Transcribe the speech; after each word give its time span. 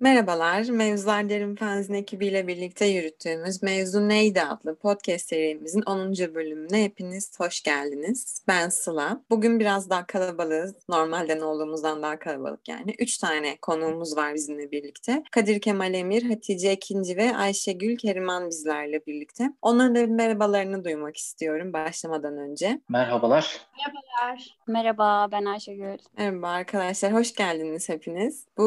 Merhabalar, 0.00 0.68
Mevzular 0.68 1.28
Derin 1.28 1.56
Fanzin 1.56 1.94
ekibiyle 1.94 2.46
birlikte 2.46 2.86
yürüttüğümüz 2.86 3.62
Mevzu 3.62 4.08
Neydi 4.08 4.42
adlı 4.42 4.76
podcast 4.76 5.28
serimizin 5.28 5.82
10. 5.82 6.12
bölümüne 6.34 6.84
hepiniz 6.84 7.40
hoş 7.40 7.62
geldiniz. 7.62 8.44
Ben 8.48 8.68
Sıla. 8.68 9.20
Bugün 9.30 9.60
biraz 9.60 9.90
daha 9.90 10.06
kalabalığız. 10.06 10.74
Normalden 10.88 11.40
olduğumuzdan 11.40 12.02
daha 12.02 12.18
kalabalık 12.18 12.68
yani. 12.68 12.94
Üç 12.98 13.18
tane 13.18 13.56
konuğumuz 13.56 14.16
var 14.16 14.34
bizimle 14.34 14.70
birlikte. 14.70 15.22
Kadir 15.30 15.60
Kemal 15.60 15.94
Emir, 15.94 16.22
Hatice 16.22 16.68
Ekinci 16.68 17.16
ve 17.16 17.36
Ayşegül 17.36 17.96
Keriman 17.96 18.48
bizlerle 18.48 19.06
birlikte. 19.06 19.52
Onların 19.62 19.94
da 19.94 20.06
merhabalarını 20.06 20.84
duymak 20.84 21.16
istiyorum 21.16 21.72
başlamadan 21.72 22.38
önce. 22.38 22.80
Merhabalar. 22.88 23.60
Merhabalar. 23.76 24.56
Merhaba, 24.66 25.28
ben 25.32 25.44
Ayşegül. 25.44 25.98
Merhaba 26.18 26.48
arkadaşlar, 26.48 27.12
hoş 27.12 27.34
geldiniz 27.34 27.88
hepiniz. 27.88 28.46
Bu 28.58 28.66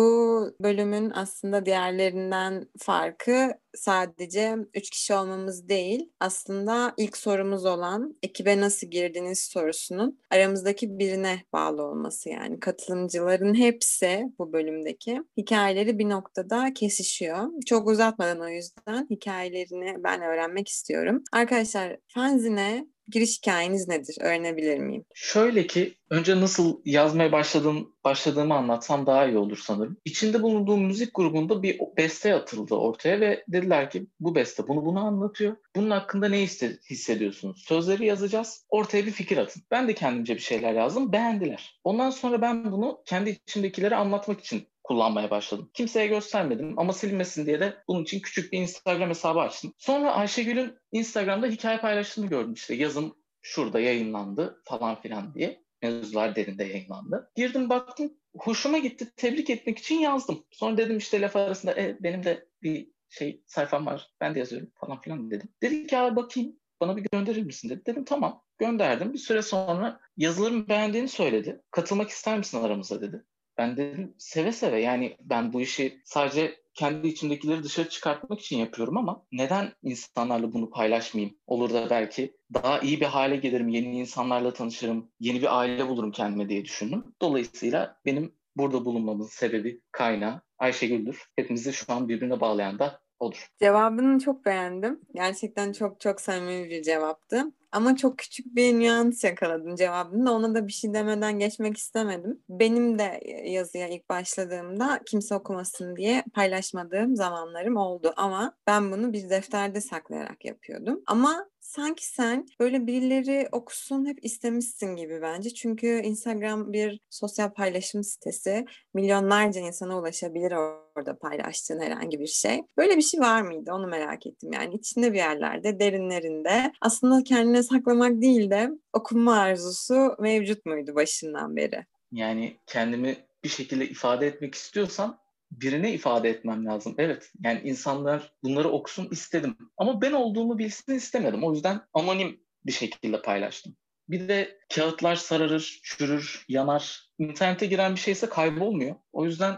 bölümün 0.61 1.09
aslında 1.19 1.65
diğerlerinden 1.65 2.67
farkı 2.77 3.51
sadece 3.75 4.55
üç 4.73 4.89
kişi 4.89 5.13
olmamız 5.13 5.69
değil. 5.69 6.09
Aslında 6.19 6.93
ilk 6.97 7.17
sorumuz 7.17 7.65
olan 7.65 8.17
ekibe 8.23 8.61
nasıl 8.61 8.87
girdiniz 8.87 9.39
sorusunun 9.39 10.19
aramızdaki 10.31 10.99
birine 10.99 11.43
bağlı 11.53 11.83
olması 11.83 12.29
yani. 12.29 12.59
Katılımcıların 12.59 13.53
hepsi 13.53 14.25
bu 14.39 14.53
bölümdeki 14.53 15.21
hikayeleri 15.37 15.99
bir 15.99 16.09
noktada 16.09 16.73
kesişiyor. 16.73 17.47
Çok 17.65 17.87
uzatmadan 17.87 18.39
o 18.39 18.47
yüzden 18.47 19.07
hikayelerini 19.09 20.03
ben 20.03 20.21
öğrenmek 20.21 20.67
istiyorum. 20.67 21.23
Arkadaşlar 21.31 21.97
fanzine 22.07 22.87
giriş 23.11 23.37
hikayeniz 23.37 23.87
nedir? 23.87 24.15
Öğrenebilir 24.21 24.77
miyim? 24.77 25.05
Şöyle 25.13 25.67
ki 25.67 25.95
önce 26.09 26.41
nasıl 26.41 26.81
yazmaya 26.85 27.31
başladığım, 27.31 27.93
başladığımı 28.03 28.53
anlatsam 28.53 29.05
daha 29.05 29.27
iyi 29.27 29.37
olur 29.37 29.61
sanırım. 29.65 29.97
İçinde 30.05 30.41
bulunduğum 30.41 30.85
müzik 30.85 31.15
grubunda 31.15 31.63
bir 31.63 31.79
beste 31.97 32.33
atıldı 32.35 32.75
ortaya 32.75 33.19
ve 33.19 33.43
dediler 33.47 33.89
ki 33.89 34.07
bu 34.19 34.35
beste 34.35 34.67
bunu 34.67 34.85
bunu 34.85 35.05
anlatıyor. 35.05 35.55
Bunun 35.75 35.89
hakkında 35.89 36.29
ne 36.29 36.41
hissediyorsunuz? 36.89 37.63
Sözleri 37.67 38.05
yazacağız. 38.05 38.65
Ortaya 38.69 39.05
bir 39.05 39.11
fikir 39.11 39.37
atın. 39.37 39.63
Ben 39.71 39.87
de 39.87 39.93
kendimce 39.95 40.35
bir 40.35 40.39
şeyler 40.39 40.73
yazdım. 40.73 41.11
Beğendiler. 41.11 41.79
Ondan 41.83 42.09
sonra 42.09 42.41
ben 42.41 42.71
bunu 42.71 43.01
kendi 43.05 43.29
içimdekilere 43.29 43.95
anlatmak 43.95 44.39
için 44.39 44.67
kullanmaya 44.89 45.29
başladım. 45.29 45.69
Kimseye 45.73 46.07
göstermedim 46.07 46.79
ama 46.79 46.93
silinmesin 46.93 47.45
diye 47.45 47.59
de 47.59 47.77
bunun 47.87 48.03
için 48.03 48.19
küçük 48.19 48.53
bir 48.53 48.57
Instagram 48.57 49.09
hesabı 49.09 49.39
açtım. 49.39 49.73
Sonra 49.77 50.11
Ayşegül'ün 50.11 50.77
Instagram'da 50.91 51.47
hikaye 51.47 51.77
paylaştığını 51.77 52.27
gördüm 52.27 52.53
işte 52.53 52.75
yazım 52.75 53.15
şurada 53.41 53.79
yayınlandı 53.79 54.61
falan 54.65 55.01
filan 55.01 55.33
diye. 55.33 55.63
Mevzular 55.81 56.35
derinde 56.35 56.63
yayınlandı. 56.63 57.31
Girdim 57.35 57.69
baktım 57.69 58.13
hoşuma 58.37 58.77
gitti 58.77 59.11
tebrik 59.15 59.49
etmek 59.49 59.77
için 59.77 59.95
yazdım. 59.99 60.43
Sonra 60.51 60.77
dedim 60.77 60.97
işte 60.97 61.21
laf 61.21 61.35
arasında 61.35 61.81
e, 61.81 61.97
benim 61.99 62.23
de 62.23 62.47
bir 62.63 62.91
şey 63.09 63.43
sayfam 63.45 63.85
var 63.85 64.11
ben 64.21 64.35
de 64.35 64.39
yazıyorum 64.39 64.71
falan 64.75 65.01
filan 65.01 65.31
dedim. 65.31 65.49
Dedi 65.61 65.87
ki 65.87 65.97
abi 65.97 66.15
bakayım 66.15 66.55
bana 66.81 66.97
bir 66.97 67.05
gönderir 67.11 67.43
misin 67.43 67.69
dedi. 67.69 67.85
Dedim 67.85 68.05
tamam 68.05 68.43
gönderdim. 68.57 69.13
Bir 69.13 69.17
süre 69.17 69.41
sonra 69.41 69.99
yazılarımı 70.17 70.67
beğendiğini 70.67 71.07
söyledi. 71.07 71.61
Katılmak 71.71 72.09
ister 72.09 72.37
misin 72.37 72.63
aramıza 72.63 73.01
dedi. 73.01 73.23
Ben 73.59 73.77
dedim 73.77 74.15
seve 74.17 74.51
seve 74.51 74.81
yani 74.81 75.17
ben 75.21 75.53
bu 75.53 75.61
işi 75.61 76.01
sadece 76.05 76.55
kendi 76.73 77.07
içimdekileri 77.07 77.63
dışarı 77.63 77.89
çıkartmak 77.89 78.39
için 78.39 78.57
yapıyorum 78.57 78.97
ama 78.97 79.25
neden 79.31 79.73
insanlarla 79.83 80.53
bunu 80.53 80.69
paylaşmayayım? 80.69 81.37
Olur 81.47 81.73
da 81.73 81.89
belki 81.89 82.37
daha 82.53 82.79
iyi 82.79 83.01
bir 83.01 83.05
hale 83.05 83.35
gelirim, 83.35 83.69
yeni 83.69 83.99
insanlarla 83.99 84.53
tanışırım, 84.53 85.11
yeni 85.19 85.41
bir 85.41 85.59
aile 85.59 85.87
bulurum 85.87 86.11
kendime 86.11 86.49
diye 86.49 86.65
düşündüm. 86.65 87.03
Dolayısıyla 87.21 87.97
benim 88.05 88.35
burada 88.55 88.85
bulunmamızın 88.85 89.31
sebebi, 89.31 89.81
kaynağı 89.91 90.41
Ayşegül'dür. 90.57 91.23
Hepimizi 91.35 91.73
şu 91.73 91.93
an 91.93 92.09
birbirine 92.09 92.39
bağlayan 92.39 92.79
da 92.79 93.01
odur. 93.19 93.47
Cevabını 93.59 94.19
çok 94.19 94.45
beğendim. 94.45 94.99
Gerçekten 95.13 95.71
çok 95.71 95.99
çok 95.99 96.21
samimi 96.21 96.69
bir 96.69 96.83
cevaptı. 96.83 97.51
Ama 97.71 97.95
çok 97.95 98.17
küçük 98.17 98.55
bir 98.55 98.79
nüans 98.79 99.23
yakaladım 99.23 99.75
cevabında. 99.75 100.33
Ona 100.33 100.55
da 100.55 100.67
bir 100.67 100.71
şey 100.73 100.93
demeden 100.93 101.39
geçmek 101.39 101.77
istemedim. 101.77 102.39
Benim 102.49 102.99
de 102.99 103.21
yazıya 103.45 103.87
ilk 103.87 104.09
başladığımda 104.09 104.99
kimse 105.05 105.35
okumasın 105.35 105.95
diye 105.95 106.23
paylaşmadığım 106.33 107.15
zamanlarım 107.15 107.77
oldu. 107.77 108.13
Ama 108.17 108.53
ben 108.67 108.91
bunu 108.91 109.13
bir 109.13 109.29
defterde 109.29 109.81
saklayarak 109.81 110.45
yapıyordum. 110.45 111.01
Ama 111.07 111.49
sanki 111.69 112.05
sen 112.07 112.45
böyle 112.59 112.87
birileri 112.87 113.47
okusun 113.51 114.05
hep 114.05 114.25
istemişsin 114.25 114.95
gibi 114.95 115.21
bence. 115.21 115.49
Çünkü 115.49 115.87
Instagram 115.87 116.73
bir 116.73 116.99
sosyal 117.09 117.49
paylaşım 117.49 118.03
sitesi. 118.03 118.65
Milyonlarca 118.93 119.61
insana 119.61 119.99
ulaşabilir 119.99 120.51
orada 120.51 121.17
paylaştığın 121.17 121.81
herhangi 121.81 122.19
bir 122.19 122.27
şey. 122.27 122.61
Böyle 122.77 122.97
bir 122.97 123.01
şey 123.01 123.19
var 123.19 123.41
mıydı? 123.41 123.71
Onu 123.73 123.87
merak 123.87 124.27
ettim. 124.27 124.53
Yani 124.53 124.75
içinde 124.75 125.13
bir 125.13 125.17
yerlerde, 125.17 125.79
derinlerinde 125.79 126.71
aslında 126.81 127.23
kendine 127.23 127.63
saklamak 127.63 128.21
değil 128.21 128.49
de 128.49 128.69
okunma 128.93 129.39
arzusu 129.39 130.15
mevcut 130.19 130.65
muydu 130.65 130.95
başından 130.95 131.55
beri? 131.55 131.85
Yani 132.11 132.57
kendimi 132.67 133.17
bir 133.43 133.49
şekilde 133.49 133.85
ifade 133.89 134.27
etmek 134.27 134.55
istiyorsam 134.55 135.17
birine 135.51 135.93
ifade 135.93 136.29
etmem 136.29 136.65
lazım. 136.65 136.95
Evet 136.97 137.31
yani 137.43 137.61
insanlar 137.63 138.33
bunları 138.43 138.69
okusun 138.69 139.07
istedim. 139.11 139.57
Ama 139.77 140.01
ben 140.01 140.11
olduğumu 140.11 140.57
bilsin 140.57 140.95
istemedim. 140.95 141.43
O 141.43 141.53
yüzden 141.53 141.81
anonim 141.93 142.41
bir 142.65 142.71
şekilde 142.71 143.21
paylaştım. 143.21 143.75
Bir 144.09 144.27
de 144.27 144.59
kağıtlar 144.75 145.15
sararır, 145.15 145.79
çürür, 145.83 146.45
yanar. 146.47 147.09
İnternete 147.19 147.65
giren 147.65 147.95
bir 147.95 147.99
şeyse 147.99 148.29
kaybolmuyor. 148.29 148.95
O 149.13 149.25
yüzden 149.25 149.57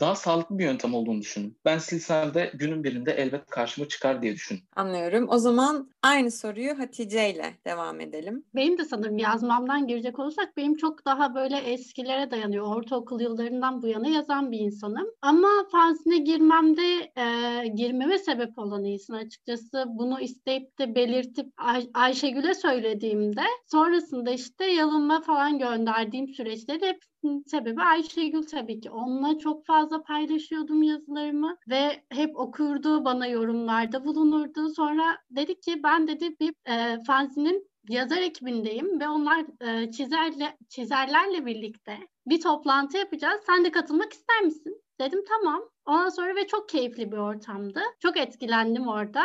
daha 0.00 0.14
sağlıklı 0.14 0.58
bir 0.58 0.64
yöntem 0.64 0.94
olduğunu 0.94 1.20
düşünün. 1.20 1.56
Ben 1.64 1.78
silsem 1.78 2.34
de 2.34 2.52
günün 2.54 2.84
birinde 2.84 3.12
elbet 3.12 3.46
karşıma 3.46 3.88
çıkar 3.88 4.22
diye 4.22 4.34
düşün. 4.34 4.58
Anlıyorum. 4.76 5.26
O 5.28 5.38
zaman 5.38 5.90
aynı 6.02 6.30
soruyu 6.30 6.78
Hatice 6.78 7.30
ile 7.30 7.54
devam 7.66 8.00
edelim. 8.00 8.44
Benim 8.54 8.78
de 8.78 8.84
sanırım 8.84 9.18
yazmamdan 9.18 9.86
girecek 9.86 10.18
olursak 10.18 10.56
benim 10.56 10.76
çok 10.76 11.04
daha 11.06 11.34
böyle 11.34 11.56
eskilere 11.56 12.30
dayanıyor. 12.30 12.76
Ortaokul 12.76 13.20
yıllarından 13.20 13.82
bu 13.82 13.86
yana 13.86 14.08
yazan 14.08 14.52
bir 14.52 14.58
insanım. 14.58 15.06
Ama 15.22 15.48
fanzine 15.72 16.18
girmemde 16.18 17.12
e, 17.16 17.66
girmeme 17.68 18.18
sebep 18.18 18.58
olan 18.58 18.84
insan 18.84 19.14
açıkçası 19.14 19.84
bunu 19.86 20.20
isteyip 20.20 20.78
de 20.78 20.94
belirtip 20.94 21.46
Ay- 21.56 21.90
Ayşegül'e 21.94 22.54
söylediğimde 22.54 23.42
sonrasında 23.66 24.30
işte 24.30 24.64
yalınma 24.64 25.20
falan 25.20 25.58
gönderdiğim 25.58 26.28
süreçte 26.28 26.80
de 26.80 26.86
hep 26.86 27.09
sebebi 27.46 27.82
Ayşegül 27.82 28.42
tabii 28.42 28.80
ki. 28.80 28.90
Onunla 28.90 29.38
çok 29.38 29.66
fazla 29.66 30.02
paylaşıyordum 30.02 30.82
yazılarımı 30.82 31.56
ve 31.68 32.04
hep 32.10 32.36
okurdu, 32.36 33.04
bana 33.04 33.26
yorumlarda 33.26 34.04
bulunurdu. 34.04 34.68
Sonra 34.68 35.18
dedi 35.30 35.60
ki 35.60 35.82
ben 35.82 36.08
dedi 36.08 36.36
bir 36.40 36.54
e, 36.68 37.02
fanzinin 37.06 37.70
yazar 37.88 38.18
ekibindeyim 38.18 39.00
ve 39.00 39.08
onlar 39.08 39.44
e, 39.60 39.90
çizerle 39.90 40.56
çizerlerle 40.68 41.46
birlikte 41.46 41.98
bir 42.26 42.40
toplantı 42.40 42.98
yapacağız. 42.98 43.40
Sen 43.46 43.64
de 43.64 43.70
katılmak 43.70 44.12
ister 44.12 44.40
misin? 44.42 44.82
Dedim 45.00 45.24
tamam. 45.28 45.62
Ondan 45.86 46.08
sonra 46.08 46.36
ve 46.36 46.46
çok 46.46 46.68
keyifli 46.68 47.12
bir 47.12 47.16
ortamdı. 47.16 47.80
Çok 47.98 48.16
etkilendim 48.16 48.88
orada. 48.88 49.22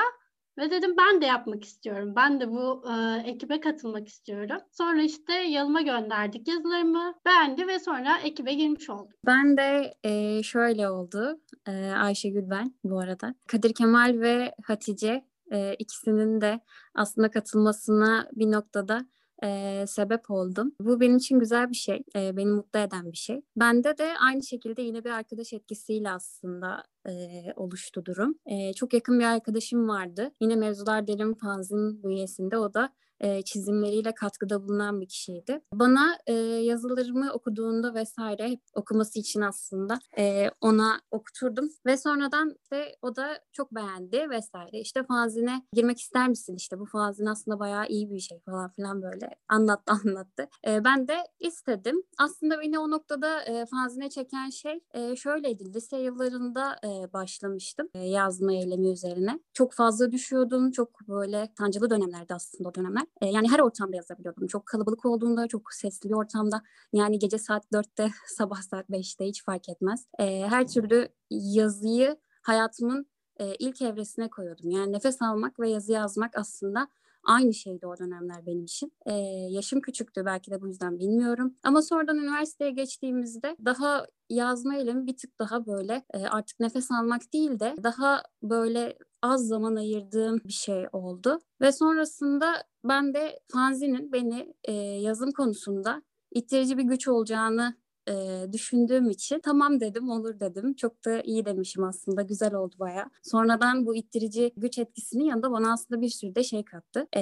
Ve 0.58 0.72
dedim 0.72 0.96
ben 0.98 1.22
de 1.22 1.26
yapmak 1.26 1.64
istiyorum. 1.64 2.14
Ben 2.16 2.40
de 2.40 2.52
bu 2.52 2.84
e, 2.92 3.24
ekibe 3.30 3.60
katılmak 3.60 4.08
istiyorum. 4.08 4.58
Sonra 4.72 5.02
işte 5.02 5.34
yalıma 5.34 5.82
gönderdik 5.82 6.48
yazılarımı. 6.48 7.14
Beğendi 7.26 7.68
ve 7.68 7.80
sonra 7.80 8.18
ekibe 8.24 8.54
girmiş 8.54 8.90
oldum. 8.90 9.18
Ben 9.26 9.58
de 9.58 9.94
e, 10.04 10.44
şöyle 10.44 10.90
oldu. 10.90 11.40
E, 11.68 11.92
Ayşegül 11.92 12.50
ben 12.50 12.74
bu 12.84 13.00
arada. 13.00 13.36
Kadir 13.48 13.74
Kemal 13.74 14.20
ve 14.20 14.56
Hatice 14.64 15.26
e, 15.52 15.76
ikisinin 15.80 16.42
de 16.42 16.60
aslında 16.96 17.32
katılmasına 17.32 18.30
bir 18.34 18.52
noktada 18.52 19.06
e, 19.44 19.84
sebep 19.88 20.32
oldum. 20.32 20.76
Bu 20.80 21.00
benim 21.00 21.18
için 21.18 21.40
güzel 21.40 21.70
bir 21.70 21.76
şey. 21.76 22.04
E, 22.16 22.38
beni 22.38 22.52
mutlu 22.52 22.80
eden 22.80 23.12
bir 23.12 23.18
şey. 23.18 23.42
Bende 23.56 23.98
de 23.98 24.14
aynı 24.20 24.44
şekilde 24.44 24.82
yine 24.82 25.04
bir 25.04 25.10
arkadaş 25.10 25.54
etkisiyle 25.54 26.12
aslında 26.12 26.84
e, 27.10 27.54
oluştu 27.56 28.06
durum. 28.06 28.36
E, 28.46 28.74
çok 28.74 28.94
yakın 28.94 29.20
bir 29.20 29.26
arkadaşım 29.26 29.90
vardı. 29.90 30.32
Yine 30.42 30.56
Mevzular 30.56 31.08
Derin 31.08 31.34
Fanzin 31.34 32.04
bünyesinde 32.04 32.58
o 32.58 32.74
da 32.74 32.94
e, 33.20 33.42
çizimleriyle 33.42 34.14
katkıda 34.14 34.64
bulunan 34.64 35.02
bir 35.02 35.08
kişiydi. 35.08 35.62
Bana 35.74 36.18
e, 36.28 36.34
yazılarımı 36.34 37.32
okuduğunda 37.34 37.94
vesaire 37.94 38.50
hep 38.50 38.62
okuması 38.74 39.20
için 39.20 39.42
aslında 39.42 40.00
e, 40.18 40.50
ona 40.62 41.00
okuturdum 41.12 41.70
ve 41.86 41.98
sonradan 41.98 42.56
işte 42.64 42.96
o 43.02 43.16
da 43.16 43.40
çok 43.52 43.76
beğendi 43.76 44.30
vesaire. 44.30 44.80
İşte 44.80 45.04
fanzine 45.04 45.66
girmek 45.74 46.00
ister 46.00 46.30
misin? 46.30 46.56
İşte 46.56 46.80
bu 46.80 46.86
fanzin 46.86 47.26
aslında 47.26 47.60
bayağı 47.60 47.88
iyi 47.88 48.10
bir 48.10 48.20
şey 48.20 48.40
falan 48.40 48.70
filan 48.70 49.02
böyle 49.02 49.30
anlattı 49.50 49.94
anlattı. 50.06 50.48
E, 50.68 50.84
ben 50.84 51.08
de 51.08 51.18
istedim. 51.40 52.04
Aslında 52.20 52.62
beni 52.62 52.80
o 52.80 52.92
noktada 52.92 53.42
e, 53.42 53.66
fanzine 53.66 54.10
çeken 54.10 54.50
şey 54.50 54.80
e, 54.94 55.16
şöyleydi. 55.16 55.74
Lise 55.74 55.98
yıllarında 55.98 56.76
e, 56.84 57.14
başlamıştım 57.14 57.90
e, 57.94 58.00
yazma 58.00 58.54
eylemi 58.54 58.92
üzerine. 58.92 59.40
Çok 59.54 59.74
fazla 59.74 60.12
düşüyordum. 60.12 60.72
Çok 60.72 61.08
böyle 61.08 61.50
sancılı 61.58 61.90
dönemlerde 61.90 62.34
aslında 62.36 62.70
o 62.70 62.76
dönemler. 62.76 63.05
E, 63.22 63.28
yani 63.28 63.50
her 63.52 63.60
ortamda 63.60 63.96
yazabiliyordum. 63.96 64.48
Çok 64.48 64.66
kalabalık 64.66 65.06
olduğunda, 65.06 65.48
çok 65.48 65.74
sesli 65.74 66.10
bir 66.10 66.16
ortamda. 66.16 66.62
Yani 66.94 67.20
gece 67.20 67.38
saat 67.38 67.66
4'te, 67.72 68.12
sabah 68.28 68.62
saat 68.62 68.90
5'te 68.90 69.26
hiç 69.26 69.44
fark 69.44 69.70
etmez. 69.70 70.06
E, 70.20 70.48
her 70.50 70.68
türlü 70.68 71.10
yazıyı 71.30 72.18
hayatımın 72.42 73.08
e, 73.40 73.56
ilk 73.56 73.82
evresine 73.82 74.30
koyuyordum. 74.30 74.70
Yani 74.70 74.94
nefes 74.94 75.22
almak 75.22 75.60
ve 75.60 75.70
yazı 75.70 75.92
yazmak 75.92 76.38
aslında 76.38 76.88
aynı 77.26 77.54
şeydi 77.54 77.88
o 77.88 77.98
dönemler 77.98 78.46
benim 78.46 78.64
için. 78.64 78.92
Ee, 79.06 79.14
yaşım 79.50 79.82
küçüktü 79.82 80.26
belki 80.26 80.52
de 80.52 80.62
bu 80.62 80.68
yüzden 80.68 81.00
bilmiyorum. 81.00 81.56
Ama 81.64 81.82
sonradan 81.82 82.18
üniversiteye 82.18 82.72
geçtiğimizde 82.72 83.56
daha 83.66 84.08
yazma 84.30 84.76
eylemi 84.76 85.08
bir 85.08 85.18
tık 85.18 85.40
daha 85.40 85.66
böyle 85.66 86.06
artık 86.30 86.60
nefes 86.60 86.92
almak 86.92 87.34
değil 87.34 87.60
de 87.60 87.76
daha 87.84 88.24
böyle 88.44 88.98
az 89.22 89.48
zaman 89.48 89.76
ayırdığım 89.76 90.42
bir 90.46 90.54
şey 90.54 90.86
oldu. 90.92 91.40
Ve 91.62 91.72
sonrasında 91.72 92.64
ben 92.84 93.14
de 93.14 93.40
fanzinin 93.52 94.12
beni 94.12 94.54
yazım 95.02 95.32
konusunda 95.32 96.02
ittirici 96.32 96.78
bir 96.78 96.84
güç 96.84 97.08
olacağını 97.08 97.76
e, 98.10 98.46
düşündüğüm 98.54 99.10
için 99.10 99.40
tamam 99.40 99.80
dedim 99.80 100.10
olur 100.10 100.40
dedim. 100.40 100.74
Çok 100.74 101.06
da 101.06 101.22
iyi 101.22 101.46
demişim 101.46 101.84
aslında 101.84 102.22
güzel 102.22 102.54
oldu 102.54 102.76
baya. 102.80 103.10
Sonradan 103.24 103.86
bu 103.86 103.96
ittirici 103.96 104.54
güç 104.58 104.80
etkisinin 104.80 105.24
yanında 105.24 105.52
bana 105.52 105.74
aslında 105.74 106.02
bir 106.02 106.10
sürü 106.10 106.36
de 106.36 106.44
şey 106.44 106.66
kattı. 106.66 107.08
E, 107.18 107.22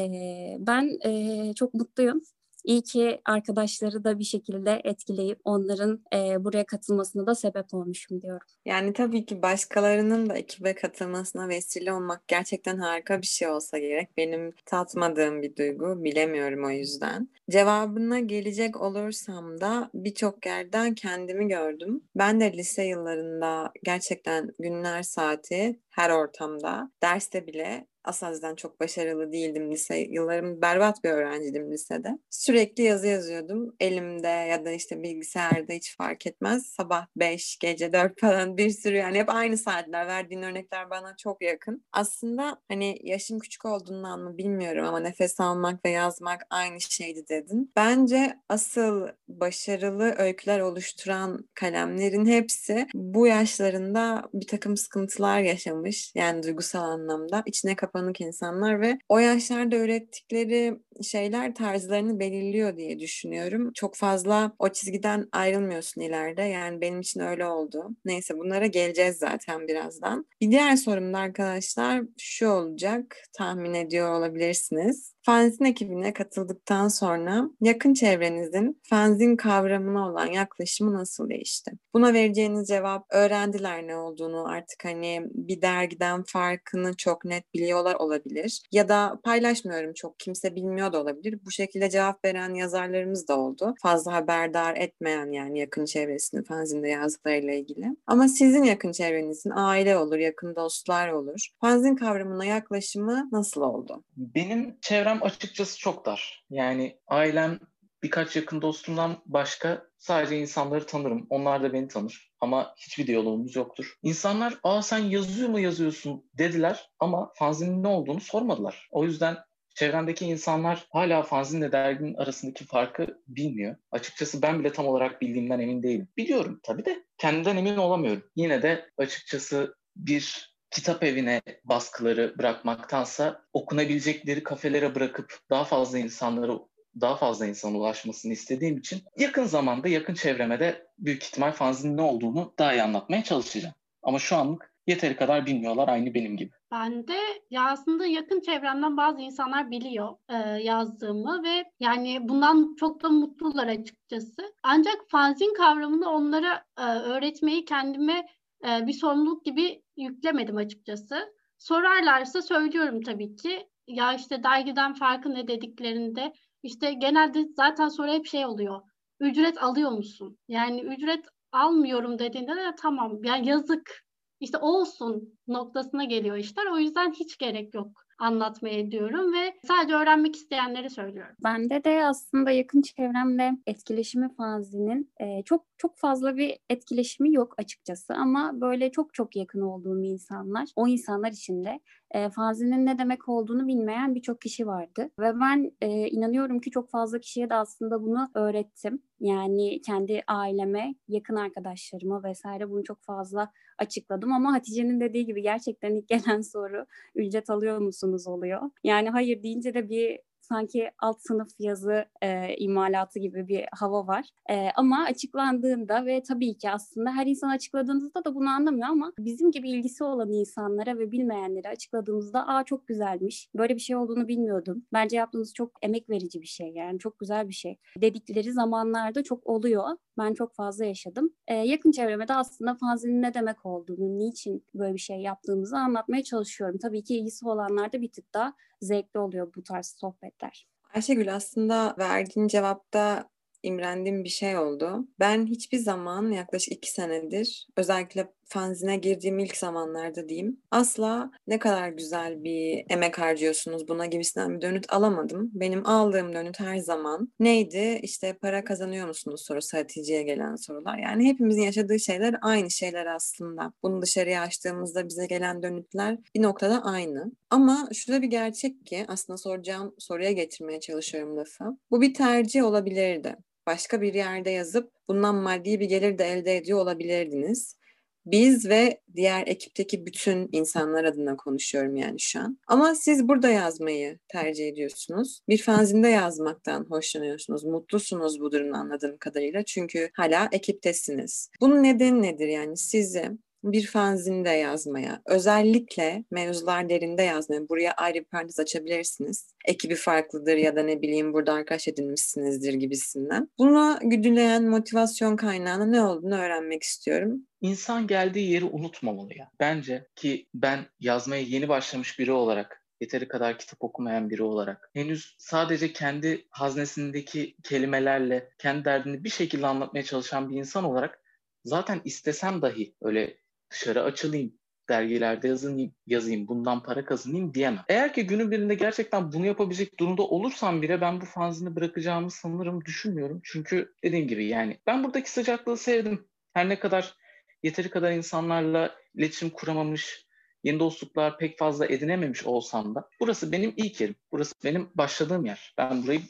ben 0.60 0.90
e, 1.06 1.54
çok 1.54 1.74
mutluyum. 1.74 2.22
İyi 2.64 2.82
ki 2.84 3.22
arkadaşları 3.26 4.04
da 4.04 4.20
bir 4.20 4.24
şekilde 4.24 4.82
etkileyip 4.84 5.40
onların 5.46 6.04
e, 6.14 6.44
buraya 6.44 6.66
katılmasına 6.66 7.28
da 7.28 7.36
sebep 7.36 7.74
olmuşum 7.74 8.22
diyorum. 8.22 8.48
Yani 8.66 8.94
tabii 8.94 9.26
ki 9.26 9.42
başkalarının 9.42 10.30
da 10.30 10.38
ekibe 10.38 10.76
katılmasına 10.76 11.50
vesile 11.50 11.94
olmak 11.94 12.28
gerçekten 12.28 12.78
harika 12.78 13.22
bir 13.22 13.28
şey 13.28 13.48
olsa 13.48 13.78
gerek. 13.78 14.18
Benim 14.18 14.54
tatmadığım 14.66 15.42
bir 15.42 15.56
duygu, 15.56 16.04
bilemiyorum 16.04 16.66
o 16.66 16.70
yüzden. 16.70 17.30
Cevabına 17.50 18.20
gelecek 18.20 18.82
olursam 18.82 19.62
da 19.62 19.90
birçok 19.94 20.46
yerden 20.46 20.96
kendimi 20.96 21.48
gördüm. 21.48 22.04
Ben 22.16 22.40
de 22.40 22.54
lise 22.54 22.84
yıllarında 22.84 23.72
gerçekten 23.84 24.52
günler 24.60 25.04
saati 25.04 25.80
her 25.94 26.10
ortamda, 26.10 26.92
derste 27.02 27.48
bile 27.48 27.88
Asaz'dan 28.04 28.56
çok 28.56 28.80
başarılı 28.80 29.32
değildim 29.32 29.72
lise 29.72 29.98
yıllarım 29.98 30.62
berbat 30.62 31.04
bir 31.04 31.10
öğrenciydim 31.10 31.72
lisede. 31.72 32.20
Sürekli 32.30 32.84
yazı 32.84 33.08
yazıyordum 33.08 33.76
elimde 33.80 34.28
ya 34.28 34.66
da 34.66 34.72
işte 34.72 35.04
bilgisayarda 35.04 35.74
hiç 35.74 35.98
fark 35.98 36.28
etmez. 36.28 36.66
Sabah 36.66 37.08
5, 37.16 37.58
gece 37.60 37.94
4 37.94 38.20
falan 38.20 38.58
bir 38.58 38.70
sürü 38.70 38.96
yani 38.96 39.20
hep 39.20 39.30
aynı 39.30 39.58
saatler 39.58 40.08
verdiğin 40.08 40.42
örnekler 40.42 40.90
bana 40.90 41.16
çok 41.18 41.42
yakın. 41.42 41.86
Aslında 41.92 42.62
hani 42.68 43.00
yaşım 43.04 43.40
küçük 43.40 43.66
olduğundan 43.66 44.20
mı 44.20 44.38
bilmiyorum 44.38 44.86
ama 44.86 45.00
nefes 45.00 45.40
almak 45.40 45.86
ve 45.86 45.90
yazmak 45.90 46.42
aynı 46.50 46.82
şeydi 46.82 47.28
dedin. 47.30 47.72
Bence 47.76 48.40
asıl 48.50 49.08
başarılı 49.28 50.16
öyküler 50.18 50.60
oluşturan 50.60 51.50
kalemlerin 51.54 52.26
hepsi 52.26 52.88
bu 52.94 53.28
yaşlarında 53.28 54.30
bir 54.34 54.48
takım 54.48 54.78
sıkıntılar 54.78 55.40
yaşamış. 55.40 55.83
Yani 56.16 56.44
duygusal 56.44 56.84
anlamda 56.84 57.44
içine 57.46 57.76
kapanık 57.76 58.22
insanlar 58.22 58.82
ve 58.82 58.98
o 59.10 59.20
yaşlarda 59.20 59.76
ürettikleri 59.76 60.80
şeyler 61.02 61.56
tarzlarını 61.56 62.20
belirliyor 62.20 62.78
diye 62.78 63.00
düşünüyorum. 63.00 63.72
Çok 63.74 63.96
fazla 63.96 64.52
o 64.60 64.70
çizgiden 64.70 65.30
ayrılmıyorsun 65.32 66.02
ileride. 66.02 66.42
Yani 66.42 66.82
benim 66.82 67.00
için 67.00 67.20
öyle 67.20 67.46
oldu. 67.46 67.90
Neyse 68.06 68.38
bunlara 68.38 68.66
geleceğiz 68.66 69.18
zaten 69.18 69.68
birazdan. 69.68 70.26
Bir 70.42 70.52
diğer 70.52 70.76
sorum 70.76 71.14
da 71.14 71.18
arkadaşlar 71.18 72.02
şu 72.18 72.50
olacak. 72.50 73.18
Tahmin 73.38 73.74
ediyor 73.74 74.12
olabilirsiniz. 74.18 75.14
Fanzin 75.26 75.66
ekibine 75.66 76.14
katıldıktan 76.14 76.88
sonra 76.88 77.50
yakın 77.62 77.94
çevrenizin 77.94 78.82
fanzin 78.84 79.36
kavramına 79.36 80.10
olan 80.10 80.26
yaklaşımı 80.26 80.94
nasıl 80.94 81.30
değişti? 81.30 81.72
Buna 81.94 82.14
vereceğiniz 82.14 82.68
cevap 82.68 83.06
öğrendiler 83.10 83.88
ne 83.88 83.96
olduğunu 83.96 84.48
artık 84.48 84.86
hani 84.86 85.22
bir 85.34 85.62
dergiden 85.62 86.24
farkını 86.24 86.98
çok 86.98 87.26
net 87.26 87.54
biliyorlar 87.54 87.96
olabilir. 87.96 88.62
Ya 88.72 88.90
da 88.90 89.20
paylaşmıyorum 89.24 89.94
çok 89.94 90.20
kimse 90.20 90.56
bilmiyor 90.56 90.94
da 90.94 91.02
olabilir. 91.02 91.40
Bu 91.46 91.52
şekilde 91.52 91.90
cevap 91.90 92.26
veren 92.26 92.54
yazarlarımız 92.54 93.28
da 93.28 93.40
oldu. 93.40 93.74
Fazla 93.82 94.14
haberdar 94.14 94.76
etmeyen 94.76 95.32
yani 95.32 95.60
yakın 95.60 95.86
çevresini 95.86 96.44
fanzinde 96.44 96.90
yazdıklarıyla 96.90 97.54
ilgili. 97.54 97.86
Ama 98.08 98.28
sizin 98.28 98.64
yakın 98.64 98.92
çevrenizin 98.92 99.52
aile 99.56 99.98
olur, 99.98 100.18
yakın 100.18 100.56
dostlar 100.56 101.10
olur. 101.12 101.48
Fanzin 101.62 101.96
kavramına 101.96 102.46
yaklaşımı 102.46 103.30
nasıl 103.32 103.62
oldu? 103.62 104.04
Benim 104.18 104.78
çevrem 104.82 105.13
çevrem 105.14 105.24
açıkçası 105.24 105.80
çok 105.80 106.06
dar. 106.06 106.46
Yani 106.50 107.00
ailem 107.08 107.60
birkaç 108.04 108.36
yakın 108.36 108.62
dostumdan 108.62 109.22
başka 109.26 109.86
sadece 109.98 110.40
insanları 110.40 110.86
tanırım. 110.86 111.28
Onlar 111.30 111.64
da 111.64 111.74
beni 111.74 111.88
tanır. 111.88 112.32
Ama 112.40 112.74
hiçbir 112.78 113.08
diyalogumuz 113.08 113.56
yoktur. 113.56 113.98
İnsanlar 114.04 114.60
aa 114.64 114.82
sen 114.82 115.00
yazıyor 115.00 115.50
mu 115.50 115.60
yazıyorsun 115.60 116.30
dediler 116.34 116.90
ama 117.00 117.32
fanzinin 117.36 117.84
ne 117.84 117.88
olduğunu 117.88 118.22
sormadılar. 118.22 118.88
O 118.92 119.04
yüzden 119.04 119.38
çevremdeki 119.76 120.26
insanlar 120.26 120.88
hala 120.92 121.24
fanzinle 121.24 121.72
derginin 121.72 122.16
arasındaki 122.16 122.66
farkı 122.66 123.22
bilmiyor. 123.28 123.76
Açıkçası 123.92 124.42
ben 124.42 124.60
bile 124.60 124.72
tam 124.72 124.88
olarak 124.88 125.22
bildiğimden 125.22 125.60
emin 125.60 125.84
değilim. 125.84 126.08
Biliyorum 126.18 126.60
tabii 126.64 126.86
de 126.86 127.04
kendimden 127.18 127.58
emin 127.58 127.78
olamıyorum. 127.78 128.24
Yine 128.36 128.62
de 128.62 128.90
açıkçası 128.98 129.76
bir 129.96 130.53
kitap 130.74 131.04
evine 131.04 131.42
baskıları 131.64 132.36
bırakmaktansa 132.38 133.42
okunabilecekleri 133.54 134.44
kafelere 134.44 134.96
bırakıp 134.96 135.38
daha 135.50 135.64
fazla 135.64 136.00
insanlara 136.00 136.54
daha 137.02 137.16
fazla 137.16 137.46
insana 137.46 137.78
ulaşmasını 137.78 138.34
istediğim 138.34 138.78
için 138.78 139.02
yakın 139.18 139.44
zamanda 139.44 139.88
yakın 139.88 140.14
çevreme 140.14 140.60
de 140.60 140.88
büyük 140.98 141.24
ihtimal 141.24 141.52
fanzinin 141.52 141.98
ne 141.98 142.02
olduğunu 142.02 142.54
daha 142.60 142.74
iyi 142.74 142.84
anlatmaya 142.84 143.24
çalışacağım. 143.24 143.76
Ama 144.04 144.20
şu 144.20 144.36
anlık 144.36 144.74
yeteri 144.88 145.16
kadar 145.16 145.46
bilmiyorlar 145.46 145.88
aynı 145.88 146.14
benim 146.14 146.38
gibi. 146.38 146.52
Ben 146.72 147.08
de 147.08 147.18
ya 147.52 147.70
aslında 147.70 148.06
yakın 148.06 148.42
çevremden 148.42 148.98
bazı 148.98 149.22
insanlar 149.22 149.72
biliyor 149.72 150.16
e, 150.30 150.36
yazdığımı 150.64 151.44
ve 151.44 151.64
yani 151.80 152.30
bundan 152.30 152.76
çok 152.80 153.04
da 153.04 153.10
mutlular 153.10 153.68
açıkçası. 153.68 154.54
Ancak 154.64 154.96
fanzin 155.08 155.54
kavramını 155.54 156.10
onlara 156.10 156.66
e, 156.78 156.84
öğretmeyi 156.84 157.66
kendime 157.66 158.26
e, 158.66 158.88
bir 158.88 158.94
sorumluluk 158.94 159.46
gibi 159.46 159.84
yüklemedim 159.98 160.58
açıkçası. 160.58 161.34
Sorarlarsa 161.58 162.42
söylüyorum 162.42 163.02
tabii 163.02 163.36
ki. 163.36 163.70
Ya 163.88 164.14
işte 164.14 164.44
dergiden 164.44 164.94
farkı 164.94 165.34
ne 165.34 165.48
dediklerinde 165.48 166.34
işte 166.64 166.94
genelde 166.94 167.46
zaten 167.58 167.88
soru 167.88 168.12
hep 168.12 168.26
şey 168.26 168.46
oluyor. 168.46 168.82
Ücret 169.20 169.64
alıyor 169.64 169.92
musun? 169.92 170.38
Yani 170.48 170.82
ücret 170.82 171.26
almıyorum 171.52 172.20
dediğinde 172.20 172.56
de 172.56 172.76
tamam 172.82 173.24
yani 173.24 173.48
yazık 173.48 174.04
işte 174.40 174.58
olsun 174.58 175.40
noktasına 175.48 176.04
geliyor 176.04 176.38
işler. 176.38 176.66
O 176.66 176.78
yüzden 176.78 177.12
hiç 177.12 177.38
gerek 177.38 177.74
yok 177.74 178.03
anlatmaya 178.20 178.92
diyorum 178.92 179.34
ve 179.34 179.54
sadece 179.68 179.96
öğrenmek 179.96 180.36
isteyenleri 180.36 180.90
söylüyorum. 180.90 181.36
Bende 181.44 181.84
de 181.84 182.06
aslında 182.06 182.52
yakın 182.52 182.82
çevremle 182.82 183.52
etkileşimi 183.68 184.36
fanzinin 184.36 185.12
e, 185.20 185.44
çok 185.44 185.66
çok 185.78 185.98
fazla 185.98 186.38
bir 186.38 186.58
etkileşimi 186.70 187.34
yok 187.34 187.54
açıkçası 187.58 188.14
ama 188.14 188.62
böyle 188.62 188.92
çok 188.92 189.14
çok 189.14 189.36
yakın 189.36 189.62
olduğum 189.62 190.04
insanlar, 190.04 190.70
o 190.76 190.88
insanlar 190.88 191.32
içinde 191.32 191.80
e, 192.14 192.30
fanzinin 192.30 192.86
ne 192.86 192.98
demek 192.98 193.30
olduğunu 193.30 193.68
bilmeyen 193.68 194.16
birçok 194.16 194.42
kişi 194.42 194.68
vardı. 194.68 195.10
Ve 195.20 195.40
ben 195.40 195.72
e, 195.82 195.88
inanıyorum 196.08 196.60
ki 196.60 196.72
çok 196.72 196.90
fazla 196.90 197.20
kişiye 197.20 197.50
de 197.50 197.56
aslında 197.56 198.02
bunu 198.02 198.30
öğrettim. 198.36 199.02
Yani 199.20 199.82
kendi 199.82 200.24
aileme, 200.28 200.96
yakın 201.08 201.36
arkadaşlarıma 201.36 202.24
vesaire 202.24 202.70
bunu 202.70 202.84
çok 202.84 203.02
fazla 203.04 203.52
açıkladım. 203.78 204.34
Ama 204.34 204.54
Hatice'nin 204.54 205.00
dediği 205.00 205.26
gibi 205.26 205.42
gerçekten 205.42 205.96
ilk 205.96 206.08
gelen 206.08 206.42
soru 206.52 206.86
ücret 207.16 207.50
alıyor 207.50 207.78
musunuz 207.78 208.28
oluyor. 208.28 208.62
Yani 208.84 209.10
hayır 209.10 209.44
deyince 209.44 209.74
de 209.74 209.90
bir 209.90 210.20
sanki 210.54 210.92
alt 211.00 211.18
sınıf 211.22 211.50
yazı 211.60 212.06
e, 212.22 212.56
imalatı 212.58 213.20
gibi 213.20 213.48
bir 213.48 213.66
hava 213.72 214.08
var. 214.08 214.30
E, 214.50 214.70
ama 214.76 215.04
açıklandığında 215.04 216.06
ve 216.06 216.24
tabii 216.24 216.58
ki 216.58 216.70
aslında 216.72 217.12
her 217.12 217.28
insan 217.28 217.50
açıkladığınızda 217.50 218.26
da 218.26 218.36
bunu 218.36 218.50
anlamıyor 218.50 218.88
ama 218.88 219.14
bizim 219.20 219.52
gibi 219.52 219.70
ilgisi 219.70 220.04
olan 220.04 220.32
insanlara 220.32 220.98
ve 221.00 221.12
bilmeyenlere 221.12 221.70
açıkladığımızda 221.70 222.48
aa 222.48 222.64
çok 222.64 222.88
güzelmiş. 222.88 223.50
Böyle 223.56 223.76
bir 223.76 223.80
şey 223.80 223.96
olduğunu 223.96 224.28
bilmiyordum. 224.28 224.86
Bence 224.94 225.18
yaptığınız 225.18 225.54
çok 225.54 225.72
emek 225.82 226.10
verici 226.10 226.42
bir 226.42 226.48
şey 226.48 226.72
yani 226.76 227.00
çok 227.00 227.20
güzel 227.20 227.50
bir 227.50 227.54
şey. 227.54 227.78
Dedikleri 228.02 228.52
zamanlarda 228.52 229.24
çok 229.24 229.48
oluyor. 229.48 229.88
Ben 230.18 230.34
çok 230.34 230.56
fazla 230.56 230.86
yaşadım. 230.86 231.34
E, 231.48 231.56
yakın 231.56 231.92
çevreme 231.92 232.28
de 232.28 232.34
aslında 232.34 232.76
fanzinin 232.76 233.22
ne 233.22 233.34
demek 233.34 233.66
olduğunu, 233.66 234.20
niçin 234.20 234.66
böyle 234.74 234.94
bir 234.94 235.00
şey 235.00 235.18
yaptığımızı 235.18 235.78
anlatmaya 235.78 236.24
çalışıyorum. 236.24 236.78
Tabii 236.82 237.04
ki 237.04 237.18
ilgisi 237.18 237.48
olanlar 237.48 237.94
da 237.94 238.02
bir 238.02 238.12
tık 238.12 238.34
daha 238.34 238.54
zevkli 238.82 239.20
oluyor 239.20 239.54
bu 239.56 239.64
tarz 239.64 239.96
sohbetler. 240.00 240.68
Ayşegül 240.94 241.36
aslında 241.36 241.96
verdiğin 242.00 242.48
cevapta 242.48 243.30
imrendiğim 243.64 244.24
bir 244.24 244.30
şey 244.30 244.58
oldu. 244.58 245.08
Ben 245.20 245.46
hiçbir 245.46 245.78
zaman 245.78 246.32
yaklaşık 246.32 246.74
iki 246.74 246.92
senedir 246.92 247.68
özellikle 247.78 248.34
fanzine 248.46 248.98
girdiğim 248.98 249.40
ilk 249.40 249.58
zamanlarda 249.58 250.30
diyeyim 250.30 250.58
asla 250.72 251.32
ne 251.48 251.60
kadar 251.60 251.90
güzel 251.90 252.44
bir 252.44 252.86
emek 252.90 253.20
harcıyorsunuz 253.20 253.88
buna 253.88 254.06
gibisinden 254.06 254.56
bir 254.56 254.62
dönüt 254.62 254.94
alamadım. 254.94 255.52
Benim 255.54 255.88
aldığım 255.88 256.34
dönüt 256.34 256.60
her 256.60 256.78
zaman 256.78 257.34
neydi? 257.40 258.00
İşte 258.04 258.34
para 258.34 258.64
kazanıyor 258.64 259.08
musunuz 259.08 259.46
sorusu 259.46 259.78
Hatice'ye 259.78 260.24
gelen 260.24 260.56
sorular. 260.56 260.98
Yani 260.98 261.26
hepimizin 261.26 261.62
yaşadığı 261.62 262.00
şeyler 262.00 262.36
aynı 262.42 262.72
şeyler 262.72 263.06
aslında. 263.06 263.74
Bunu 263.84 264.02
dışarıya 264.02 264.42
açtığımızda 264.42 265.08
bize 265.08 265.26
gelen 265.26 265.64
dönütler 265.64 266.18
bir 266.36 266.42
noktada 266.42 266.84
aynı. 266.84 267.32
Ama 267.50 267.90
şurada 267.94 268.22
bir 268.22 268.28
gerçek 268.28 268.86
ki 268.86 269.06
aslında 269.08 269.38
soracağım 269.38 269.96
soruya 270.00 270.32
getirmeye 270.32 270.80
çalışıyorum 270.80 271.38
lafı. 271.38 271.64
Bu 271.92 272.02
bir 272.02 272.14
tercih 272.14 272.64
olabilirdi 272.64 273.36
başka 273.66 274.02
bir 274.02 274.14
yerde 274.14 274.50
yazıp 274.50 274.92
bundan 275.08 275.36
maddi 275.36 275.80
bir 275.80 275.86
gelir 275.86 276.18
de 276.18 276.26
elde 276.26 276.58
ediyor 276.58 276.80
olabilirdiniz. 276.80 277.78
Biz 278.26 278.70
ve 278.70 279.02
diğer 279.16 279.48
ekipteki 279.48 280.06
bütün 280.06 280.50
insanlar 280.52 281.04
adına 281.04 281.38
konuşuyorum 281.38 281.96
yani 281.96 282.20
şu 282.20 282.40
an. 282.40 282.58
Ama 282.68 282.96
siz 282.96 283.28
burada 283.28 283.50
yazmayı 283.50 284.20
tercih 284.28 284.68
ediyorsunuz. 284.68 285.40
Bir 285.50 285.62
fanzinde 285.62 286.08
yazmaktan 286.08 286.86
hoşlanıyorsunuz. 286.90 287.64
Mutlusunuz 287.64 288.42
bu 288.42 288.52
durumda 288.52 288.78
anladığım 288.78 289.18
kadarıyla. 289.18 289.64
Çünkü 289.66 290.10
hala 290.14 290.50
ekiptesiniz. 290.52 291.50
Bunun 291.62 291.84
nedeni 291.84 292.22
nedir 292.22 292.48
yani 292.48 292.78
sizi 292.78 293.32
bir 293.64 293.88
fanzinde 293.88 294.50
yazmaya, 294.50 295.22
özellikle 295.26 296.24
mevzular 296.32 296.90
derinde 296.90 297.24
yazmaya, 297.24 297.70
buraya 297.70 297.92
ayrı 297.92 298.20
bir 298.20 298.24
parantez 298.24 298.60
açabilirsiniz. 298.60 299.54
Ekibi 299.66 299.96
farklıdır 299.96 300.58
ya 300.58 300.76
da 300.76 300.84
ne 300.84 301.02
bileyim 301.02 301.34
burada 301.34 301.54
arkadaş 301.54 301.88
edinmişsinizdir 301.88 302.74
gibisinden. 302.74 303.50
Buna 303.58 304.00
güdüleyen 304.04 304.64
motivasyon 304.64 305.36
kaynağının 305.36 305.92
ne 305.92 306.02
olduğunu 306.02 306.36
öğrenmek 306.36 306.84
istiyorum. 306.84 307.48
İnsan 307.62 308.08
geldiği 308.08 308.52
yeri 308.52 308.66
unutmamalı 308.66 309.38
ya. 309.38 309.52
Bence 309.60 310.08
ki 310.16 310.48
ben 310.54 310.80
yazmaya 311.00 311.42
yeni 311.42 311.70
başlamış 311.70 312.20
biri 312.20 312.32
olarak 312.32 312.84
yeteri 313.02 313.28
kadar 313.28 313.60
kitap 313.60 313.84
okumayan 313.84 314.30
biri 314.30 314.44
olarak 314.44 314.90
henüz 314.94 315.36
sadece 315.40 315.94
kendi 315.94 316.48
haznesindeki 316.50 317.56
kelimelerle 317.64 318.50
kendi 318.58 318.86
derdini 318.86 319.24
bir 319.24 319.30
şekilde 319.30 319.68
anlatmaya 319.68 320.04
çalışan 320.04 320.50
bir 320.50 320.58
insan 320.58 320.84
olarak 320.84 321.20
zaten 321.66 322.02
istesem 322.06 322.62
dahi 322.62 322.96
öyle 323.02 323.38
dışarı 323.74 324.04
açılayım, 324.04 324.54
dergilerde 324.90 325.48
yazayım, 325.48 325.94
yazayım, 326.08 326.48
bundan 326.48 326.84
para 326.84 327.06
kazanayım 327.06 327.54
diyemem. 327.54 327.84
Eğer 327.90 328.14
ki 328.14 328.28
günün 328.28 328.52
birinde 328.52 328.76
gerçekten 328.76 329.32
bunu 329.32 329.46
yapabilecek 329.46 330.00
durumda 330.00 330.24
olursam 330.24 330.82
bile 330.82 331.02
ben 331.02 331.22
bu 331.22 331.26
fanzini 331.26 331.76
bırakacağımı 331.76 332.32
sanırım 332.32 332.86
düşünmüyorum. 332.86 333.42
Çünkü 333.44 333.94
dediğim 334.04 334.28
gibi 334.28 334.46
yani 334.46 334.80
ben 334.88 335.04
buradaki 335.04 335.32
sıcaklığı 335.32 335.78
sevdim. 335.78 336.28
Her 336.54 336.70
ne 336.70 336.80
kadar 336.80 337.16
yeteri 337.64 337.90
kadar 337.90 338.12
insanlarla 338.12 338.96
iletişim 339.16 339.50
kuramamış, 339.50 340.26
yeni 340.64 340.80
dostluklar 340.80 341.38
pek 341.38 341.58
fazla 341.60 341.86
edinememiş 341.86 342.44
olsam 342.46 342.96
da 342.96 343.10
burası 343.20 343.52
benim 343.52 343.74
ilk 343.78 344.02
yerim. 344.02 344.16
Burası 344.32 344.54
benim 344.64 344.90
başladığım 344.96 345.46
yer. 345.46 345.74
Ben 345.78 346.04
burayı 346.04 346.22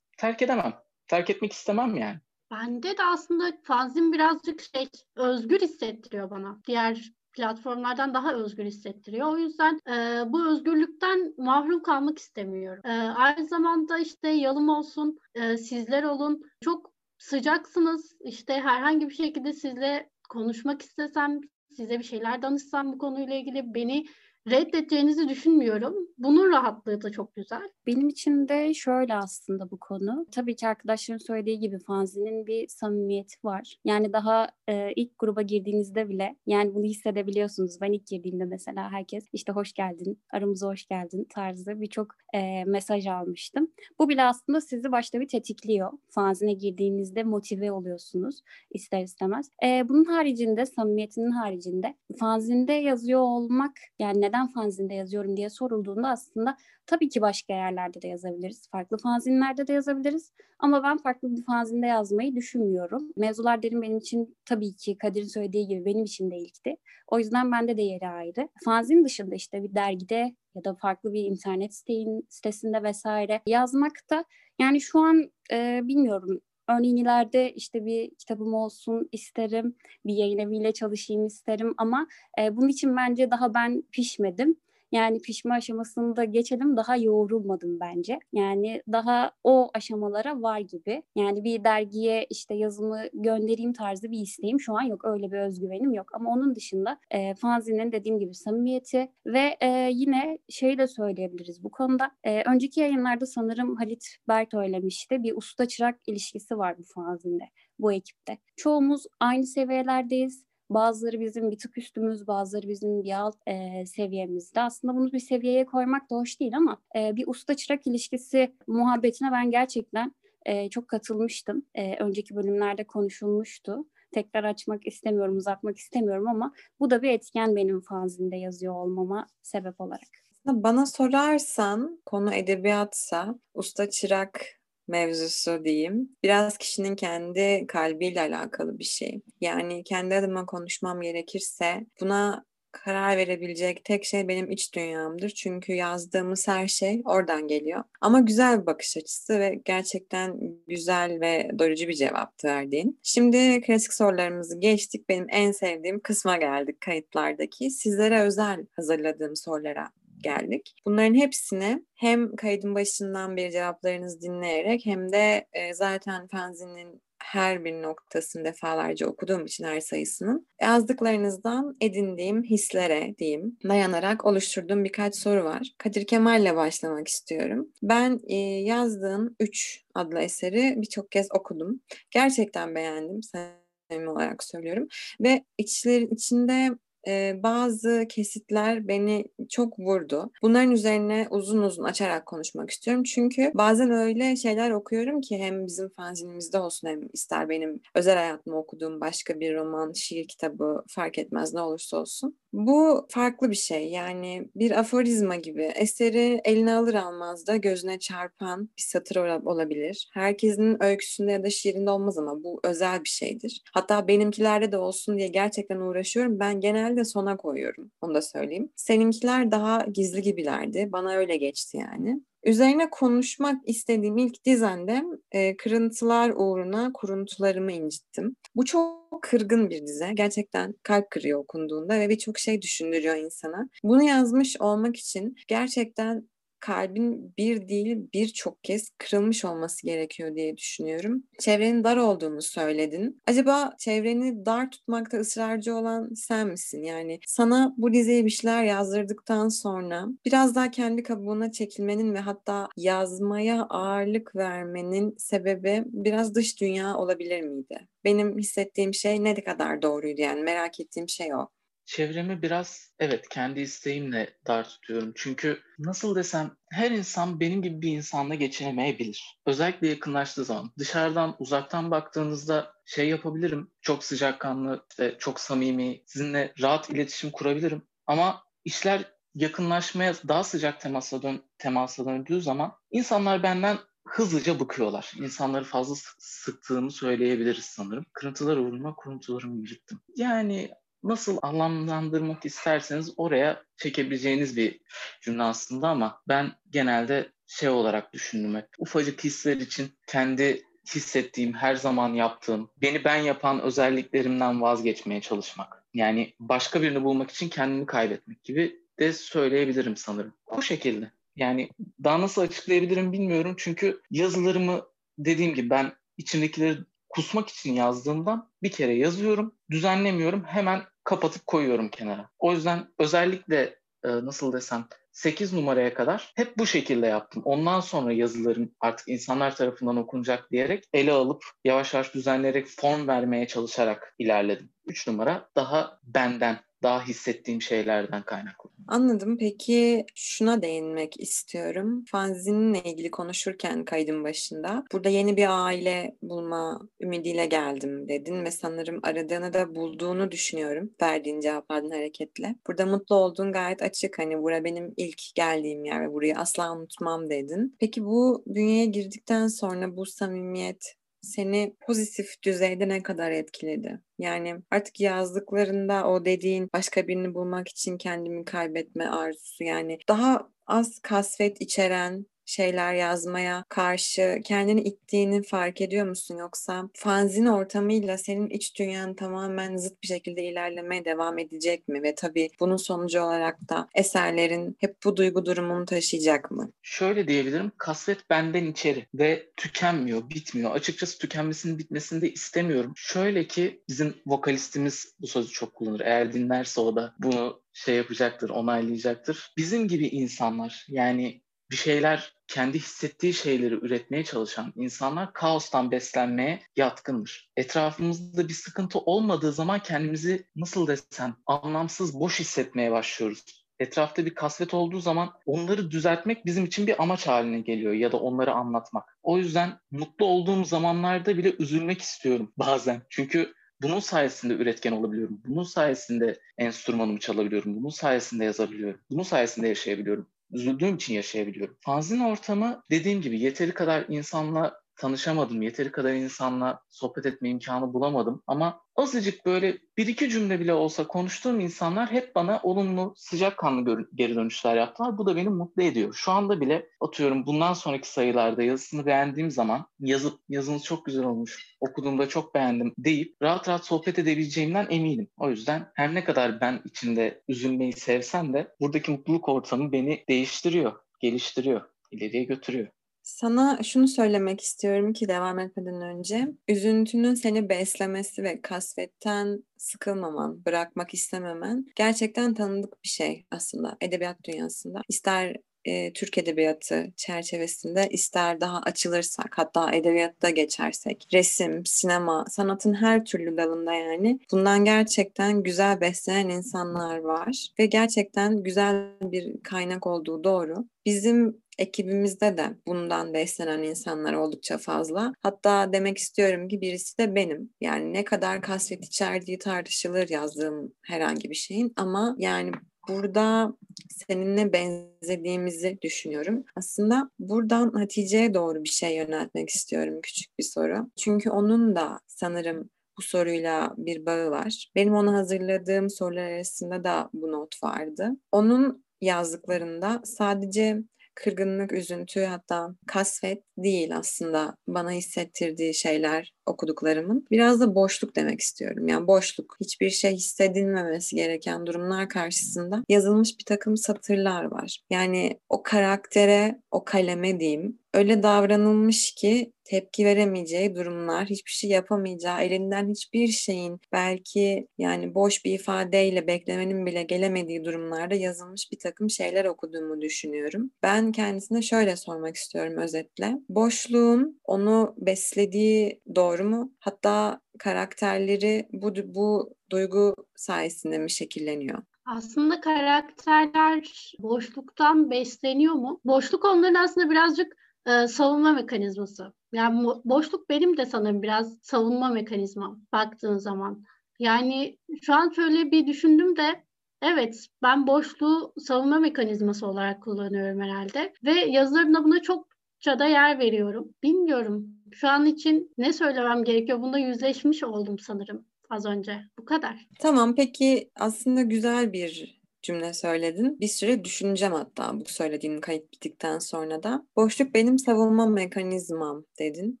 terk 0.18 0.42
edemem. 0.42 0.74
Terk 1.06 1.30
etmek 1.30 1.52
istemem 1.52 1.96
yani. 1.96 2.20
Bende 2.50 2.98
de 2.98 3.04
aslında 3.04 3.52
fanzin 3.62 4.12
birazcık 4.12 4.60
şey 4.60 4.88
özgür 5.16 5.60
hissettiriyor 5.60 6.30
bana. 6.30 6.60
Diğer 6.66 7.12
platformlardan 7.32 8.14
daha 8.14 8.34
özgür 8.34 8.64
hissettiriyor. 8.64 9.32
O 9.32 9.38
yüzden 9.38 9.80
e, 9.88 10.22
bu 10.32 10.48
özgürlükten 10.48 11.34
mahrum 11.38 11.82
kalmak 11.82 12.18
istemiyorum. 12.18 12.82
E, 12.84 12.92
aynı 12.92 13.46
zamanda 13.46 13.98
işte 13.98 14.28
yalım 14.28 14.68
olsun, 14.68 15.18
e, 15.34 15.56
sizler 15.56 16.02
olun. 16.02 16.42
Çok 16.64 16.92
sıcaksınız. 17.18 18.16
İşte 18.20 18.52
herhangi 18.52 19.08
bir 19.08 19.14
şekilde 19.14 19.52
sizle 19.52 20.10
konuşmak 20.28 20.82
istesem, 20.82 21.40
size 21.76 21.98
bir 21.98 22.04
şeyler 22.04 22.42
danışsam 22.42 22.92
bu 22.92 22.98
konuyla 22.98 23.34
ilgili 23.34 23.74
beni 23.74 24.06
reddedeceğinizi 24.50 25.28
düşünmüyorum. 25.28 25.94
Bunun 26.18 26.52
rahatlığı 26.52 27.02
da 27.02 27.10
çok 27.10 27.34
güzel. 27.34 27.70
Benim 27.86 28.08
için 28.08 28.48
de 28.48 28.74
şöyle 28.74 29.14
aslında 29.14 29.70
bu 29.70 29.78
konu. 29.80 30.26
Tabii 30.32 30.56
ki 30.56 30.68
arkadaşların 30.68 31.24
söylediği 31.26 31.58
gibi 31.58 31.78
fanzinin 31.78 32.46
bir 32.46 32.68
samimiyeti 32.68 33.34
var. 33.44 33.76
Yani 33.84 34.12
daha 34.12 34.48
e, 34.68 34.92
ilk 34.96 35.18
gruba 35.18 35.42
girdiğinizde 35.42 36.08
bile 36.08 36.36
yani 36.46 36.74
bunu 36.74 36.84
hissedebiliyorsunuz. 36.84 37.80
Ben 37.80 37.92
ilk 37.92 38.06
girdiğimde 38.06 38.44
mesela 38.44 38.92
herkes 38.92 39.24
işte 39.32 39.52
hoş 39.52 39.72
geldin, 39.72 40.20
aramıza 40.32 40.68
hoş 40.68 40.86
geldin 40.86 41.26
tarzı 41.34 41.80
birçok 41.80 42.14
e, 42.34 42.64
mesaj 42.64 43.06
almıştım. 43.06 43.70
Bu 43.98 44.08
bile 44.08 44.22
aslında 44.22 44.60
sizi 44.60 44.92
başta 44.92 45.20
bir 45.20 45.28
tetikliyor. 45.28 45.92
Fanzine 46.10 46.52
girdiğinizde 46.52 47.22
motive 47.22 47.72
oluyorsunuz 47.72 48.42
ister 48.70 49.02
istemez. 49.02 49.50
E, 49.64 49.88
bunun 49.88 50.04
haricinde, 50.04 50.66
samimiyetinin 50.66 51.30
haricinde 51.30 51.94
fanzinde 52.20 52.72
yazıyor 52.72 53.20
olmak 53.20 53.72
yani 53.98 54.29
neden 54.30 54.46
fanzinde 54.46 54.94
yazıyorum 54.94 55.36
diye 55.36 55.50
sorulduğunda 55.50 56.08
aslında 56.08 56.56
tabii 56.86 57.08
ki 57.08 57.20
başka 57.20 57.52
yerlerde 57.52 58.02
de 58.02 58.08
yazabiliriz. 58.08 58.68
Farklı 58.70 58.96
fanzinlerde 58.98 59.66
de 59.66 59.72
yazabiliriz. 59.72 60.32
Ama 60.58 60.82
ben 60.82 60.96
farklı 60.96 61.36
bir 61.36 61.44
fanzinde 61.44 61.86
yazmayı 61.86 62.36
düşünmüyorum. 62.36 63.08
Mevzular 63.16 63.62
derin 63.62 63.82
benim 63.82 63.98
için 63.98 64.36
tabii 64.44 64.76
ki 64.76 64.98
Kadir'in 64.98 65.26
söylediği 65.26 65.68
gibi 65.68 65.84
benim 65.84 66.04
için 66.04 66.30
de 66.30 66.36
ilkti. 66.36 66.76
O 67.06 67.18
yüzden 67.18 67.52
bende 67.52 67.76
de 67.76 67.82
yeri 67.82 68.08
ayrı. 68.08 68.48
Fanzin 68.64 69.04
dışında 69.04 69.34
işte 69.34 69.62
bir 69.62 69.74
dergide 69.74 70.36
ya 70.54 70.64
da 70.64 70.74
farklı 70.74 71.12
bir 71.12 71.24
internet 71.24 71.74
siteyin, 71.74 72.26
sitesinde 72.28 72.82
vesaire 72.82 73.40
yazmak 73.46 73.92
da 74.10 74.24
yani 74.58 74.80
şu 74.80 74.98
an 75.00 75.30
e, 75.52 75.80
bilmiyorum 75.82 76.40
Örneğin 76.70 76.96
ileride 76.96 77.52
işte 77.52 77.84
bir 77.84 78.10
kitabım 78.10 78.54
olsun 78.54 79.08
isterim, 79.12 79.76
bir 80.06 80.14
yayın 80.14 80.38
eviyle 80.38 80.72
çalışayım 80.72 81.26
isterim 81.26 81.74
ama 81.78 82.06
e, 82.40 82.56
bunun 82.56 82.68
için 82.68 82.96
bence 82.96 83.30
daha 83.30 83.54
ben 83.54 83.82
pişmedim. 83.92 84.56
Yani 84.92 85.20
pişme 85.20 85.54
aşamasını 85.54 86.16
da 86.16 86.24
geçelim 86.24 86.76
daha 86.76 86.96
yoğrulmadım 86.96 87.80
bence. 87.80 88.18
Yani 88.32 88.82
daha 88.92 89.32
o 89.44 89.70
aşamalara 89.74 90.42
var 90.42 90.60
gibi. 90.60 91.02
Yani 91.16 91.44
bir 91.44 91.64
dergiye 91.64 92.26
işte 92.30 92.54
yazımı 92.54 93.02
göndereyim 93.14 93.72
tarzı 93.72 94.10
bir 94.10 94.18
isteğim 94.18 94.60
şu 94.60 94.78
an 94.78 94.82
yok. 94.82 95.04
Öyle 95.04 95.32
bir 95.32 95.38
özgüvenim 95.38 95.92
yok. 95.92 96.06
Ama 96.14 96.30
onun 96.30 96.54
dışında 96.54 96.98
e, 97.10 97.34
fanzinin 97.34 97.92
dediğim 97.92 98.18
gibi 98.18 98.34
samimiyeti 98.34 99.08
ve 99.26 99.56
e, 99.60 99.90
yine 99.92 100.38
şey 100.48 100.78
de 100.78 100.86
söyleyebiliriz 100.86 101.64
bu 101.64 101.70
konuda. 101.70 102.10
E, 102.24 102.42
önceki 102.42 102.80
yayınlarda 102.80 103.26
sanırım 103.26 103.76
Halit 103.76 104.04
Bert 104.28 104.50
söylemişti. 104.60 105.22
Bir 105.22 105.36
usta 105.36 105.66
çırak 105.66 106.00
ilişkisi 106.06 106.58
var 106.58 106.78
bu 106.78 106.82
fanzinde 106.94 107.44
bu 107.78 107.92
ekipte. 107.92 108.38
Çoğumuz 108.56 109.04
aynı 109.20 109.46
seviyelerdeyiz. 109.46 110.49
Bazıları 110.70 111.20
bizim 111.20 111.50
bir 111.50 111.58
tık 111.58 111.78
üstümüz, 111.78 112.26
bazıları 112.26 112.68
bizim 112.68 113.04
bir 113.04 113.20
alt 113.20 113.36
e, 113.46 113.86
seviyemizde. 113.86 114.60
Aslında 114.60 114.94
bunu 114.94 115.12
bir 115.12 115.18
seviyeye 115.18 115.66
koymak 115.66 116.10
da 116.10 116.16
hoş 116.16 116.40
değil 116.40 116.56
ama 116.56 116.78
e, 116.96 117.16
bir 117.16 117.26
usta 117.26 117.54
çırak 117.54 117.86
ilişkisi 117.86 118.52
muhabbetine 118.66 119.32
ben 119.32 119.50
gerçekten 119.50 120.14
e, 120.46 120.70
çok 120.70 120.88
katılmıştım. 120.88 121.66
E, 121.74 121.96
önceki 121.96 122.36
bölümlerde 122.36 122.84
konuşulmuştu. 122.84 123.86
Tekrar 124.12 124.44
açmak 124.44 124.86
istemiyorum, 124.86 125.36
uzatmak 125.36 125.78
istemiyorum 125.78 126.28
ama 126.28 126.52
bu 126.80 126.90
da 126.90 127.02
bir 127.02 127.10
etken 127.10 127.56
benim 127.56 127.80
fanzinde 127.80 128.36
yazıyor 128.36 128.74
olmama 128.74 129.26
sebep 129.42 129.80
olarak. 129.80 130.08
Bana 130.46 130.86
sorarsan 130.86 132.02
konu 132.06 132.34
edebiyatsa 132.34 133.34
usta 133.54 133.90
çırak 133.90 134.59
mevzusu 134.90 135.64
diyeyim. 135.64 136.08
Biraz 136.22 136.58
kişinin 136.58 136.96
kendi 136.96 137.66
kalbiyle 137.68 138.20
alakalı 138.20 138.78
bir 138.78 138.84
şey. 138.84 139.20
Yani 139.40 139.84
kendi 139.84 140.14
adıma 140.14 140.46
konuşmam 140.46 141.00
gerekirse 141.00 141.86
buna 142.00 142.44
karar 142.72 143.16
verebilecek 143.16 143.84
tek 143.84 144.04
şey 144.04 144.28
benim 144.28 144.50
iç 144.50 144.74
dünyamdır. 144.74 145.28
Çünkü 145.28 145.72
yazdığımız 145.72 146.48
her 146.48 146.68
şey 146.68 147.02
oradan 147.04 147.48
geliyor. 147.48 147.84
Ama 148.00 148.20
güzel 148.20 148.60
bir 148.60 148.66
bakış 148.66 148.96
açısı 148.96 149.40
ve 149.40 149.60
gerçekten 149.64 150.40
güzel 150.68 151.20
ve 151.20 151.50
doyurucu 151.58 151.88
bir 151.88 151.94
cevaptı 151.94 152.48
verdiğin. 152.48 152.98
Şimdi 153.02 153.60
klasik 153.60 153.92
sorularımızı 153.92 154.60
geçtik. 154.60 155.08
Benim 155.08 155.26
en 155.30 155.52
sevdiğim 155.52 156.00
kısma 156.00 156.36
geldik 156.36 156.80
kayıtlardaki. 156.80 157.70
Sizlere 157.70 158.20
özel 158.20 158.66
hazırladığım 158.76 159.36
sorulara 159.36 159.90
geldik. 160.22 160.74
Bunların 160.86 161.14
hepsini 161.14 161.84
hem 161.94 162.36
kaydın 162.36 162.74
başından 162.74 163.36
beri 163.36 163.52
cevaplarınızı 163.52 164.20
dinleyerek 164.20 164.86
hem 164.86 165.12
de 165.12 165.46
e, 165.52 165.74
zaten 165.74 166.26
fanzinin 166.26 167.02
her 167.22 167.64
bir 167.64 167.82
noktasını 167.82 168.44
defalarca 168.44 169.06
okuduğum 169.06 169.44
için 169.46 169.64
her 169.64 169.80
sayısının 169.80 170.46
yazdıklarınızdan 170.62 171.76
edindiğim 171.80 172.42
hislere 172.42 173.14
diyeyim 173.18 173.58
dayanarak 173.68 174.24
oluşturduğum 174.24 174.84
birkaç 174.84 175.16
soru 175.16 175.44
var. 175.44 175.74
Kadir 175.78 176.06
Kemal'le 176.06 176.56
başlamak 176.56 177.08
istiyorum. 177.08 177.68
Ben 177.82 178.20
e, 178.28 178.36
yazdığın 178.36 179.36
3 179.40 179.84
adlı 179.94 180.20
eseri 180.20 180.74
birçok 180.76 181.10
kez 181.10 181.28
okudum. 181.34 181.80
Gerçekten 182.10 182.74
beğendim. 182.74 183.20
Samimi 183.22 184.10
olarak 184.10 184.44
söylüyorum. 184.44 184.88
Ve 185.20 185.44
içlerin 185.58 186.14
içinde 186.14 186.70
e, 187.08 187.42
bazı 187.42 188.06
kesitler 188.08 188.88
beni 188.88 189.24
çok 189.48 189.78
vurdu. 189.78 190.30
Bunların 190.42 190.70
üzerine 190.70 191.26
uzun 191.30 191.62
uzun 191.62 191.84
açarak 191.84 192.26
konuşmak 192.26 192.70
istiyorum. 192.70 193.02
Çünkü 193.02 193.50
bazen 193.54 193.90
öyle 193.90 194.36
şeyler 194.36 194.70
okuyorum 194.70 195.20
ki 195.20 195.38
hem 195.38 195.66
bizim 195.66 195.88
fanzinimizde 195.88 196.58
olsun 196.58 196.88
hem 196.88 197.00
ister 197.12 197.48
benim 197.48 197.80
özel 197.94 198.16
hayatımı 198.16 198.58
okuduğum 198.58 199.00
başka 199.00 199.40
bir 199.40 199.54
roman, 199.54 199.92
şiir 199.92 200.28
kitabı 200.28 200.84
fark 200.88 201.18
etmez 201.18 201.54
ne 201.54 201.60
olursa 201.60 201.96
olsun. 201.96 202.36
Bu 202.52 203.06
farklı 203.08 203.50
bir 203.50 203.56
şey 203.56 203.88
yani 203.88 204.48
bir 204.56 204.70
aforizma 204.70 205.36
gibi 205.36 205.62
eseri 205.62 206.40
eline 206.44 206.74
alır 206.74 206.94
almaz 206.94 207.46
da 207.46 207.56
gözüne 207.56 207.98
çarpan 207.98 208.70
bir 208.78 208.82
satır 208.82 209.16
olabilir. 209.44 210.08
Herkesin 210.12 210.82
öyküsünde 210.82 211.32
ya 211.32 211.42
da 211.42 211.50
şiirinde 211.50 211.90
olmaz 211.90 212.18
ama 212.18 212.42
bu 212.42 212.60
özel 212.64 213.04
bir 213.04 213.08
şeydir. 213.08 213.62
Hatta 213.74 214.08
benimkilerde 214.08 214.72
de 214.72 214.78
olsun 214.78 215.18
diye 215.18 215.28
gerçekten 215.28 215.76
uğraşıyorum. 215.76 216.40
Ben 216.40 216.60
genelde 216.90 217.04
sona 217.04 217.36
koyuyorum 217.36 217.90
onu 218.00 218.14
da 218.14 218.22
söyleyeyim. 218.22 218.70
Seninkiler 218.76 219.50
daha 219.50 219.86
gizli 219.92 220.22
gibilerdi 220.22 220.88
bana 220.92 221.12
öyle 221.12 221.36
geçti 221.36 221.76
yani. 221.76 222.20
Üzerine 222.44 222.90
konuşmak 222.90 223.68
istediğim 223.68 224.18
ilk 224.18 224.44
dizende 224.44 225.02
e, 225.32 225.56
kırıntılar 225.56 226.30
uğruna 226.36 226.90
kuruntularımı 226.94 227.72
incittim. 227.72 228.36
Bu 228.54 228.64
çok 228.64 229.22
kırgın 229.22 229.70
bir 229.70 229.86
dize. 229.86 230.10
Gerçekten 230.14 230.74
kalp 230.82 231.10
kırıyor 231.10 231.38
okunduğunda 231.38 232.00
ve 232.00 232.08
birçok 232.08 232.38
şey 232.38 232.62
düşündürüyor 232.62 233.16
insana. 233.16 233.68
Bunu 233.84 234.02
yazmış 234.02 234.60
olmak 234.60 234.96
için 234.96 235.36
gerçekten 235.48 236.28
kalbin 236.60 237.34
bir 237.38 237.68
değil 237.68 237.98
birçok 238.14 238.64
kez 238.64 238.90
kırılmış 238.98 239.44
olması 239.44 239.86
gerekiyor 239.86 240.34
diye 240.34 240.56
düşünüyorum. 240.56 241.22
Çevrenin 241.38 241.84
dar 241.84 241.96
olduğunu 241.96 242.42
söyledin. 242.42 243.22
Acaba 243.26 243.72
çevreni 243.78 244.46
dar 244.46 244.70
tutmakta 244.70 245.18
ısrarcı 245.18 245.74
olan 245.74 246.14
sen 246.14 246.48
misin? 246.48 246.82
Yani 246.82 247.20
sana 247.26 247.74
bu 247.76 247.92
diziye 247.92 248.24
bir 248.24 248.30
şeyler 248.30 248.64
yazdırdıktan 248.64 249.48
sonra 249.48 250.06
biraz 250.24 250.54
daha 250.54 250.70
kendi 250.70 251.02
kabuğuna 251.02 251.52
çekilmenin 251.52 252.14
ve 252.14 252.18
hatta 252.18 252.68
yazmaya 252.76 253.62
ağırlık 253.62 254.36
vermenin 254.36 255.14
sebebi 255.18 255.82
biraz 255.86 256.34
dış 256.34 256.60
dünya 256.60 256.96
olabilir 256.96 257.40
miydi? 257.40 257.88
Benim 258.04 258.38
hissettiğim 258.38 258.94
şey 258.94 259.24
ne 259.24 259.34
kadar 259.44 259.82
doğruydu 259.82 260.20
yani 260.20 260.40
merak 260.42 260.80
ettiğim 260.80 261.08
şey 261.08 261.34
o 261.34 261.48
çevremi 261.90 262.42
biraz 262.42 262.94
evet 262.98 263.28
kendi 263.28 263.60
isteğimle 263.60 264.36
dar 264.46 264.68
tutuyorum. 264.68 265.12
Çünkü 265.16 265.60
nasıl 265.78 266.16
desem 266.16 266.56
her 266.72 266.90
insan 266.90 267.40
benim 267.40 267.62
gibi 267.62 267.82
bir 267.82 267.92
insanla 267.92 268.34
geçinemeyebilir. 268.34 269.40
Özellikle 269.46 269.88
yakınlaştığı 269.88 270.44
zaman. 270.44 270.70
Dışarıdan 270.78 271.36
uzaktan 271.38 271.90
baktığınızda 271.90 272.72
şey 272.86 273.08
yapabilirim. 273.08 273.70
Çok 273.80 274.04
sıcakkanlı, 274.04 274.86
işte 274.90 275.16
çok 275.18 275.40
samimi, 275.40 276.02
sizinle 276.06 276.52
rahat 276.60 276.90
iletişim 276.90 277.30
kurabilirim. 277.30 277.82
Ama 278.06 278.42
işler 278.64 279.12
yakınlaşmaya 279.34 280.14
daha 280.28 280.44
sıcak 280.44 280.80
temasa, 280.80 281.22
dön, 281.22 281.42
temasa 281.58 282.04
döndüğü 282.06 282.40
zaman 282.40 282.72
insanlar 282.90 283.42
benden 283.42 283.78
hızlıca 284.08 284.60
bıkıyorlar. 284.60 285.12
İnsanları 285.16 285.64
fazla 285.64 285.94
sıktığımı 286.18 286.90
söyleyebiliriz 286.90 287.64
sanırım. 287.64 288.06
Kırıntılar 288.12 288.56
uğruna 288.56 288.94
kuruntularımı 288.94 289.58
yırttım. 289.58 290.00
Yani 290.16 290.70
nasıl 291.02 291.38
anlamlandırmak 291.42 292.46
isterseniz 292.46 293.14
oraya 293.16 293.62
çekebileceğiniz 293.76 294.56
bir 294.56 294.80
cümle 295.20 295.42
aslında 295.42 295.88
ama 295.88 296.22
ben 296.28 296.52
genelde 296.70 297.32
şey 297.46 297.68
olarak 297.68 298.12
düşündüm 298.12 298.54
hep. 298.54 298.68
Ufacık 298.78 299.24
hisler 299.24 299.56
için 299.56 299.92
kendi 300.06 300.62
hissettiğim, 300.94 301.52
her 301.52 301.74
zaman 301.74 302.14
yaptığım, 302.14 302.70
beni 302.82 303.04
ben 303.04 303.16
yapan 303.16 303.60
özelliklerimden 303.60 304.60
vazgeçmeye 304.60 305.20
çalışmak. 305.20 305.84
Yani 305.94 306.34
başka 306.40 306.82
birini 306.82 307.04
bulmak 307.04 307.30
için 307.30 307.48
kendimi 307.48 307.86
kaybetmek 307.86 308.44
gibi 308.44 308.80
de 308.98 309.12
söyleyebilirim 309.12 309.96
sanırım. 309.96 310.34
Bu 310.56 310.62
şekilde. 310.62 311.10
Yani 311.36 311.70
daha 312.04 312.20
nasıl 312.20 312.42
açıklayabilirim 312.42 313.12
bilmiyorum. 313.12 313.54
Çünkü 313.58 314.00
yazılarımı 314.10 314.86
dediğim 315.18 315.54
gibi 315.54 315.70
ben 315.70 315.92
içimdekileri 316.16 316.78
kusmak 317.08 317.48
için 317.48 317.72
yazdığımdan 317.72 318.50
bir 318.62 318.70
kere 318.70 318.94
yazıyorum, 318.94 319.54
düzenlemiyorum, 319.70 320.44
hemen 320.44 320.82
kapatıp 321.04 321.46
koyuyorum 321.46 321.88
kenara. 321.88 322.28
O 322.38 322.52
yüzden 322.52 322.88
özellikle 322.98 323.80
e, 324.04 324.08
nasıl 324.08 324.52
desem 324.52 324.86
8 325.12 325.52
numaraya 325.52 325.94
kadar 325.94 326.32
hep 326.36 326.58
bu 326.58 326.66
şekilde 326.66 327.06
yaptım. 327.06 327.42
Ondan 327.44 327.80
sonra 327.80 328.12
yazılarım 328.12 328.70
artık 328.80 329.08
insanlar 329.08 329.56
tarafından 329.56 329.96
okunacak 329.96 330.50
diyerek 330.50 330.84
ele 330.92 331.12
alıp 331.12 331.44
yavaş 331.64 331.94
yavaş 331.94 332.14
düzenleyerek 332.14 332.66
form 332.66 333.08
vermeye 333.08 333.46
çalışarak 333.46 334.14
ilerledim. 334.18 334.70
3 334.86 335.08
numara 335.08 335.50
daha 335.56 335.98
benden 336.02 336.60
daha 336.82 337.04
hissettiğim 337.04 337.62
şeylerden 337.62 338.22
kaynaklı. 338.22 338.69
Anladım. 338.90 339.36
Peki 339.38 340.06
şuna 340.14 340.62
değinmek 340.62 341.20
istiyorum. 341.20 342.04
Fanzininle 342.10 342.82
ilgili 342.82 343.10
konuşurken 343.10 343.84
kaydın 343.84 344.24
başında 344.24 344.84
burada 344.92 345.08
yeni 345.08 345.36
bir 345.36 345.66
aile 345.66 346.16
bulma 346.22 346.88
ümidiyle 347.00 347.46
geldim 347.46 348.08
dedin 348.08 348.44
ve 348.44 348.50
sanırım 348.50 349.00
aradığını 349.02 349.52
da 349.52 349.74
bulduğunu 349.74 350.30
düşünüyorum 350.32 350.90
verdiğin 351.02 351.40
cevaplardan 351.40 351.90
hareketle. 351.90 352.54
Burada 352.66 352.86
mutlu 352.86 353.14
olduğun 353.16 353.52
gayet 353.52 353.82
açık. 353.82 354.18
Hani 354.18 354.42
bura 354.42 354.64
benim 354.64 354.94
ilk 354.96 355.20
geldiğim 355.34 355.84
yer 355.84 356.08
ve 356.08 356.12
burayı 356.12 356.38
asla 356.38 356.76
unutmam 356.76 357.30
dedin. 357.30 357.76
Peki 357.80 358.04
bu 358.04 358.44
dünyaya 358.54 358.84
girdikten 358.84 359.46
sonra 359.48 359.96
bu 359.96 360.06
samimiyet 360.06 360.94
seni 361.22 361.76
pozitif 361.86 362.42
düzeyde 362.42 362.88
ne 362.88 363.02
kadar 363.02 363.30
etkiledi? 363.30 364.00
Yani 364.18 364.56
artık 364.70 365.00
yazdıklarında 365.00 366.08
o 366.08 366.24
dediğin 366.24 366.70
başka 366.74 367.08
birini 367.08 367.34
bulmak 367.34 367.68
için 367.68 367.98
kendimi 367.98 368.44
kaybetme 368.44 369.08
arzusu 369.08 369.64
yani 369.64 369.98
daha 370.08 370.50
az 370.66 370.98
kasvet 371.02 371.60
içeren 371.60 372.26
şeyler 372.50 372.94
yazmaya 372.94 373.64
karşı 373.68 374.40
kendini 374.44 374.80
ittiğini 374.80 375.42
fark 375.42 375.80
ediyor 375.80 376.06
musun? 376.06 376.36
Yoksa 376.36 376.88
fanzin 376.94 377.46
ortamıyla 377.46 378.18
senin 378.18 378.50
iç 378.50 378.78
dünyan 378.78 379.14
tamamen 379.14 379.76
zıt 379.76 380.02
bir 380.02 380.08
şekilde 380.08 380.42
ilerlemeye 380.44 381.04
devam 381.04 381.38
edecek 381.38 381.88
mi? 381.88 382.02
Ve 382.02 382.14
tabii 382.14 382.48
bunun 382.60 382.76
sonucu 382.76 383.20
olarak 383.20 383.68
da 383.68 383.88
eserlerin 383.94 384.76
hep 384.80 384.96
bu 385.04 385.16
duygu 385.16 385.46
durumunu 385.46 385.84
taşıyacak 385.84 386.50
mı? 386.50 386.72
Şöyle 386.82 387.28
diyebilirim. 387.28 387.72
Kasvet 387.78 388.30
benden 388.30 388.64
içeri 388.64 389.06
ve 389.14 389.50
tükenmiyor, 389.56 390.30
bitmiyor. 390.30 390.70
Açıkçası 390.70 391.18
tükenmesinin 391.18 391.78
bitmesini 391.78 392.20
de 392.20 392.32
istemiyorum. 392.32 392.92
Şöyle 392.96 393.46
ki 393.46 393.82
bizim 393.88 394.14
vokalistimiz 394.26 395.14
bu 395.20 395.26
sözü 395.26 395.52
çok 395.52 395.74
kullanır. 395.74 396.00
Eğer 396.00 396.32
dinlerse 396.32 396.80
o 396.80 396.96
da 396.96 397.14
bunu 397.18 397.62
şey 397.72 397.96
yapacaktır, 397.96 398.50
onaylayacaktır. 398.50 399.52
Bizim 399.56 399.88
gibi 399.88 400.06
insanlar 400.06 400.86
yani 400.88 401.42
bir 401.70 401.76
şeyler 401.76 402.34
kendi 402.50 402.78
hissettiği 402.78 403.34
şeyleri 403.34 403.74
üretmeye 403.74 404.24
çalışan 404.24 404.72
insanlar 404.76 405.32
kaostan 405.32 405.90
beslenmeye 405.90 406.62
yatkınmış. 406.76 407.48
Etrafımızda 407.56 408.48
bir 408.48 408.54
sıkıntı 408.54 408.98
olmadığı 408.98 409.52
zaman 409.52 409.80
kendimizi 409.82 410.46
nasıl 410.56 410.86
desem 410.86 411.36
anlamsız 411.46 412.20
boş 412.20 412.40
hissetmeye 412.40 412.90
başlıyoruz. 412.90 413.44
Etrafta 413.78 414.26
bir 414.26 414.34
kasvet 414.34 414.74
olduğu 414.74 415.00
zaman 415.00 415.32
onları 415.46 415.90
düzeltmek 415.90 416.46
bizim 416.46 416.64
için 416.64 416.86
bir 416.86 417.02
amaç 417.02 417.26
haline 417.26 417.60
geliyor 417.60 417.92
ya 417.92 418.12
da 418.12 418.16
onları 418.16 418.52
anlatmak. 418.52 419.18
O 419.22 419.38
yüzden 419.38 419.78
mutlu 419.90 420.26
olduğum 420.26 420.64
zamanlarda 420.64 421.38
bile 421.38 421.54
üzülmek 421.58 422.00
istiyorum 422.00 422.52
bazen. 422.56 423.02
Çünkü 423.10 423.54
bunun 423.82 424.00
sayesinde 424.00 424.54
üretken 424.54 424.92
olabiliyorum. 424.92 425.42
Bunun 425.46 425.62
sayesinde 425.62 426.40
enstrümanımı 426.58 427.18
çalabiliyorum. 427.18 427.76
Bunun 427.76 427.90
sayesinde 427.90 428.44
yazabiliyorum. 428.44 429.00
Bunun 429.10 429.22
sayesinde 429.22 429.68
yaşayabiliyorum 429.68 430.26
üzüldüğüm 430.52 430.96
için 430.96 431.14
yaşayabiliyorum. 431.14 431.76
Fanzin 431.80 432.20
ortamı 432.20 432.82
dediğim 432.90 433.22
gibi 433.22 433.40
yeteri 433.40 433.74
kadar 433.74 434.04
insanla 434.08 434.80
tanışamadım. 435.00 435.62
Yeteri 435.62 435.92
kadar 435.92 436.12
insanla 436.12 436.82
sohbet 436.90 437.26
etme 437.26 437.48
imkanı 437.48 437.92
bulamadım. 437.92 438.42
Ama 438.46 438.80
azıcık 438.96 439.46
böyle 439.46 439.78
bir 439.96 440.06
iki 440.06 440.28
cümle 440.28 440.60
bile 440.60 440.72
olsa 440.72 441.06
konuştuğum 441.06 441.60
insanlar 441.60 442.12
hep 442.12 442.34
bana 442.34 442.60
olumlu, 442.62 443.14
sıcakkanlı 443.16 444.08
geri 444.14 444.34
dönüşler 444.34 444.76
yaptılar. 444.76 445.18
Bu 445.18 445.26
da 445.26 445.36
beni 445.36 445.48
mutlu 445.48 445.82
ediyor. 445.82 446.14
Şu 446.14 446.32
anda 446.32 446.60
bile 446.60 446.86
atıyorum 447.00 447.46
bundan 447.46 447.72
sonraki 447.72 448.08
sayılarda 448.08 448.62
yazısını 448.62 449.06
beğendiğim 449.06 449.50
zaman 449.50 449.86
yazıp 450.00 450.40
yazınız 450.48 450.84
çok 450.84 451.06
güzel 451.06 451.24
olmuş, 451.24 451.76
okuduğumda 451.80 452.28
çok 452.28 452.54
beğendim 452.54 452.92
deyip 452.98 453.36
rahat 453.42 453.68
rahat 453.68 453.86
sohbet 453.86 454.18
edebileceğimden 454.18 454.86
eminim. 454.90 455.28
O 455.38 455.50
yüzden 455.50 455.90
her 455.94 456.14
ne 456.14 456.24
kadar 456.24 456.60
ben 456.60 456.80
içinde 456.84 457.42
üzülmeyi 457.48 457.92
sevsem 457.92 458.52
de 458.52 458.74
buradaki 458.80 459.10
mutluluk 459.10 459.48
ortamı 459.48 459.92
beni 459.92 460.24
değiştiriyor, 460.28 460.92
geliştiriyor, 461.20 461.80
ileriye 462.10 462.44
götürüyor. 462.44 462.88
Sana 463.22 463.78
şunu 463.82 464.08
söylemek 464.08 464.60
istiyorum 464.60 465.12
ki 465.12 465.28
devam 465.28 465.58
etmeden 465.58 466.02
önce. 466.02 466.48
Üzüntünün 466.68 467.34
seni 467.34 467.68
beslemesi 467.68 468.42
ve 468.42 468.62
kasvetten 468.62 469.64
sıkılmaman, 469.76 470.64
bırakmak 470.64 471.14
istememen 471.14 471.86
gerçekten 471.96 472.54
tanıdık 472.54 473.04
bir 473.04 473.08
şey 473.08 473.46
aslında 473.50 473.96
edebiyat 474.00 474.44
dünyasında. 474.44 475.02
İster 475.08 475.56
e, 475.84 476.12
Türk 476.12 476.38
Edebiyatı 476.38 477.12
çerçevesinde 477.16 478.08
ister 478.10 478.60
daha 478.60 478.80
açılırsak 478.80 479.58
hatta 479.58 479.92
edebiyatta 479.92 480.50
geçersek 480.50 481.28
resim, 481.32 481.86
sinema, 481.86 482.44
sanatın 482.48 482.94
her 482.94 483.24
türlü 483.24 483.56
dalında 483.56 483.92
yani 483.94 484.38
bundan 484.52 484.84
gerçekten 484.84 485.62
güzel 485.62 486.00
beslenen 486.00 486.48
insanlar 486.48 487.18
var 487.18 487.68
ve 487.78 487.86
gerçekten 487.86 488.62
güzel 488.62 489.10
bir 489.20 489.62
kaynak 489.62 490.06
olduğu 490.06 490.44
doğru. 490.44 490.74
Bizim 491.06 491.62
ekibimizde 491.80 492.56
de 492.56 492.76
bundan 492.86 493.34
beslenen 493.34 493.82
insanlar 493.82 494.32
oldukça 494.32 494.78
fazla. 494.78 495.32
Hatta 495.42 495.92
demek 495.92 496.18
istiyorum 496.18 496.68
ki 496.68 496.80
birisi 496.80 497.18
de 497.18 497.34
benim. 497.34 497.70
Yani 497.80 498.12
ne 498.12 498.24
kadar 498.24 498.62
kasvet 498.62 499.04
içerdiği 499.04 499.58
tartışılır 499.58 500.28
yazdığım 500.28 500.92
herhangi 501.02 501.50
bir 501.50 501.54
şeyin 501.54 501.92
ama 501.96 502.36
yani 502.38 502.72
burada 503.08 503.76
seninle 504.10 504.72
benzediğimizi 504.72 505.98
düşünüyorum. 506.02 506.64
Aslında 506.76 507.30
buradan 507.38 507.92
Hatice'ye 507.92 508.54
doğru 508.54 508.84
bir 508.84 508.88
şey 508.88 509.16
yöneltmek 509.16 509.68
istiyorum. 509.68 510.20
Küçük 510.22 510.58
bir 510.58 510.64
soru. 510.64 511.10
Çünkü 511.16 511.50
onun 511.50 511.96
da 511.96 512.20
sanırım 512.26 512.90
bu 513.18 513.22
soruyla 513.22 513.94
bir 513.96 514.26
bağı 514.26 514.50
var. 514.50 514.90
Benim 514.94 515.14
ona 515.14 515.32
hazırladığım 515.32 516.10
sorular 516.10 516.42
arasında 516.42 517.04
da 517.04 517.30
bu 517.32 517.52
not 517.52 517.82
vardı. 517.82 518.30
Onun 518.52 519.04
yazdıklarında 519.20 520.20
sadece 520.24 520.98
kırgınlık, 521.44 521.92
üzüntü 521.92 522.44
hatta 522.44 522.94
kasvet 523.06 523.62
değil 523.78 524.16
aslında 524.16 524.74
bana 524.88 525.10
hissettirdiği 525.10 525.94
şeyler 525.94 526.52
okuduklarımın. 526.66 527.46
Biraz 527.50 527.80
da 527.80 527.94
boşluk 527.94 528.36
demek 528.36 528.60
istiyorum. 528.60 529.08
Yani 529.08 529.26
boşluk, 529.26 529.76
hiçbir 529.80 530.10
şey 530.10 530.32
hissedilmemesi 530.32 531.36
gereken 531.36 531.86
durumlar 531.86 532.28
karşısında 532.28 533.04
yazılmış 533.08 533.58
bir 533.58 533.64
takım 533.64 533.96
satırlar 533.96 534.64
var. 534.64 535.00
Yani 535.10 535.60
o 535.68 535.82
karaktere, 535.82 536.80
o 536.90 537.04
kaleme 537.04 537.60
diyeyim, 537.60 537.98
öyle 538.14 538.42
davranılmış 538.42 539.34
ki 539.34 539.72
tepki 539.84 540.24
veremeyeceği 540.24 540.94
durumlar, 540.96 541.46
hiçbir 541.46 541.70
şey 541.70 541.90
yapamayacağı, 541.90 542.62
elinden 542.62 543.10
hiçbir 543.10 543.48
şeyin 543.48 544.00
belki 544.12 544.88
yani 544.98 545.34
boş 545.34 545.64
bir 545.64 545.72
ifadeyle 545.72 546.46
beklemenin 546.46 547.06
bile 547.06 547.22
gelemediği 547.22 547.84
durumlarda 547.84 548.34
yazılmış 548.34 548.92
bir 548.92 548.98
takım 548.98 549.30
şeyler 549.30 549.64
okuduğumu 549.64 550.20
düşünüyorum. 550.20 550.90
Ben 551.02 551.32
kendisine 551.32 551.82
şöyle 551.82 552.16
sormak 552.16 552.56
istiyorum 552.56 552.96
özetle. 552.96 553.58
Boşluğun 553.68 554.60
onu 554.64 555.14
beslediği 555.18 556.20
doğru 556.34 556.64
mu? 556.64 556.92
Hatta 557.00 557.60
karakterleri 557.78 558.88
bu, 558.92 559.14
bu 559.24 559.74
duygu 559.90 560.34
sayesinde 560.56 561.18
mi 561.18 561.30
şekilleniyor? 561.30 562.02
Aslında 562.24 562.80
karakterler 562.80 564.32
boşluktan 564.38 565.30
besleniyor 565.30 565.94
mu? 565.94 566.20
Boşluk 566.24 566.64
onların 566.64 566.94
aslında 566.94 567.30
birazcık 567.30 567.76
e, 568.06 568.28
savunma 568.28 568.72
mekanizması. 568.72 569.52
Yani 569.72 570.08
boşluk 570.24 570.68
benim 570.68 570.96
de 570.96 571.06
sanırım 571.06 571.42
biraz 571.42 571.78
savunma 571.82 572.28
mekanizmam 572.28 573.00
baktığın 573.12 573.58
zaman. 573.58 574.04
Yani 574.38 574.98
şu 575.22 575.34
an 575.34 575.50
şöyle 575.50 575.90
bir 575.90 576.06
düşündüm 576.06 576.56
de 576.56 576.84
evet 577.22 577.66
ben 577.82 578.06
boşluğu 578.06 578.72
savunma 578.78 579.18
mekanizması 579.18 579.86
olarak 579.86 580.22
kullanıyorum 580.22 580.80
herhalde. 580.80 581.32
Ve 581.44 581.52
yazılarımda 581.52 582.24
buna 582.24 582.42
çokça 582.42 583.18
da 583.18 583.26
yer 583.26 583.58
veriyorum. 583.58 584.14
Bilmiyorum 584.22 584.86
şu 585.12 585.28
an 585.28 585.46
için 585.46 585.92
ne 585.98 586.12
söylemem 586.12 586.64
gerekiyor 586.64 587.02
bunda 587.02 587.18
yüzleşmiş 587.18 587.82
oldum 587.82 588.18
sanırım 588.18 588.64
az 588.90 589.06
önce. 589.06 589.40
Bu 589.58 589.64
kadar. 589.64 590.08
Tamam 590.20 590.54
peki 590.54 591.10
aslında 591.16 591.62
güzel 591.62 592.12
bir 592.12 592.59
cümle 592.82 593.12
söyledin. 593.12 593.80
Bir 593.80 593.88
süre 593.88 594.24
düşüneceğim 594.24 594.74
hatta 594.74 595.20
bu 595.20 595.24
söylediğin 595.24 595.80
kayıt 595.80 596.12
bittikten 596.12 596.58
sonra 596.58 597.02
da. 597.02 597.26
Boşluk 597.36 597.74
benim 597.74 597.98
savunma 597.98 598.46
mekanizmam 598.46 599.44
dedin. 599.58 600.00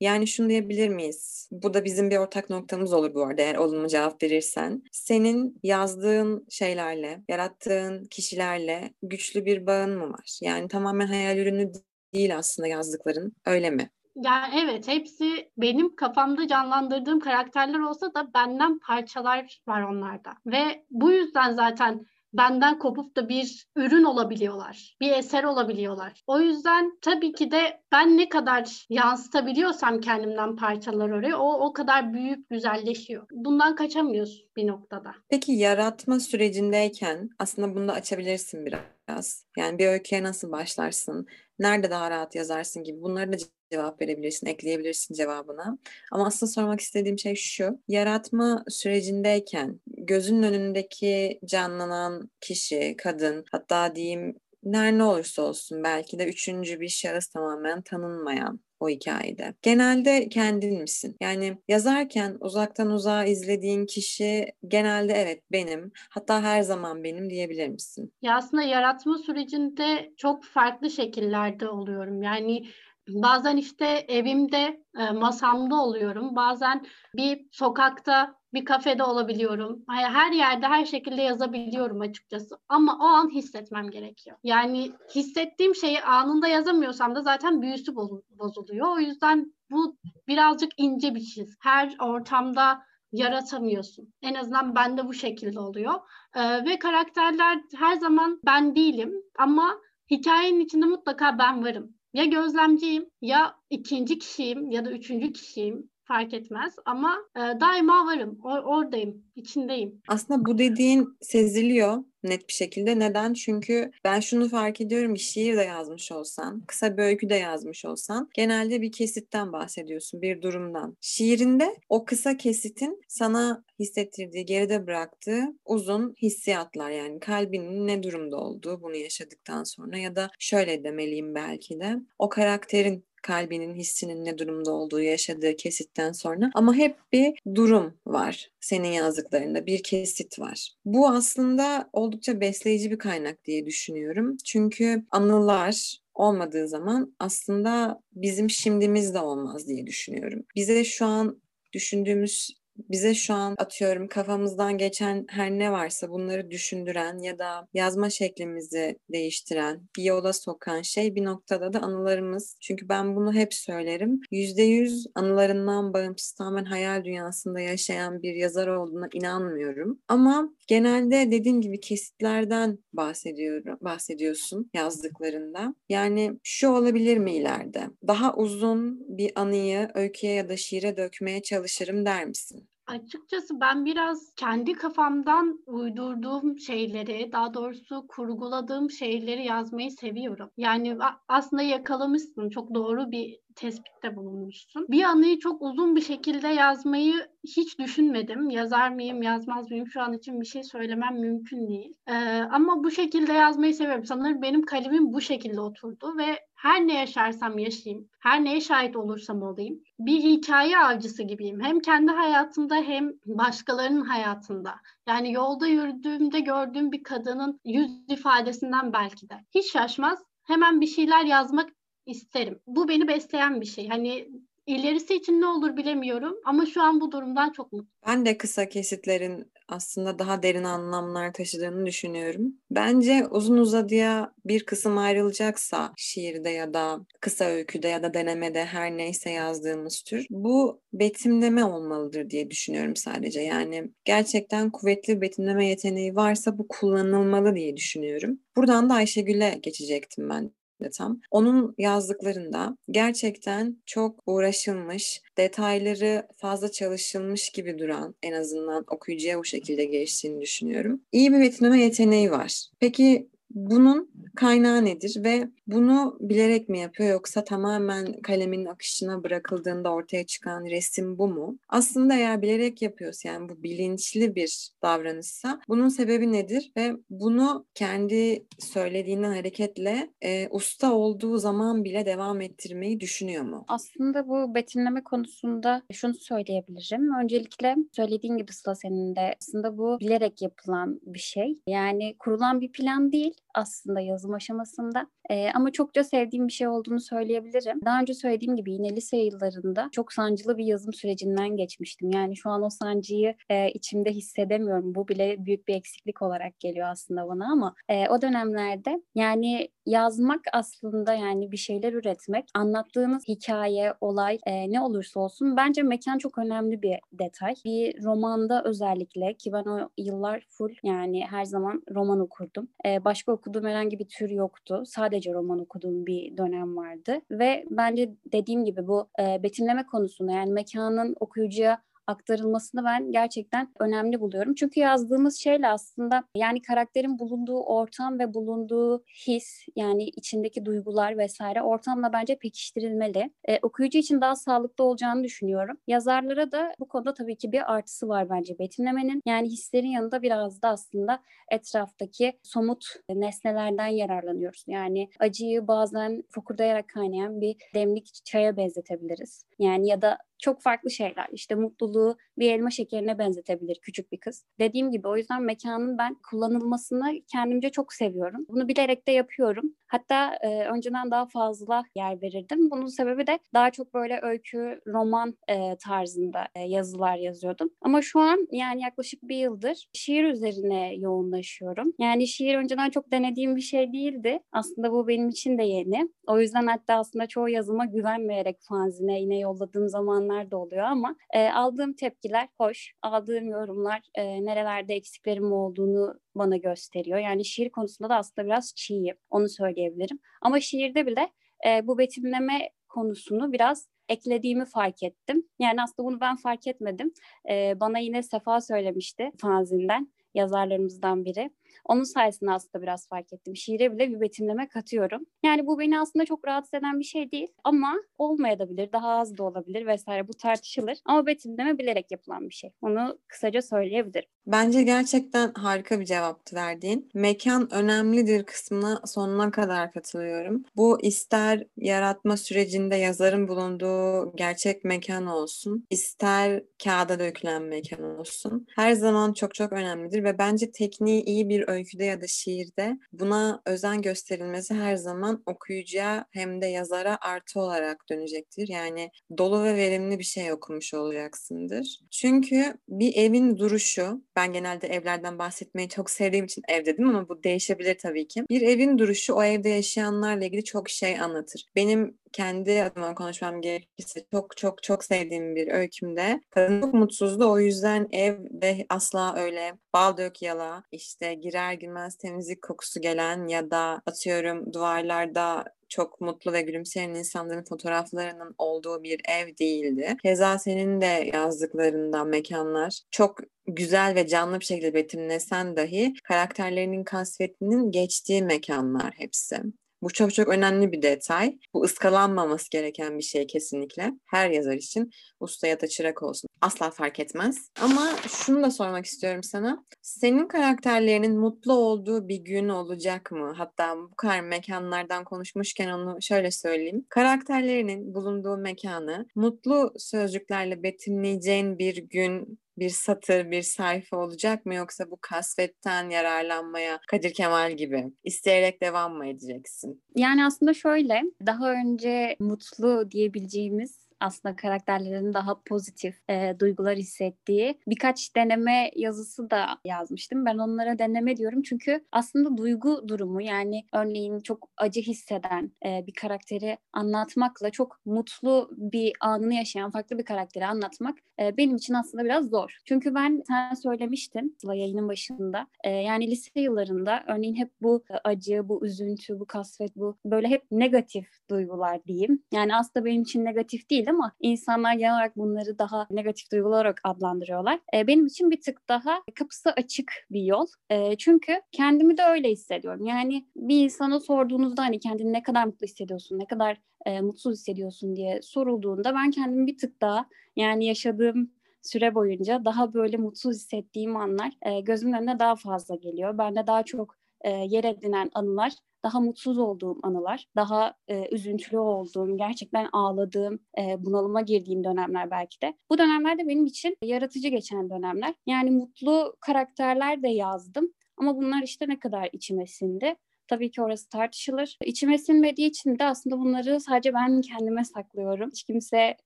Yani 0.00 0.26
şunu 0.26 0.48
diyebilir 0.48 0.88
miyiz? 0.88 1.48
Bu 1.52 1.74
da 1.74 1.84
bizim 1.84 2.10
bir 2.10 2.16
ortak 2.16 2.50
noktamız 2.50 2.92
olur 2.92 3.14
bu 3.14 3.22
arada 3.22 3.42
eğer 3.42 3.56
olumlu 3.56 3.88
cevap 3.88 4.22
verirsen. 4.22 4.82
Senin 4.92 5.60
yazdığın 5.62 6.46
şeylerle, 6.50 7.20
yarattığın 7.28 8.04
kişilerle 8.04 8.94
güçlü 9.02 9.44
bir 9.44 9.66
bağın 9.66 9.98
mı 9.98 10.12
var? 10.12 10.38
Yani 10.42 10.68
tamamen 10.68 11.06
hayal 11.06 11.38
ürünü 11.38 11.72
değil 12.14 12.36
aslında 12.36 12.68
yazdıkların. 12.68 13.32
Öyle 13.46 13.70
mi? 13.70 13.90
Yani 14.16 14.60
evet 14.64 14.88
hepsi 14.88 15.50
benim 15.56 15.96
kafamda 15.96 16.48
canlandırdığım 16.48 17.20
karakterler 17.20 17.78
olsa 17.78 18.14
da 18.14 18.34
benden 18.34 18.78
parçalar 18.78 19.60
var 19.68 19.82
onlarda. 19.82 20.30
Ve 20.46 20.84
bu 20.90 21.12
yüzden 21.12 21.52
zaten 21.52 22.06
benden 22.34 22.78
kopup 22.78 23.16
da 23.16 23.28
bir 23.28 23.66
ürün 23.76 24.04
olabiliyorlar. 24.04 24.96
Bir 25.00 25.12
eser 25.12 25.44
olabiliyorlar. 25.44 26.22
O 26.26 26.40
yüzden 26.40 26.98
tabii 27.02 27.32
ki 27.32 27.50
de 27.50 27.80
ben 27.92 28.18
ne 28.18 28.28
kadar 28.28 28.86
yansıtabiliyorsam 28.88 30.00
kendimden 30.00 30.56
parçalar 30.56 31.10
oraya 31.10 31.38
o 31.38 31.66
o 31.66 31.72
kadar 31.72 32.12
büyük 32.12 32.50
güzelleşiyor. 32.50 33.26
Bundan 33.32 33.76
kaçamıyoruz 33.76 34.46
bir 34.56 34.66
noktada. 34.66 35.14
Peki 35.28 35.52
yaratma 35.52 36.20
sürecindeyken 36.20 37.30
aslında 37.38 37.74
bunu 37.74 37.88
da 37.88 37.92
açabilirsin 37.92 38.66
biraz. 38.66 39.46
Yani 39.58 39.78
bir 39.78 39.86
öyküye 39.86 40.22
nasıl 40.22 40.52
başlarsın? 40.52 41.26
Nerede 41.58 41.90
daha 41.90 42.10
rahat 42.10 42.34
yazarsın 42.34 42.84
gibi 42.84 43.02
bunları 43.02 43.32
da 43.32 43.36
cevap 43.74 44.00
verebilirsin, 44.02 44.46
ekleyebilirsin 44.46 45.14
cevabına. 45.14 45.78
Ama 46.12 46.26
aslında 46.26 46.52
sormak 46.52 46.80
istediğim 46.80 47.18
şey 47.18 47.34
şu. 47.34 47.78
Yaratma 47.88 48.64
sürecindeyken 48.68 49.80
gözünün 49.86 50.42
önündeki 50.42 51.40
canlanan 51.44 52.30
kişi, 52.40 52.94
kadın, 52.98 53.44
hatta 53.52 53.96
diyeyim 53.96 54.36
ner 54.64 54.98
ne 54.98 55.04
olursa 55.04 55.42
olsun 55.42 55.84
belki 55.84 56.18
de 56.18 56.26
üçüncü 56.26 56.80
bir 56.80 56.88
şahıs 56.88 57.26
tamamen 57.26 57.82
tanınmayan 57.82 58.60
o 58.80 58.88
hikayede. 58.88 59.54
Genelde 59.62 60.28
kendin 60.28 60.80
misin? 60.80 61.16
Yani 61.20 61.58
yazarken 61.68 62.36
uzaktan 62.40 62.90
uzağa 62.90 63.24
izlediğin 63.24 63.86
kişi 63.86 64.52
genelde 64.68 65.12
evet 65.12 65.42
benim 65.52 65.92
hatta 66.10 66.42
her 66.42 66.62
zaman 66.62 67.04
benim 67.04 67.30
diyebilir 67.30 67.68
misin? 67.68 68.12
Ya 68.22 68.36
aslında 68.36 68.62
yaratma 68.62 69.18
sürecinde 69.18 70.12
çok 70.16 70.44
farklı 70.44 70.90
şekillerde 70.90 71.68
oluyorum. 71.68 72.22
Yani 72.22 72.66
Bazen 73.08 73.56
işte 73.56 73.86
evimde, 74.08 74.84
e, 74.98 75.10
masamda 75.10 75.74
oluyorum. 75.74 76.36
Bazen 76.36 76.86
bir 77.16 77.46
sokakta, 77.52 78.34
bir 78.54 78.64
kafede 78.64 79.02
olabiliyorum. 79.02 79.84
Her 79.88 80.32
yerde, 80.32 80.66
her 80.66 80.84
şekilde 80.84 81.22
yazabiliyorum 81.22 82.00
açıkçası. 82.00 82.58
Ama 82.68 82.98
o 83.00 83.04
an 83.04 83.30
hissetmem 83.30 83.90
gerekiyor. 83.90 84.36
Yani 84.42 84.92
hissettiğim 85.14 85.74
şeyi 85.74 86.02
anında 86.02 86.48
yazamıyorsam 86.48 87.14
da 87.14 87.22
zaten 87.22 87.62
büyüsü 87.62 87.96
bozuluyor. 88.30 88.96
O 88.96 88.98
yüzden 88.98 89.54
bu 89.70 89.96
birazcık 90.28 90.72
ince 90.76 91.14
bir 91.14 91.20
çiz. 91.20 91.56
Her 91.60 91.96
ortamda 92.00 92.82
yaratamıyorsun. 93.12 94.14
En 94.22 94.34
azından 94.34 94.74
bende 94.74 95.08
bu 95.08 95.14
şekilde 95.14 95.60
oluyor. 95.60 95.94
Ee, 96.36 96.64
ve 96.64 96.78
karakterler 96.78 97.60
her 97.76 97.96
zaman 97.96 98.40
ben 98.46 98.76
değilim 98.76 99.12
ama 99.38 99.78
hikayenin 100.10 100.60
içinde 100.60 100.86
mutlaka 100.86 101.38
ben 101.38 101.64
varım 101.64 101.94
ya 102.14 102.24
gözlemciyim 102.24 103.10
ya 103.20 103.56
ikinci 103.70 104.18
kişiyim 104.18 104.70
ya 104.70 104.84
da 104.84 104.90
üçüncü 104.90 105.32
kişiyim 105.32 105.90
fark 106.04 106.34
etmez 106.34 106.74
ama 106.84 107.16
e, 107.36 107.40
daima 107.40 108.06
varım. 108.06 108.38
Or- 108.42 108.64
oradayım, 108.64 109.22
içindeyim. 109.36 110.02
Aslında 110.08 110.44
bu 110.44 110.58
dediğin 110.58 111.16
seziliyor 111.20 112.04
net 112.24 112.48
bir 112.48 112.52
şekilde. 112.52 112.98
Neden? 112.98 113.32
Çünkü 113.32 113.90
ben 114.04 114.20
şunu 114.20 114.48
fark 114.48 114.80
ediyorum 114.80 115.14
bir 115.14 115.18
şiir 115.18 115.56
de 115.56 115.62
yazmış 115.62 116.12
olsan, 116.12 116.64
kısa 116.66 116.96
bir 116.96 117.02
öykü 117.02 117.28
de 117.30 117.34
yazmış 117.34 117.84
olsan 117.84 118.28
genelde 118.34 118.82
bir 118.82 118.92
kesitten 118.92 119.52
bahsediyorsun, 119.52 120.22
bir 120.22 120.42
durumdan. 120.42 120.96
Şiirinde 121.00 121.76
o 121.88 122.04
kısa 122.04 122.36
kesitin 122.36 123.00
sana 123.08 123.64
hissettirdiği, 123.78 124.44
geride 124.44 124.86
bıraktığı 124.86 125.42
uzun 125.64 126.14
hissiyatlar 126.22 126.90
yani 126.90 127.20
kalbinin 127.20 127.86
ne 127.86 128.02
durumda 128.02 128.36
olduğu 128.36 128.82
bunu 128.82 128.96
yaşadıktan 128.96 129.64
sonra 129.64 129.98
ya 129.98 130.16
da 130.16 130.30
şöyle 130.38 130.84
demeliyim 130.84 131.34
belki 131.34 131.80
de 131.80 131.96
o 132.18 132.28
karakterin 132.28 133.04
kalbinin 133.24 133.74
hissinin 133.74 134.24
ne 134.24 134.38
durumda 134.38 134.72
olduğu 134.72 135.00
yaşadığı 135.00 135.56
kesitten 135.56 136.12
sonra 136.12 136.50
ama 136.54 136.74
hep 136.74 136.96
bir 137.12 137.34
durum 137.54 137.94
var 138.06 138.50
senin 138.60 138.88
yazdıklarında 138.88 139.66
bir 139.66 139.82
kesit 139.82 140.38
var. 140.38 140.70
Bu 140.84 141.08
aslında 141.08 141.88
oldukça 141.92 142.40
besleyici 142.40 142.90
bir 142.90 142.98
kaynak 142.98 143.44
diye 143.44 143.66
düşünüyorum. 143.66 144.36
Çünkü 144.44 145.04
anılar 145.10 145.98
olmadığı 146.14 146.68
zaman 146.68 147.14
aslında 147.18 148.00
bizim 148.12 148.50
şimdimiz 148.50 149.14
de 149.14 149.20
olmaz 149.20 149.68
diye 149.68 149.86
düşünüyorum. 149.86 150.44
Bize 150.56 150.84
şu 150.84 151.06
an 151.06 151.42
düşündüğümüz 151.72 152.63
bize 152.76 153.14
şu 153.14 153.34
an 153.34 153.54
atıyorum 153.58 154.08
kafamızdan 154.08 154.78
geçen 154.78 155.26
her 155.28 155.50
ne 155.50 155.72
varsa 155.72 156.10
bunları 156.10 156.50
düşündüren 156.50 157.18
ya 157.18 157.38
da 157.38 157.68
yazma 157.74 158.10
şeklimizi 158.10 158.98
değiştiren, 159.12 159.82
bir 159.96 160.02
yola 160.02 160.32
sokan 160.32 160.82
şey 160.82 161.14
bir 161.14 161.24
noktada 161.24 161.72
da 161.72 161.80
anılarımız. 161.80 162.56
Çünkü 162.60 162.88
ben 162.88 163.16
bunu 163.16 163.32
hep 163.32 163.54
söylerim. 163.54 164.20
Yüzde 164.30 164.62
yüz 164.62 165.06
anılarından 165.14 165.94
bağımsız 165.94 166.32
tamamen 166.32 166.64
hayal 166.64 167.04
dünyasında 167.04 167.60
yaşayan 167.60 168.22
bir 168.22 168.34
yazar 168.34 168.66
olduğuna 168.66 169.08
inanmıyorum. 169.12 170.00
Ama 170.08 170.48
genelde 170.66 171.30
dediğim 171.30 171.60
gibi 171.60 171.80
kesitlerden 171.80 172.78
bahsediyorum, 172.92 173.78
bahsediyorsun 173.80 174.70
yazdıklarında. 174.74 175.74
Yani 175.88 176.38
şu 176.42 176.68
olabilir 176.68 177.18
mi 177.18 177.36
ileride? 177.36 177.84
Daha 178.06 178.34
uzun 178.36 179.04
bir 179.18 179.32
anıyı 179.34 179.88
öyküye 179.94 180.32
ya 180.32 180.48
da 180.48 180.56
şiire 180.56 180.96
dökmeye 180.96 181.42
çalışırım 181.42 182.06
der 182.06 182.26
misin? 182.26 182.63
Açıkçası 182.86 183.60
ben 183.60 183.84
biraz 183.84 184.34
kendi 184.36 184.72
kafamdan 184.72 185.58
uydurduğum 185.66 186.58
şeyleri, 186.58 187.32
daha 187.32 187.54
doğrusu 187.54 188.06
kurguladığım 188.08 188.90
şeyleri 188.90 189.44
yazmayı 189.44 189.90
seviyorum. 189.90 190.50
Yani 190.56 190.98
aslında 191.28 191.62
yakalamışsın, 191.62 192.50
çok 192.50 192.74
doğru 192.74 193.10
bir 193.10 193.38
tespitte 193.56 194.16
bulunmuşsun. 194.16 194.86
Bir 194.88 195.02
anıyı 195.02 195.38
çok 195.38 195.62
uzun 195.62 195.96
bir 195.96 196.00
şekilde 196.00 196.48
yazmayı 196.48 197.14
hiç 197.44 197.78
düşünmedim. 197.78 198.50
Yazar 198.50 198.88
mıyım, 198.88 199.22
yazmaz 199.22 199.70
mıyım 199.70 199.86
şu 199.86 200.00
an 200.00 200.12
için 200.12 200.40
bir 200.40 200.46
şey 200.46 200.62
söylemem 200.62 201.20
mümkün 201.20 201.68
değil. 201.68 201.94
Ee, 202.06 202.14
ama 202.50 202.84
bu 202.84 202.90
şekilde 202.90 203.32
yazmayı 203.32 203.74
seviyorum. 203.74 204.04
Sanırım 204.04 204.42
benim 204.42 204.62
kalemim 204.62 205.12
bu 205.12 205.20
şekilde 205.20 205.60
oturdu 205.60 206.18
ve 206.18 206.38
her 206.64 206.86
ne 206.86 206.94
yaşarsam 206.94 207.58
yaşayayım, 207.58 208.08
her 208.20 208.44
neye 208.44 208.60
şahit 208.60 208.96
olursam 208.96 209.42
olayım 209.42 209.80
bir 209.98 210.22
hikaye 210.22 210.78
avcısı 210.78 211.22
gibiyim. 211.22 211.60
Hem 211.60 211.80
kendi 211.80 212.12
hayatımda 212.12 212.74
hem 212.74 213.12
başkalarının 213.26 214.04
hayatında. 214.04 214.74
Yani 215.08 215.32
yolda 215.32 215.66
yürüdüğümde 215.66 216.40
gördüğüm 216.40 216.92
bir 216.92 217.02
kadının 217.02 217.60
yüz 217.64 217.90
ifadesinden 218.08 218.92
belki 218.92 219.28
de. 219.28 219.34
Hiç 219.54 219.72
şaşmaz. 219.72 220.18
Hemen 220.44 220.80
bir 220.80 220.86
şeyler 220.86 221.24
yazmak 221.24 221.70
isterim. 222.06 222.60
Bu 222.66 222.88
beni 222.88 223.08
besleyen 223.08 223.60
bir 223.60 223.66
şey. 223.66 223.88
Hani 223.88 224.28
ilerisi 224.66 225.14
için 225.14 225.40
ne 225.40 225.46
olur 225.46 225.76
bilemiyorum 225.76 226.34
ama 226.44 226.66
şu 226.66 226.82
an 226.82 227.00
bu 227.00 227.12
durumdan 227.12 227.50
çok 227.50 227.72
mutluyum. 227.72 227.92
Ben 228.06 228.26
de 228.26 228.38
kısa 228.38 228.68
kesitlerin 228.68 229.52
aslında 229.68 230.18
daha 230.18 230.42
derin 230.42 230.64
anlamlar 230.64 231.32
taşıdığını 231.32 231.86
düşünüyorum. 231.86 232.42
Bence 232.70 233.26
uzun 233.30 233.56
uzadıya 233.56 234.32
bir 234.46 234.64
kısım 234.66 234.98
ayrılacaksa 234.98 235.92
şiirde 235.96 236.50
ya 236.50 236.74
da 236.74 237.00
kısa 237.20 237.44
öyküde 237.44 237.88
ya 237.88 238.02
da 238.02 238.14
denemede 238.14 238.64
her 238.64 238.96
neyse 238.96 239.30
yazdığımız 239.30 240.02
tür 240.02 240.26
bu 240.30 240.80
betimleme 240.92 241.64
olmalıdır 241.64 242.30
diye 242.30 242.50
düşünüyorum 242.50 242.96
sadece. 242.96 243.40
Yani 243.40 243.90
gerçekten 244.04 244.70
kuvvetli 244.70 245.20
betimleme 245.20 245.68
yeteneği 245.68 246.16
varsa 246.16 246.58
bu 246.58 246.68
kullanılmalı 246.68 247.54
diye 247.54 247.76
düşünüyorum. 247.76 248.38
Buradan 248.56 248.90
da 248.90 248.94
Ayşegül'e 248.94 249.58
geçecektim 249.62 250.30
ben 250.30 250.50
tam. 250.98 251.20
Onun 251.30 251.74
yazdıklarında 251.78 252.76
gerçekten 252.90 253.76
çok 253.86 254.22
uğraşılmış, 254.26 255.22
detayları 255.36 256.26
fazla 256.36 256.70
çalışılmış 256.70 257.50
gibi 257.50 257.78
duran 257.78 258.14
en 258.22 258.32
azından 258.32 258.84
okuyucuya 258.90 259.38
bu 259.38 259.44
şekilde 259.44 259.84
geçtiğini 259.84 260.40
düşünüyorum. 260.40 261.00
İyi 261.12 261.32
bir 261.32 261.40
betimleme 261.40 261.82
yeteneği 261.82 262.30
var. 262.30 262.68
Peki 262.80 263.28
bunun 263.54 264.10
kaynağı 264.36 264.84
nedir 264.84 265.24
ve 265.24 265.48
bunu 265.66 266.18
bilerek 266.20 266.68
mi 266.68 266.78
yapıyor 266.78 267.10
yoksa 267.10 267.44
tamamen 267.44 268.20
kalemin 268.22 268.64
akışına 268.64 269.24
bırakıldığında 269.24 269.92
ortaya 269.92 270.26
çıkan 270.26 270.64
resim 270.64 271.18
bu 271.18 271.28
mu? 271.28 271.58
Aslında 271.68 272.14
eğer 272.14 272.42
bilerek 272.42 272.82
yapıyorsa 272.82 273.28
yani 273.28 273.48
bu 273.48 273.62
bilinçli 273.62 274.34
bir 274.34 274.70
davranışsa 274.82 275.60
bunun 275.68 275.88
sebebi 275.88 276.32
nedir 276.32 276.72
ve 276.76 276.92
bunu 277.10 277.66
kendi 277.74 278.46
söylediğinden 278.58 279.32
hareketle 279.32 280.10
e, 280.22 280.48
usta 280.50 280.92
olduğu 280.92 281.38
zaman 281.38 281.84
bile 281.84 282.06
devam 282.06 282.40
ettirmeyi 282.40 283.00
düşünüyor 283.00 283.44
mu? 283.44 283.64
Aslında 283.68 284.28
bu 284.28 284.54
betimleme 284.54 285.04
konusunda 285.04 285.82
şunu 285.92 286.14
söyleyebilirim. 286.14 287.14
Öncelikle 287.22 287.76
söylediğin 287.92 288.36
gibi 288.36 288.52
Sıla 288.52 288.74
senin 288.74 289.16
de 289.16 289.34
aslında 289.40 289.78
bu 289.78 290.00
bilerek 290.00 290.42
yapılan 290.42 291.00
bir 291.02 291.18
şey. 291.18 291.54
Yani 291.68 292.16
kurulan 292.18 292.60
bir 292.60 292.72
plan 292.72 293.12
değil 293.12 293.34
aslında 293.54 294.00
yazım 294.00 294.34
aşamasında. 294.34 295.06
E, 295.30 295.50
ama 295.54 295.72
çokça 295.72 296.04
sevdiğim 296.04 296.48
bir 296.48 296.52
şey 296.52 296.68
olduğunu 296.68 297.00
söyleyebilirim. 297.00 297.80
Daha 297.84 298.00
önce 298.00 298.14
söylediğim 298.14 298.56
gibi 298.56 298.72
yine 298.72 298.96
lise 298.96 299.16
yıllarında 299.16 299.88
çok 299.92 300.12
sancılı 300.12 300.58
bir 300.58 300.64
yazım 300.64 300.92
sürecinden 300.92 301.56
geçmiştim. 301.56 302.10
Yani 302.10 302.36
şu 302.36 302.50
an 302.50 302.62
o 302.62 302.70
sancıyı 302.70 303.34
e, 303.50 303.70
içimde 303.70 304.10
hissedemiyorum. 304.10 304.94
Bu 304.94 305.08
bile 305.08 305.36
büyük 305.38 305.68
bir 305.68 305.74
eksiklik 305.74 306.22
olarak 306.22 306.60
geliyor 306.60 306.88
aslında 306.90 307.28
bana 307.28 307.52
ama 307.52 307.74
e, 307.88 308.08
o 308.08 308.22
dönemlerde 308.22 309.02
yani 309.14 309.68
yazmak 309.86 310.40
aslında 310.52 311.14
yani 311.14 311.52
bir 311.52 311.56
şeyler 311.56 311.92
üretmek, 311.92 312.44
anlattığınız 312.54 313.28
hikaye, 313.28 313.94
olay 314.00 314.38
e, 314.46 314.72
ne 314.72 314.80
olursa 314.80 315.20
olsun 315.20 315.56
bence 315.56 315.82
mekan 315.82 316.18
çok 316.18 316.38
önemli 316.38 316.82
bir 316.82 316.98
detay. 317.12 317.54
Bir 317.64 318.04
romanda 318.04 318.62
özellikle 318.64 319.34
ki 319.34 319.52
ben 319.52 319.64
o 319.64 319.88
yıllar 319.98 320.46
full 320.50 320.74
yani 320.82 321.26
her 321.30 321.44
zaman 321.44 321.82
roman 321.94 322.20
okurdum. 322.20 322.68
E, 322.86 323.04
başka 323.04 323.33
okuduğum 323.34 323.64
herhangi 323.64 323.98
bir 323.98 324.08
tür 324.08 324.30
yoktu. 324.30 324.82
Sadece 324.86 325.32
roman 325.32 325.58
okuduğum 325.58 326.06
bir 326.06 326.36
dönem 326.36 326.76
vardı 326.76 327.20
ve 327.30 327.64
bence 327.70 328.14
dediğim 328.32 328.64
gibi 328.64 328.86
bu 328.86 329.08
e, 329.20 329.42
betimleme 329.42 329.86
konusunda 329.86 330.32
yani 330.32 330.52
mekanın 330.52 331.16
okuyucuya 331.20 331.82
aktarılmasını 332.06 332.84
ben 332.84 333.12
gerçekten 333.12 333.68
önemli 333.80 334.20
buluyorum. 334.20 334.54
Çünkü 334.54 334.80
yazdığımız 334.80 335.36
şeyle 335.36 335.68
aslında 335.68 336.24
yani 336.36 336.62
karakterin 336.62 337.18
bulunduğu 337.18 337.60
ortam 337.60 338.18
ve 338.18 338.34
bulunduğu 338.34 339.04
his 339.26 339.66
yani 339.76 340.04
içindeki 340.04 340.64
duygular 340.64 341.18
vesaire 341.18 341.62
ortamla 341.62 342.12
bence 342.12 342.38
pekiştirilmeli. 342.38 343.30
Ee, 343.48 343.58
okuyucu 343.62 343.98
için 343.98 344.20
daha 344.20 344.36
sağlıklı 344.36 344.84
olacağını 344.84 345.24
düşünüyorum. 345.24 345.76
Yazarlara 345.86 346.52
da 346.52 346.72
bu 346.80 346.88
konuda 346.88 347.14
tabii 347.14 347.36
ki 347.36 347.52
bir 347.52 347.74
artısı 347.74 348.08
var 348.08 348.30
bence 348.30 348.58
betimlemenin. 348.58 349.22
Yani 349.26 349.48
hislerin 349.48 349.88
yanında 349.88 350.22
biraz 350.22 350.62
da 350.62 350.68
aslında 350.68 351.20
etraftaki 351.50 352.32
somut 352.42 352.86
nesnelerden 353.08 353.86
yararlanıyoruz. 353.86 354.64
Yani 354.66 355.10
acıyı 355.18 355.68
bazen 355.68 356.24
fokurdayarak 356.30 356.88
kaynayan 356.88 357.40
bir 357.40 357.56
demlik 357.74 358.24
çaya 358.24 358.56
benzetebiliriz. 358.56 359.44
Yani 359.58 359.88
ya 359.88 360.02
da 360.02 360.18
çok 360.38 360.62
farklı 360.62 360.90
şeyler. 360.90 361.26
İşte 361.32 361.54
mutluluğu 361.94 362.16
bir 362.38 362.50
elma 362.50 362.70
şekerine 362.70 363.18
benzetebilir 363.18 363.78
küçük 363.82 364.12
bir 364.12 364.20
kız. 364.20 364.44
Dediğim 364.60 364.90
gibi 364.90 365.08
o 365.08 365.16
yüzden 365.16 365.42
mekanın 365.42 365.98
ben 365.98 366.16
kullanılmasını 366.30 367.20
kendimce 367.32 367.70
çok 367.70 367.92
seviyorum. 367.92 368.46
Bunu 368.48 368.68
bilerek 368.68 369.08
de 369.08 369.12
yapıyorum. 369.12 369.74
Hatta 369.86 370.34
e, 370.42 370.64
önceden 370.64 371.10
daha 371.10 371.26
fazla 371.26 371.82
yer 371.96 372.22
verirdim. 372.22 372.70
Bunun 372.70 372.86
sebebi 372.86 373.26
de 373.26 373.38
daha 373.54 373.70
çok 373.70 373.94
böyle 373.94 374.20
öykü, 374.22 374.80
roman 374.86 375.34
e, 375.48 375.76
tarzında 375.76 376.46
e, 376.54 376.60
yazılar 376.60 377.16
yazıyordum. 377.16 377.70
Ama 377.80 378.02
şu 378.02 378.20
an 378.20 378.48
yani 378.52 378.82
yaklaşık 378.82 379.22
bir 379.22 379.36
yıldır 379.36 379.88
şiir 379.92 380.24
üzerine 380.24 380.94
yoğunlaşıyorum. 380.94 381.92
Yani 381.98 382.26
şiir 382.26 382.54
önceden 382.54 382.90
çok 382.90 383.12
denediğim 383.12 383.56
bir 383.56 383.60
şey 383.60 383.92
değildi. 383.92 384.38
Aslında 384.52 384.92
bu 384.92 385.08
benim 385.08 385.28
için 385.28 385.58
de 385.58 385.62
yeni. 385.62 386.08
O 386.26 386.40
yüzden 386.40 386.66
hatta 386.66 386.94
aslında 386.94 387.26
çoğu 387.26 387.48
yazıma 387.48 387.84
güvenmeyerek 387.84 388.56
fanzine 388.68 389.20
yine 389.20 389.38
yolladığım 389.38 389.88
zamanlar 389.88 390.50
da 390.50 390.56
oluyor 390.56 390.84
ama 390.84 391.16
e, 391.34 391.48
aldığım 391.48 391.83
tepkiler 391.92 392.48
hoş. 392.58 392.92
Aldığım 393.02 393.48
yorumlar 393.48 394.02
e, 394.14 394.44
nerelerde 394.44 394.94
eksiklerim 394.94 395.52
olduğunu 395.52 396.20
bana 396.34 396.56
gösteriyor. 396.56 397.18
Yani 397.18 397.44
şiir 397.44 397.70
konusunda 397.70 398.08
da 398.08 398.16
aslında 398.16 398.46
biraz 398.46 398.74
çiğim. 398.76 399.16
Onu 399.30 399.48
söyleyebilirim. 399.48 400.18
Ama 400.42 400.60
şiirde 400.60 401.06
bile 401.06 401.30
e, 401.66 401.86
bu 401.86 401.98
betimleme 401.98 402.70
konusunu 402.88 403.52
biraz 403.52 403.88
eklediğimi 404.08 404.64
fark 404.64 405.02
ettim. 405.02 405.48
Yani 405.58 405.82
aslında 405.82 406.08
bunu 406.08 406.20
ben 406.20 406.36
fark 406.36 406.66
etmedim. 406.66 407.12
E, 407.50 407.80
bana 407.80 407.98
yine 407.98 408.22
Sefa 408.22 408.60
söylemişti 408.60 409.30
fanzinden 409.40 410.12
yazarlarımızdan 410.34 411.24
biri. 411.24 411.50
Onun 411.84 412.04
sayesinde 412.04 412.50
aslında 412.50 412.82
biraz 412.82 413.08
fark 413.08 413.32
ettim. 413.32 413.56
Şiire 413.56 413.92
bile 413.92 414.10
bir 414.10 414.20
betimleme 414.20 414.68
katıyorum. 414.68 415.26
Yani 415.44 415.66
bu 415.66 415.78
beni 415.78 416.00
aslında 416.00 416.24
çok 416.24 416.46
rahatsız 416.46 416.74
eden 416.74 416.98
bir 416.98 417.04
şey 417.04 417.30
değil 417.30 417.48
ama 417.64 417.94
olmayabilir, 418.18 418.92
daha 418.92 419.08
az 419.08 419.38
da 419.38 419.44
olabilir 419.44 419.86
vesaire 419.86 420.28
bu 420.28 420.32
tartışılır. 420.34 420.98
Ama 421.04 421.26
betimleme 421.26 421.78
bilerek 421.78 422.10
yapılan 422.10 422.48
bir 422.48 422.54
şey. 422.54 422.70
Onu 422.82 423.18
kısaca 423.28 423.62
söyleyebilirim. 423.62 424.28
Bence 424.46 424.82
gerçekten 424.82 425.52
harika 425.54 426.00
bir 426.00 426.04
cevaptı 426.04 426.56
verdiğin. 426.56 427.10
Mekan 427.14 427.74
önemlidir 427.74 428.44
kısmına 428.44 429.00
sonuna 429.06 429.50
kadar 429.50 429.92
katılıyorum. 429.92 430.64
Bu 430.76 431.02
ister 431.02 431.66
yaratma 431.76 432.36
sürecinde 432.36 432.96
yazarın 432.96 433.48
bulunduğu 433.48 434.36
gerçek 434.36 434.84
mekan 434.84 435.26
olsun, 435.26 435.86
ister 435.90 436.62
kağıda 436.84 437.18
dökülen 437.18 437.62
mekan 437.62 438.18
olsun. 438.18 438.66
Her 438.76 438.92
zaman 438.92 439.32
çok 439.32 439.54
çok 439.54 439.72
önemlidir 439.72 440.24
ve 440.24 440.38
bence 440.38 440.72
tekniği 440.72 441.22
iyi 441.22 441.48
bir 441.48 441.63
öyküde 441.66 442.04
ya 442.04 442.20
da 442.20 442.26
şiirde 442.26 442.98
buna 443.12 443.62
özen 443.66 444.02
gösterilmesi 444.02 444.74
her 444.74 444.96
zaman 444.96 445.42
okuyucuya 445.46 446.26
hem 446.30 446.62
de 446.62 446.66
yazara 446.66 447.18
artı 447.20 447.60
olarak 447.60 448.04
dönecektir. 448.10 448.68
Yani 448.68 449.10
dolu 449.38 449.64
ve 449.64 449.76
verimli 449.76 450.18
bir 450.18 450.24
şey 450.24 450.52
okumuş 450.52 450.94
olacaksındır. 450.94 452.00
Çünkü 452.10 452.74
bir 452.88 453.16
evin 453.16 453.56
duruşu, 453.56 454.24
ben 454.36 454.52
genelde 454.52 454.86
evlerden 454.86 455.38
bahsetmeyi 455.38 455.88
çok 455.88 456.10
sevdiğim 456.10 456.44
için 456.44 456.62
ev 456.68 456.86
dedim 456.86 457.08
ama 457.08 457.28
bu 457.28 457.42
değişebilir 457.42 457.98
tabii 457.98 458.28
ki. 458.28 458.42
Bir 458.50 458.62
evin 458.62 458.98
duruşu 458.98 459.34
o 459.34 459.42
evde 459.42 459.68
yaşayanlarla 459.68 460.44
ilgili 460.44 460.64
çok 460.64 460.88
şey 460.88 461.20
anlatır. 461.20 461.64
Benim 461.76 462.18
kendi 462.34 462.82
adıma 462.82 463.14
konuşmam 463.14 463.60
gerekirse 463.60 464.24
çok 464.32 464.56
çok 464.56 464.82
çok 464.82 465.04
sevdiğim 465.04 465.56
bir 465.56 465.68
öykümde 465.68 466.40
kadın 466.50 466.96
mutsuzdu. 466.96 467.50
O 467.50 467.58
yüzden 467.58 468.08
evde 468.12 468.86
asla 468.88 469.34
öyle 469.36 469.72
bal 469.94 470.16
dök 470.16 470.42
yala 470.42 470.82
işte 470.92 471.34
girer 471.34 471.72
girmez 471.72 472.16
temizlik 472.16 472.62
kokusu 472.62 473.00
gelen 473.00 473.48
ya 473.48 473.70
da 473.70 474.02
atıyorum 474.06 474.72
duvarlarda 474.72 475.64
çok 475.88 476.20
mutlu 476.20 476.52
ve 476.52 476.62
gülümseyen 476.62 477.10
insanların 477.10 477.64
fotoğraflarının 477.64 478.54
olduğu 478.58 479.02
bir 479.02 479.20
ev 479.28 479.56
değildi. 479.56 480.16
Keza 480.22 480.58
senin 480.58 481.00
de 481.00 481.30
yazdıklarından 481.34 482.28
mekanlar 482.28 483.00
çok 483.10 483.38
güzel 483.66 484.14
ve 484.14 484.26
canlı 484.26 484.60
bir 484.60 484.64
şekilde 484.64 484.94
betimlesen 484.94 485.76
dahi 485.76 486.14
karakterlerinin 486.24 487.04
kasvetinin 487.04 487.90
geçtiği 487.90 488.42
mekanlar 488.42 489.12
hepsi. 489.16 489.62
Bu 490.04 490.12
çok 490.12 490.34
çok 490.34 490.48
önemli 490.48 490.92
bir 490.92 491.02
detay. 491.02 491.58
Bu 491.74 491.82
ıskalanmaması 491.82 492.70
gereken 492.70 493.18
bir 493.18 493.22
şey 493.22 493.46
kesinlikle. 493.46 494.12
Her 494.30 494.50
yazar 494.50 494.74
için 494.74 495.10
usta 495.40 495.66
ya 495.66 495.80
da 495.80 495.86
çırak 495.86 496.22
olsun. 496.22 496.48
Asla 496.60 496.90
fark 496.90 497.20
etmez. 497.20 497.70
Ama 497.80 498.10
şunu 498.28 498.62
da 498.62 498.70
sormak 498.70 499.06
istiyorum 499.06 499.42
sana. 499.42 499.84
Senin 500.02 500.48
karakterlerinin 500.48 501.38
mutlu 501.38 501.72
olduğu 501.72 502.28
bir 502.28 502.36
gün 502.36 502.68
olacak 502.68 503.32
mı? 503.32 503.54
Hatta 503.56 503.96
bu 503.96 504.14
kadar 504.16 504.40
mekanlardan 504.40 505.24
konuşmuşken 505.24 505.88
onu 505.88 506.22
şöyle 506.22 506.50
söyleyeyim. 506.50 507.06
Karakterlerinin 507.08 508.14
bulunduğu 508.14 508.56
mekanı 508.56 509.26
mutlu 509.34 509.92
sözcüklerle 509.98 510.82
betimleyeceğin 510.82 511.78
bir 511.78 511.96
gün 511.96 512.58
bir 512.78 512.90
satır, 512.90 513.50
bir 513.50 513.62
sayfa 513.62 514.16
olacak 514.16 514.66
mı 514.66 514.74
yoksa 514.74 515.10
bu 515.10 515.18
kasvetten 515.20 516.10
yararlanmaya 516.10 517.00
Kadir 517.10 517.34
Kemal 517.34 517.72
gibi 517.72 518.04
isteyerek 518.24 518.82
devam 518.82 519.16
mı 519.16 519.26
edeceksin? 519.26 520.02
Yani 520.16 520.44
aslında 520.44 520.74
şöyle, 520.74 521.22
daha 521.46 521.72
önce 521.72 522.36
mutlu 522.40 523.10
diyebileceğimiz 523.10 524.03
aslında 524.20 524.56
karakterlerin 524.56 525.34
daha 525.34 525.62
pozitif 525.62 526.18
e, 526.30 526.56
duygular 526.60 526.96
hissettiği 526.96 527.78
birkaç 527.86 528.36
deneme 528.36 528.90
yazısı 528.96 529.50
da 529.50 529.66
yazmıştım. 529.84 530.44
Ben 530.44 530.58
onlara 530.58 530.98
deneme 530.98 531.36
diyorum 531.36 531.62
çünkü 531.62 532.04
aslında 532.12 532.56
duygu 532.56 533.08
durumu 533.08 533.42
yani 533.42 533.84
örneğin 533.92 534.40
çok 534.40 534.70
acı 534.76 535.00
hisseden 535.00 535.72
e, 535.86 536.06
bir 536.06 536.12
karakteri 536.12 536.78
anlatmakla 536.92 537.70
çok 537.70 538.00
mutlu 538.04 538.70
bir 538.76 539.12
anını 539.20 539.54
yaşayan 539.54 539.90
farklı 539.90 540.18
bir 540.18 540.24
karakteri 540.24 540.66
anlatmak 540.66 541.18
e, 541.40 541.56
benim 541.56 541.76
için 541.76 541.94
aslında 541.94 542.24
biraz 542.24 542.48
zor. 542.50 542.78
Çünkü 542.84 543.14
ben 543.14 543.42
sen 543.48 543.74
söylemiştin 543.74 544.56
yayının 544.64 545.08
başında 545.08 545.66
e, 545.84 545.90
yani 545.90 546.30
lise 546.30 546.60
yıllarında 546.60 547.24
örneğin 547.28 547.54
hep 547.54 547.70
bu 547.82 548.04
acı, 548.24 548.68
bu 548.68 548.86
üzüntü, 548.86 549.40
bu 549.40 549.46
kasvet, 549.46 549.96
bu 549.96 550.16
böyle 550.24 550.48
hep 550.48 550.62
negatif 550.70 551.28
duygular 551.50 552.04
diyeyim. 552.04 552.42
Yani 552.52 552.76
aslında 552.76 553.04
benim 553.04 553.22
için 553.22 553.44
negatif 553.44 553.90
değil 553.90 554.03
ama 554.06 554.32
insanlar 554.40 554.94
genel 554.94 555.14
olarak 555.14 555.36
bunları 555.36 555.78
daha 555.78 556.06
negatif 556.10 556.52
duygular 556.52 556.74
olarak 556.74 557.00
adlandırıyorlar. 557.04 557.80
E, 557.94 558.06
benim 558.06 558.26
için 558.26 558.50
bir 558.50 558.60
tık 558.60 558.88
daha 558.88 559.22
kapısı 559.34 559.70
açık 559.70 560.12
bir 560.30 560.42
yol. 560.42 560.66
E, 560.90 561.16
çünkü 561.16 561.60
kendimi 561.72 562.16
de 562.16 562.22
öyle 562.22 562.50
hissediyorum. 562.50 563.06
Yani 563.06 563.46
bir 563.56 563.84
insana 563.84 564.20
sorduğunuzda 564.20 564.82
hani 564.82 565.00
kendini 565.00 565.32
ne 565.32 565.42
kadar 565.42 565.64
mutlu 565.64 565.86
hissediyorsun, 565.86 566.38
ne 566.38 566.46
kadar 566.46 566.80
e, 567.06 567.20
mutsuz 567.20 567.52
hissediyorsun 567.52 568.16
diye 568.16 568.42
sorulduğunda 568.42 569.14
ben 569.14 569.30
kendimi 569.30 569.66
bir 569.66 569.78
tık 569.78 570.00
daha 570.00 570.26
yani 570.56 570.86
yaşadığım 570.86 571.50
süre 571.82 572.14
boyunca 572.14 572.64
daha 572.64 572.94
böyle 572.94 573.16
mutsuz 573.16 573.54
hissettiğim 573.54 574.16
anlar 574.16 574.52
e, 574.62 574.80
gözümün 574.80 575.12
önüne 575.12 575.38
daha 575.38 575.56
fazla 575.56 575.94
geliyor. 575.94 576.38
Bende 576.38 576.66
daha 576.66 576.82
çok 576.82 577.16
e, 577.44 577.50
yer 577.50 577.84
edinen 577.84 578.30
anılar 578.34 578.72
daha 579.04 579.20
mutsuz 579.20 579.58
olduğum 579.58 579.98
anılar, 580.02 580.46
daha 580.56 580.94
e, 581.08 581.28
üzüntülü 581.34 581.78
olduğum, 581.78 582.36
gerçekten 582.36 582.88
ağladığım, 582.92 583.58
e, 583.78 584.04
bunalıma 584.04 584.40
girdiğim 584.40 584.84
dönemler 584.84 585.30
belki 585.30 585.60
de. 585.60 585.74
Bu 585.90 585.98
dönemlerde 585.98 586.48
benim 586.48 586.66
için 586.66 586.96
yaratıcı 587.02 587.48
geçen 587.48 587.90
dönemler. 587.90 588.34
Yani 588.46 588.70
mutlu 588.70 589.36
karakterler 589.40 590.22
de 590.22 590.28
yazdım 590.28 590.92
ama 591.16 591.36
bunlar 591.36 591.62
işte 591.62 591.88
ne 591.88 591.98
kadar 591.98 592.28
içime 592.32 592.66
sindi. 592.66 593.16
Tabii 593.48 593.70
ki 593.70 593.82
orası 593.82 594.08
tartışılır. 594.08 594.78
İçime 594.84 595.18
sinmediği 595.18 595.68
için 595.68 595.98
de 595.98 596.04
aslında 596.04 596.38
bunları 596.38 596.80
sadece 596.80 597.14
ben 597.14 597.40
kendime 597.40 597.84
saklıyorum. 597.84 598.50
Hiç 598.50 598.62
kimse 598.62 599.16